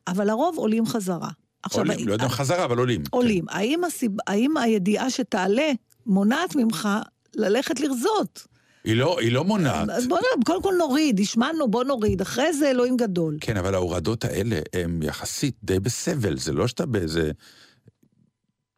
אבל 0.08 0.30
הרוב 0.30 0.56
עולים 0.58 0.86
חזרה. 0.86 1.28
עכשיו, 1.62 1.80
עולים, 1.84 2.08
לא 2.08 2.12
יודע 2.12 2.24
אם 2.24 2.30
חזרה, 2.30 2.64
אבל 2.64 2.78
עולים. 2.78 3.02
עולים. 3.10 3.44
האם, 3.48 3.84
הסיב... 3.84 4.12
האם 4.26 4.56
הידיעה 4.56 5.10
שתעלה 5.10 5.72
מונעת 6.06 6.56
ממך 6.56 6.88
ללכת 7.36 7.80
לרזות? 7.80 8.46
היא 8.84 8.96
לא, 8.96 9.20
היא 9.20 9.32
לא 9.32 9.44
מונעת. 9.44 9.88
אז 9.90 10.06
בוא 10.06 10.18
נ- 10.18 10.42
קודם 10.44 10.62
כל 10.62 10.74
נוריד, 10.78 11.20
השמענו, 11.20 11.68
בוא 11.70 11.84
נוריד, 11.84 12.20
אחרי 12.20 12.52
זה 12.52 12.70
אלוהים 12.70 12.96
גדול. 12.96 13.36
כן, 13.40 13.56
אבל 13.56 13.74
ההורדות 13.74 14.24
האלה 14.24 14.58
הן 14.72 15.02
יחסית 15.02 15.54
די 15.64 15.80
בסבל, 15.80 16.38
זה 16.38 16.52
לא 16.52 16.66
שאתה 16.68 16.86
באיזה 16.86 17.30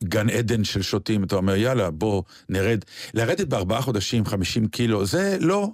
גן 0.05 0.31
עדן 0.31 0.65
של 0.65 0.83
שוטים, 0.83 1.25
אתה 1.25 1.37
אומר, 1.37 1.57
יאללה, 1.57 1.91
בוא 1.91 2.23
נרד. 2.49 2.79
לרדת 3.15 3.47
בארבעה 3.49 3.83
חודשים, 3.83 4.25
50 4.25 4.67
קילו, 4.69 5.07
זה 5.07 5.37
לא, 5.41 5.69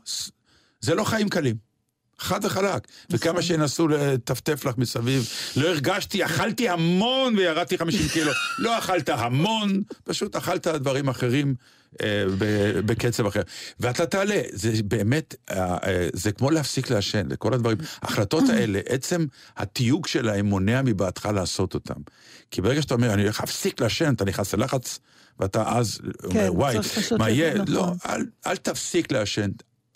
זה 0.80 0.94
לא 0.94 1.04
חיים 1.04 1.28
קלים. 1.28 1.56
חד 2.18 2.44
וחלק. 2.44 2.88
וכמה 3.10 3.42
שינסו 3.42 3.88
לטפטף 3.88 4.64
לך 4.64 4.78
מסביב, 4.78 5.28
לא 5.56 5.68
הרגשתי, 5.68 6.24
אכלתי 6.24 6.68
המון 6.68 7.36
וירדתי 7.36 7.78
50 7.78 8.08
קילו. 8.08 8.30
לא 8.58 8.78
אכלת 8.78 9.08
המון, 9.08 9.82
פשוט 10.04 10.36
אכלת 10.36 10.66
דברים 10.66 11.08
אחרים 11.08 11.48
אה, 11.48 11.54
בקצב 12.86 13.26
אחר. 13.26 13.42
ואתה 13.80 14.06
תעלה, 14.06 14.40
זה 14.52 14.82
באמת, 14.84 15.34
אה, 15.50 15.76
אה, 15.86 16.08
זה 16.12 16.32
כמו 16.32 16.50
להפסיק 16.50 16.90
לעשן, 16.90 17.28
זה 17.30 17.36
כל 17.36 17.54
הדברים. 17.54 17.78
ההחלטות 18.02 18.44
האלה, 18.48 18.80
עצם 18.88 19.26
התיוג 19.56 20.06
שלהם 20.06 20.46
מונע 20.46 20.82
מבעדך 20.82 21.26
לעשות 21.26 21.74
אותם. 21.74 22.00
כי 22.50 22.60
ברגע 22.60 22.82
שאתה 22.82 22.94
אומר, 22.94 23.14
אני 23.14 23.22
הולך 23.22 23.40
להפסיק 23.40 23.80
לעשן, 23.80 24.12
אתה 24.14 24.24
נכנס 24.24 24.54
ללחץ, 24.54 24.98
ואתה 25.40 25.78
אז 25.78 26.00
אומר, 26.24 26.48
וואי, 26.54 26.76
מה 27.18 27.30
יהיה? 27.30 27.54
נכון. 27.54 27.74
לא, 27.74 27.92
אל, 28.06 28.26
אל 28.46 28.56
תפסיק 28.56 29.12
לעשן, 29.12 29.50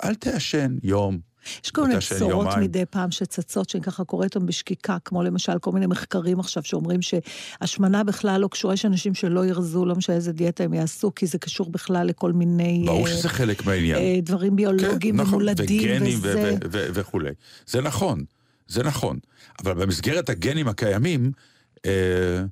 אל 0.05 0.15
תעשן 0.15 0.77
יום. 0.83 1.36
יש 1.65 1.71
כל 1.71 1.83
מיני 1.83 1.97
בשורות. 1.97 2.49
מדי 2.61 2.87
פעם 2.91 3.11
שצצות, 3.11 3.71
שאני 3.71 3.83
ככה 3.85 4.05
קוראת 4.05 4.35
אותן 4.35 4.47
בשקיקה, 4.47 4.97
כמו 5.05 5.23
למשל 5.23 5.59
כל 5.59 5.73
מיני 5.73 5.87
מחקרים 5.87 6.41
עכשיו 6.41 6.63
שאומרים 6.63 7.01
שהשמנה 7.03 8.05
בכלל 8.05 8.41
לא 8.41 8.49
קשורה, 8.49 8.75
יש 8.75 8.85
אנשים 8.85 9.15
שלא 9.15 9.47
ירזו, 9.47 9.85
לא 9.85 9.95
משנה 9.95 10.17
איזה 10.17 10.33
דיאטה 10.33 10.65
הם 10.65 10.75
יעשו, 10.75 11.15
כי 11.15 11.27
זה 11.27 11.39
קשור 11.39 11.71
בכלל 11.71 12.07
לכל 12.07 12.33
מיני... 12.33 12.83
ברור 12.87 13.07
אה, 13.07 13.13
שזה 13.13 13.29
חלק 13.29 13.67
מהעניין. 13.67 13.97
אה, 13.97 14.19
דברים 14.23 14.57
ביולוגיים 14.57 15.17
כן, 15.17 15.23
נכון, 15.23 15.35
ומולדים, 15.35 15.95
וגנים 15.95 16.19
וזה... 16.23 16.57
וכולי. 16.71 17.31
זה 17.67 17.81
נכון, 17.81 18.25
זה 18.69 18.83
נכון. 18.83 19.19
אבל 19.63 19.75
במסגרת 19.75 20.29
הגנים 20.29 20.69
הקיימים, 20.69 21.33
אה, 21.87 22.45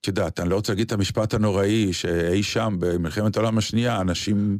את 0.00 0.06
יודעת, 0.06 0.40
אני 0.40 0.50
לא 0.50 0.54
רוצה 0.54 0.72
להגיד 0.72 0.86
את 0.86 0.92
המשפט 0.92 1.34
הנוראי 1.34 1.92
שאי 1.92 2.42
שם 2.42 2.76
במלחמת 2.78 3.36
העולם 3.36 3.58
השנייה, 3.58 4.00
אנשים, 4.00 4.58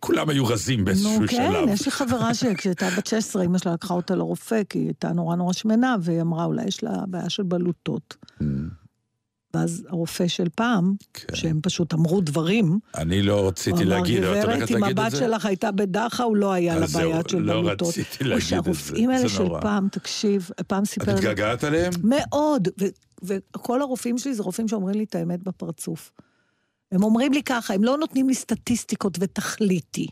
כולם 0.00 0.28
היו 0.28 0.46
רזים 0.46 0.84
באיזשהו 0.84 1.20
נו, 1.20 1.28
כן, 1.28 1.50
שלב. 1.52 1.68
יש 1.68 1.84
לי 1.86 1.90
חברה 1.90 2.34
שכשהייתה 2.34 2.88
בת 2.98 3.06
16, 3.06 3.44
אמא 3.44 3.58
שלה 3.58 3.72
לקחה 3.74 3.94
אותה 3.94 4.14
לרופא, 4.14 4.62
כי 4.68 4.78
היא 4.78 4.86
הייתה 4.86 5.12
נורא 5.12 5.36
נורא 5.36 5.52
שמנה, 5.52 5.96
והיא 6.00 6.20
אמרה, 6.20 6.44
אולי 6.44 6.64
יש 6.64 6.82
לה 6.82 6.90
בעיה 7.06 7.30
של 7.30 7.42
בלוטות. 7.42 8.16
Mm. 8.40 8.44
ואז 9.54 9.84
הרופא 9.88 10.28
של 10.28 10.46
פעם, 10.54 10.94
שהם 11.34 11.60
פשוט 11.62 11.94
אמרו 11.94 12.20
דברים, 12.20 12.78
אני 12.96 13.22
לא 13.22 13.48
רציתי 13.48 13.82
אמר, 13.82 13.84
להגיד, 13.84 14.24
אבל 14.24 14.38
את 14.38 14.44
גברת, 14.44 14.54
הולכת 14.54 14.74
אם 14.74 14.80
להגיד 14.80 14.98
את 14.98 15.04
הבת 15.04 15.10
זה? 15.10 15.18
שלך 15.18 15.46
הייתה 15.46 15.72
בדחה, 15.72 16.22
הוא 16.22 16.36
לא 16.36 16.52
היה 16.52 16.78
לה 16.78 16.84
אז 16.84 16.96
בעיה 16.96 17.20
של 17.28 17.38
לא 17.38 17.62
בלוטות. 17.62 17.88
רציתי 17.88 18.24
או 18.24 18.28
להגיד 18.28 18.34
את 18.36 18.40
זה, 18.42 18.48
שהרופאים 18.48 19.10
האלה 19.10 19.22
זה 19.22 19.28
של 19.28 19.42
נורא. 19.42 19.60
פעם, 19.60 19.88
תקשיב, 19.92 20.50
פעם 20.66 20.82
את 20.82 20.88
סיפר 20.88 21.06
לי... 21.06 21.12
התגעגעת 21.12 21.64
אליהם? 21.64 21.92
מאוד, 22.04 22.68
וכל 23.22 23.82
הרופאים 23.82 24.18
שלי 24.18 24.34
זה 24.34 24.42
רופאים 24.42 24.68
שאומרים 24.68 24.94
לי 24.94 25.04
את 25.04 25.14
האמת 25.14 25.42
בפרצוף. 25.42 26.12
הם 26.92 27.02
אומרים 27.02 27.32
לי 27.32 27.42
ככה, 27.42 27.74
הם 27.74 27.84
לא 27.84 27.98
נותנים 27.98 28.28
לי 28.28 28.34
סטטיסטיקות 28.34 29.18
ותכליתי. 29.20 30.06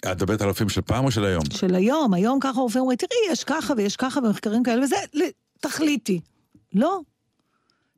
את 0.00 0.06
מדברת 0.06 0.40
על 0.40 0.46
הרופאים 0.46 0.68
של 0.68 0.80
פעם 0.80 1.04
או 1.04 1.10
של 1.10 1.24
היום? 1.24 1.44
של 1.52 1.74
היום, 1.74 2.14
היום 2.14 2.38
ככה 2.40 2.60
רופאים 2.60 2.80
אומרים, 2.80 2.96
תראי, 2.96 3.32
יש 3.32 3.44
ככה 3.44 3.74
ויש 3.76 3.96
ככה 3.96 4.20
ומחקרים 4.20 4.62
כאלה 4.62 4.82
וזה, 4.82 4.96
תכליתי. 5.60 6.20
לא, 6.74 7.00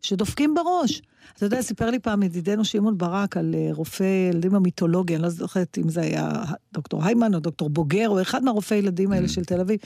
שדופקים 0.02 0.54
בראש. 0.54 1.02
אתה 1.36 1.46
יודע, 1.46 1.62
סיפר 1.62 1.90
לי 1.90 1.98
פעם 1.98 2.22
ידידנו 2.22 2.64
שמעון 2.64 2.98
ברק 2.98 3.36
על 3.36 3.54
אה, 3.54 3.68
רופא 3.72 4.28
ילדים 4.30 4.54
המיתולוגי, 4.54 5.14
אני 5.14 5.22
לא 5.22 5.28
זוכרת 5.28 5.78
אם 5.78 5.88
זה 5.88 6.00
היה 6.00 6.30
דוקטור 6.72 7.04
היימן 7.04 7.34
או 7.34 7.40
דוקטור 7.40 7.70
בוגר, 7.70 8.08
או 8.08 8.22
אחד 8.22 8.44
מהרופאי 8.44 8.76
ילדים 8.76 9.12
האלה 9.12 9.28
של 9.28 9.44
תל 9.44 9.60
אביב, 9.60 9.78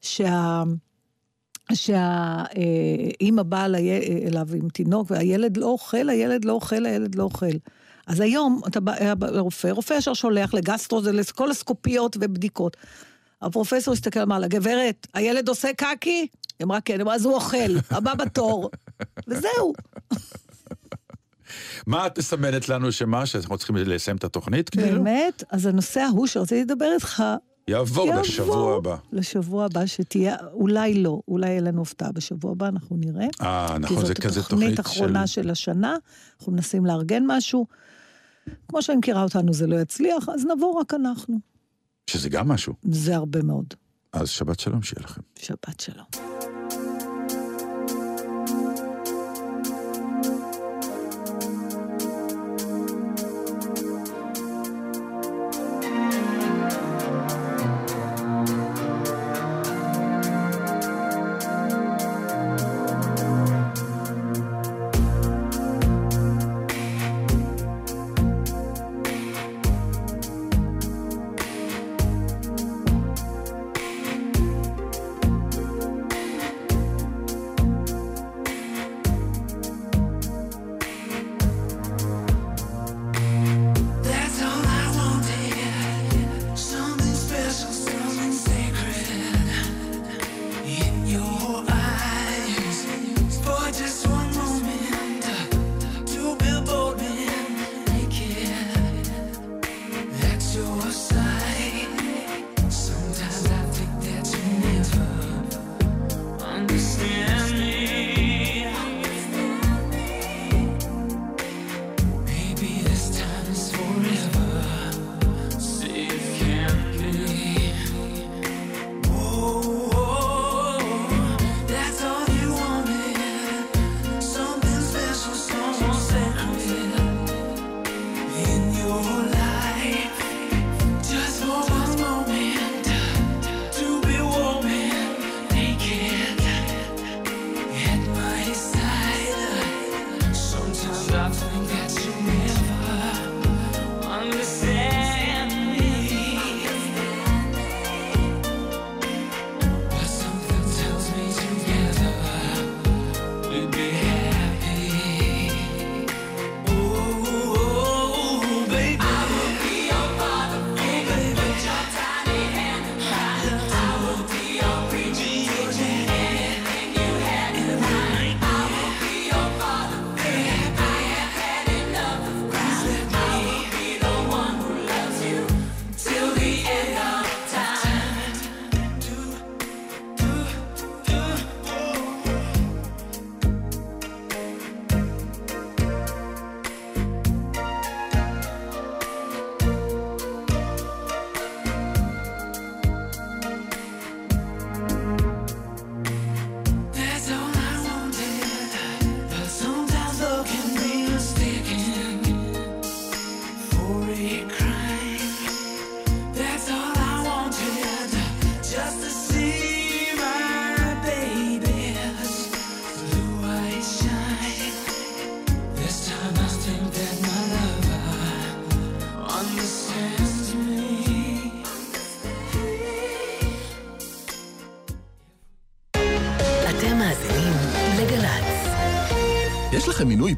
שה... 0.00 0.62
שהאימא 1.74 3.42
באה 3.42 3.68
לי- 3.68 3.90
אליו 4.26 4.46
עם 4.54 4.68
תינוק, 4.68 5.10
והילד 5.10 5.56
לא 5.56 5.66
אוכל, 5.66 6.08
הילד 6.08 6.44
לא 6.44 6.52
אוכל, 6.52 6.86
הילד 6.86 7.14
לא 7.14 7.22
אוכל. 7.22 7.46
אז 8.06 8.20
היום 8.20 8.60
אתה 8.68 8.80
בא 8.80 8.94
לרופא, 9.30 9.68
רופא 9.68 9.94
ישר 9.94 10.14
שולח 10.14 10.54
לגסטרו, 10.54 11.02
זה 11.02 11.12
לקולוסקופיות 11.12 12.16
ובדיקות. 12.20 12.76
הפרופסור 13.42 13.94
הסתכל, 13.94 14.20
אמר 14.20 14.38
לה, 14.38 14.48
גברת, 14.48 15.06
הילד 15.14 15.48
עושה 15.48 15.68
קקי? 15.76 16.26
היא 16.58 16.64
אמרה, 16.64 16.80
כן, 16.80 17.08
אז 17.08 17.24
הוא 17.24 17.34
אוכל, 17.34 17.56
הבא 17.90 18.14
בתור. 18.14 18.70
וזהו. 19.28 19.72
מה 21.86 22.06
את 22.06 22.18
מסמנת 22.18 22.68
לנו 22.68 22.92
שמה, 22.92 23.26
שאנחנו 23.26 23.58
צריכים 23.58 23.76
לסיים 23.76 24.16
את 24.16 24.24
התוכנית? 24.24 24.68
כאילו? 24.70 25.04
באמת? 25.04 25.44
אז 25.50 25.66
הנושא 25.66 26.00
ההוא 26.00 26.26
שרציתי 26.26 26.62
לדבר 26.62 26.88
איתך, 26.94 27.22
יעבור 27.68 28.06
יעבור. 28.06 28.22
לשבוע 28.22 28.76
הבא. 28.76 28.96
לשבוע 29.12 29.64
הבא 29.64 29.86
שתהיה, 29.86 30.36
אולי 30.52 30.94
לא, 30.94 31.20
אולי 31.28 31.48
יהיה 31.48 31.60
לנו 31.60 31.82
הפתעה 31.82 32.12
בשבוע 32.12 32.52
הבא, 32.52 32.68
אנחנו 32.68 32.96
נראה. 32.96 33.26
אה, 33.42 33.78
נכון, 33.78 34.06
זה 34.06 34.14
כי 34.14 34.22
כזה 34.22 34.40
זאת 34.40 34.46
התוכנית 34.46 34.76
תוכנית 34.76 34.80
אחרונה 34.80 35.26
של 35.26 35.50
השנה, 35.50 35.96
אנחנו 36.38 36.52
מנסים 36.52 36.86
לארגן 36.86 37.22
משהו. 37.26 37.66
כמו 38.68 38.82
שאני 38.82 38.98
מכירה 38.98 39.22
אותנו, 39.22 39.54
זה 39.54 39.66
לא 39.66 39.76
יצליח, 39.76 40.28
אז 40.28 40.46
נבוא 40.56 40.80
רק 40.80 40.94
אנחנו. 40.94 41.38
שזה 42.10 42.28
גם 42.28 42.48
משהו. 42.48 42.74
זה 42.82 43.16
הרבה 43.16 43.42
מאוד. 43.42 43.74
אז 44.12 44.28
שבת 44.28 44.60
שלום 44.60 44.82
שיהיה 44.82 45.04
לכם. 45.04 45.20
שבת 45.38 45.80
שלום. 45.80 46.35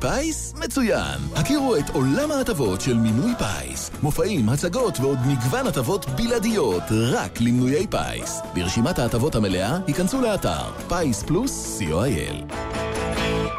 פיס? 0.01 0.55
מצוין. 0.57 1.21
הכירו 1.37 1.77
את 1.77 1.91
עולם 1.91 2.31
ההטבות 2.31 2.81
של 2.81 2.95
מינוי 2.95 3.33
פיס. 3.39 3.91
מופעים, 4.03 4.49
הצגות 4.49 5.01
ועוד 5.01 5.19
מגוון 5.27 5.67
הטבות 5.67 6.07
בלעדיות 6.09 6.83
רק 7.13 7.41
למנויי 7.41 7.87
פיס. 7.87 8.41
לרשימת 8.55 8.99
ההטבות 8.99 9.35
המלאה, 9.35 9.79
היכנסו 9.87 10.21
לאתר 10.21 10.73
פיס 10.89 11.23
פלוס 11.23 11.81
co.il. 11.81 12.58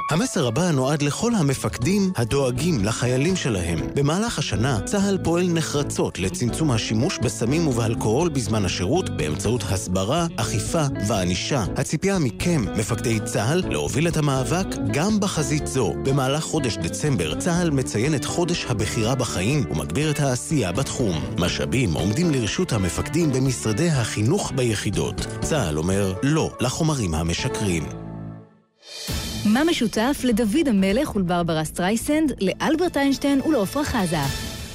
המסר 0.10 0.48
הבא 0.48 0.72
נועד 0.72 1.02
לכל 1.02 1.36
המפקדים 1.36 2.12
הדואגים 2.16 2.86
לחיילים 2.86 3.36
שלהם. 3.36 3.80
במהלך 3.96 4.40
השנה, 4.40 4.82
צה"ל 4.86 5.18
פועל 5.24 5.48
נחרצות 5.54 6.20
לצמצום 6.20 6.72
השימוש 6.72 7.18
בסמים 7.18 7.68
ובאלכוהול 7.68 8.30
בזמן 8.30 8.66
השירות 8.66 9.18
באמצעות 9.18 9.64
הסברה, 9.70 10.28
אכיפה 10.36 10.84
וענישה. 11.08 11.64
הציפייה 11.78 12.20
מכם, 12.20 12.62
מפקדי 12.78 13.20
צה"ל, 13.20 13.64
להוביל 13.70 14.08
את 14.08 14.18
המאבק 14.18 14.66
גם 14.94 15.20
בחזית 15.20 15.68
זו. 15.68 15.94
במהלך 16.04 16.44
חודש 16.44 16.78
דצמבר, 16.78 17.40
צה"ל 17.40 17.70
מציין 17.70 18.16
את 18.16 18.26
חודש 18.26 18.66
הבחירה 18.66 19.16
בחיים 19.16 19.64
ומגביר 19.72 20.12
את 20.12 20.20
העשייה 20.20 20.72
בתחום. 20.72 21.22
משאבים 21.38 21.94
עומדים 21.94 22.32
לרשות 22.32 22.74
המפקדים 22.74 23.32
במשרדי 23.32 23.90
החינוך 23.90 24.52
ביחידות. 24.56 25.28
צה"ל 25.42 25.78
אומר 25.78 26.14
לא 26.24 26.52
לחומרים 26.60 27.16
המשקרים. 27.16 28.09
מה 29.46 29.64
משותף 29.64 30.22
לדוד 30.24 30.68
המלך 30.68 31.16
ולברברה 31.16 31.64
סטרייסנד, 31.64 32.34
לאלברט 32.42 32.98
איינשטיין 32.98 33.42
ולעפרה 33.42 33.84
חזה? 33.84 34.18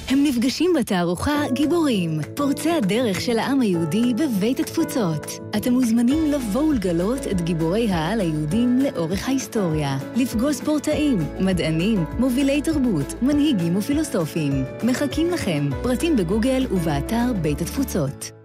הם 0.09 0.23
נפגשים 0.23 0.73
בתערוכה 0.79 1.43
גיבורים, 1.53 2.19
פורצי 2.35 2.71
הדרך 2.71 3.21
של 3.21 3.39
העם 3.39 3.61
היהודי 3.61 4.13
בבית 4.13 4.59
התפוצות. 4.59 5.25
אתם 5.57 5.73
מוזמנים 5.73 6.31
לבוא 6.31 6.63
ולגלות 6.63 7.27
את 7.31 7.41
גיבורי 7.41 7.91
העל 7.91 8.19
היהודים 8.19 8.79
לאורך 8.79 9.27
ההיסטוריה. 9.27 9.97
לפגוש 10.15 10.55
ספורטאים, 10.55 11.17
מדענים, 11.39 12.05
מובילי 12.19 12.61
תרבות, 12.61 13.13
מנהיגים 13.21 13.75
ופילוסופים. 13.75 14.63
מחכים 14.83 15.31
לכם, 15.31 15.69
פרטים 15.83 16.15
בגוגל 16.15 16.67
ובאתר 16.71 17.33
בית 17.41 17.61
התפוצות. 17.61 18.44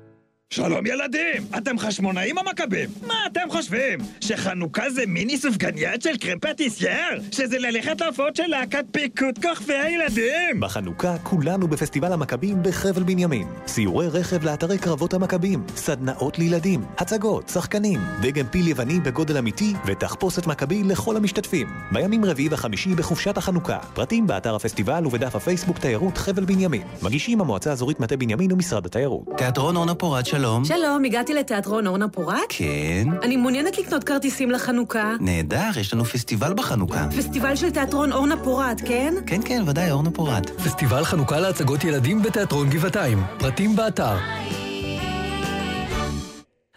שלום 0.53 0.87
ילדים, 0.87 1.43
אתם 1.59 1.79
חשמונאים 1.79 2.39
או 2.39 2.43
מכבים? 2.45 2.89
מה 3.07 3.15
אתם 3.27 3.41
חושבים? 3.51 3.99
שחנוכה 4.21 4.91
זה 4.91 5.07
מיני 5.07 5.39
סופגניית 5.39 6.03
של 6.03 6.17
קרם 6.17 6.39
פטיסייר? 6.39 7.23
שזה 7.33 7.59
ללכת 7.59 8.01
להופעות 8.01 8.37
של 8.37 8.47
להקת 8.47 8.85
פיקוד 8.91 9.39
כוכבי 9.43 9.75
הילדים? 9.75 10.61
בחנוכה 10.61 11.19
כולנו 11.23 11.69
בפסטיבל 11.69 12.13
המכבים 12.13 12.63
בחבל 12.63 13.03
בנימין. 13.03 13.49
סיורי 13.67 14.09
רכב 14.09 14.45
לאתרי 14.45 14.79
קרבות 14.79 15.15
המכבים, 15.15 15.63
סדנאות 15.77 16.39
לילדים, 16.39 16.81
הצגות, 16.99 17.49
שחקנים, 17.49 18.01
דגם 18.23 18.47
פיל 18.47 18.69
יווני 18.69 19.01
בגודל 19.01 19.37
אמיתי 19.39 19.75
ותחפושת 19.87 20.47
מכבי 20.47 20.83
לכל 20.83 21.17
המשתתפים. 21.17 21.69
בימים 21.93 22.25
רביעי 22.25 22.49
וחמישי 22.51 22.95
בחופשת 22.95 23.37
החנוכה. 23.37 23.79
פרטים 23.95 24.27
באתר 24.27 24.55
הפסטיבל 24.55 25.07
ובדף 25.07 25.37
הפייסבוק 25.37 25.79
תיירות 25.79 26.19
חבל 26.19 26.45
בנימין. 26.45 26.83
מגישים 27.03 27.41
המועצה 27.41 27.71
האזורית 27.71 28.01
מטה 28.01 28.17
בנימין 28.17 28.53
ומשרד 28.53 28.87
התיירות. 28.87 29.25
תיאטרון 29.37 29.77
אורנה 29.77 29.95
פורת 29.95 30.27
שלום. 30.41 30.65
שלום, 30.65 31.05
הגעתי 31.05 31.35
לתיאטרון 31.35 31.87
אורנה 31.87 32.09
פורת? 32.09 32.39
כן. 32.49 33.09
אני 33.23 33.37
מעוניינת 33.37 33.79
לקנות 33.79 34.05
כרטיסים 34.05 34.51
לחנוכה. 34.51 35.17
נהדר, 35.21 35.71
יש 35.81 35.95
לנו 35.95 36.05
פסטיבל 36.05 36.55
בחנוכה. 36.55 37.09
פסטיבל 37.17 37.57
של 37.57 37.71
תיאטרון 37.71 38.13
אורנה 38.13 38.45
פורת, 38.45 38.81
כן? 38.81 39.15
כן, 39.27 39.41
כן, 39.45 39.63
ודאי, 39.67 39.91
אורנה 39.91 40.11
פורת. 40.11 40.51
פסטיבל 40.51 41.05
חנוכה 41.05 41.41
להצגות 41.41 41.85
ילדים 41.85 42.23
בתיאטרון 42.23 42.71
גבעתיים. 42.71 43.19
פרטים 43.39 43.77
באתר. 43.77 44.17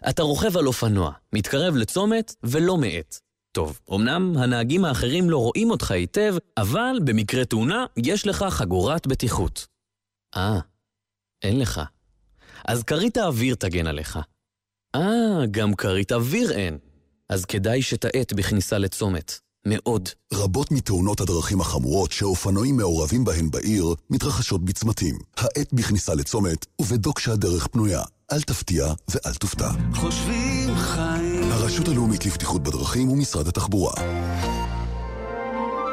אתה 0.10 0.24
רוכב 0.24 0.58
על 0.58 0.68
אופנוע, 0.68 1.12
מתקרב 1.34 1.76
לצומת 1.76 2.36
ולא 2.44 2.78
מאט. 2.78 3.20
טוב, 3.52 3.80
אמנם 3.94 4.34
הנהגים 4.38 4.86
האחרים 4.86 5.30
לא 5.30 5.38
רואים 5.38 5.72
אותך 5.72 5.92
היטב, 5.92 6.36
אבל 6.58 7.00
במקרה 7.04 7.46
תאונה 7.46 7.86
יש 7.98 8.28
לך 8.28 8.46
חגורת 8.50 9.08
בטיחות. 9.08 9.68
אה, 10.36 10.60
אין 11.44 11.60
לך. 11.60 11.82
אז 12.68 12.84
כרית 12.84 13.18
האוויר 13.18 13.56
תגן 13.56 13.88
עליך. 13.88 14.20
אה, 14.96 15.46
גם 15.52 15.74
כרית 15.76 16.12
אוויר 16.12 16.52
אין. 16.52 16.78
אז 17.30 17.46
כדאי 17.46 17.82
שתאט 17.82 18.34
בכניסה 18.34 18.78
לצומת. 18.78 19.40
מאוד. 19.66 20.10
רבות 20.34 20.72
מתאונות 20.72 21.22
הדרכים 21.22 21.62
החמורות 21.62 22.12
שאופנועים 22.12 22.78
מעורבים 22.78 23.24
בהן 23.26 23.52
בעיר 23.52 23.86
מתרחשות 24.10 24.66
בצמתים. 24.66 25.16
האט 25.38 25.74
בכניסה 25.74 26.14
לצומת 26.14 26.66
ובדוק 26.82 27.20
שהדרך 27.20 27.68
פנויה. 27.68 28.02
אל 28.32 28.42
תפתיע 28.42 28.88
ואל 29.10 29.34
תופתע. 29.34 29.70
חושבים 29.94 30.76
חיים. 30.76 31.52
הרשות 31.52 31.88
הלאומית 31.88 32.26
לבטיחות 32.26 32.64
בדרכים 32.64 33.10
ומשרד 33.10 33.48
התחבורה. 33.48 33.94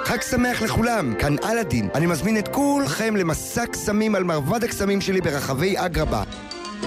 חג 0.04 0.22
שמח 0.30 0.62
לכולם, 0.62 1.14
כאן 1.18 1.36
אלאדין. 1.44 1.88
אני 1.94 2.06
מזמין 2.06 2.38
את 2.38 2.48
כולכם 2.48 3.16
למסע 3.16 3.66
קסמים 3.66 4.14
על 4.14 4.24
מרבד 4.24 4.64
הקסמים 4.64 5.00
שלי 5.00 5.20
ברחבי 5.20 5.74
אגרבה. 5.78 6.22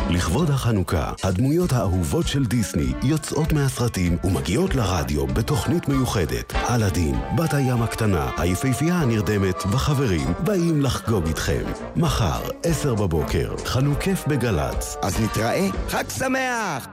לכבוד 0.09 0.49
החנוכה, 0.49 1.11
הדמויות 1.23 1.73
האהובות 1.73 2.27
של 2.27 2.45
דיסני 2.45 2.93
יוצאות 3.03 3.53
מהסרטים 3.53 4.17
ומגיעות 4.23 4.75
לרדיו 4.75 5.27
בתוכנית 5.27 5.89
מיוחדת. 5.89 6.53
אלאדין, 6.69 7.15
בת 7.35 7.53
הים 7.53 7.81
הקטנה, 7.81 8.29
היפהפייה 8.37 8.95
הנרדמת 8.95 9.63
וחברים 9.71 10.33
באים 10.39 10.81
לחגוג 10.81 11.27
איתכם. 11.27 11.63
מחר, 11.95 12.41
עשר 12.63 12.95
בבוקר, 12.95 13.55
חנוכף 13.65 14.23
בגל"צ. 14.27 14.97
אז 15.01 15.21
נתראה, 15.21 15.67
חג 15.89 16.03
שמח! 16.09 16.87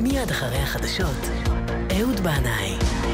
מיד 0.00 0.30
אחרי 0.30 0.58
החדשות, 0.58 1.30
אהוד 1.92 2.20
בנאי. 2.20 3.05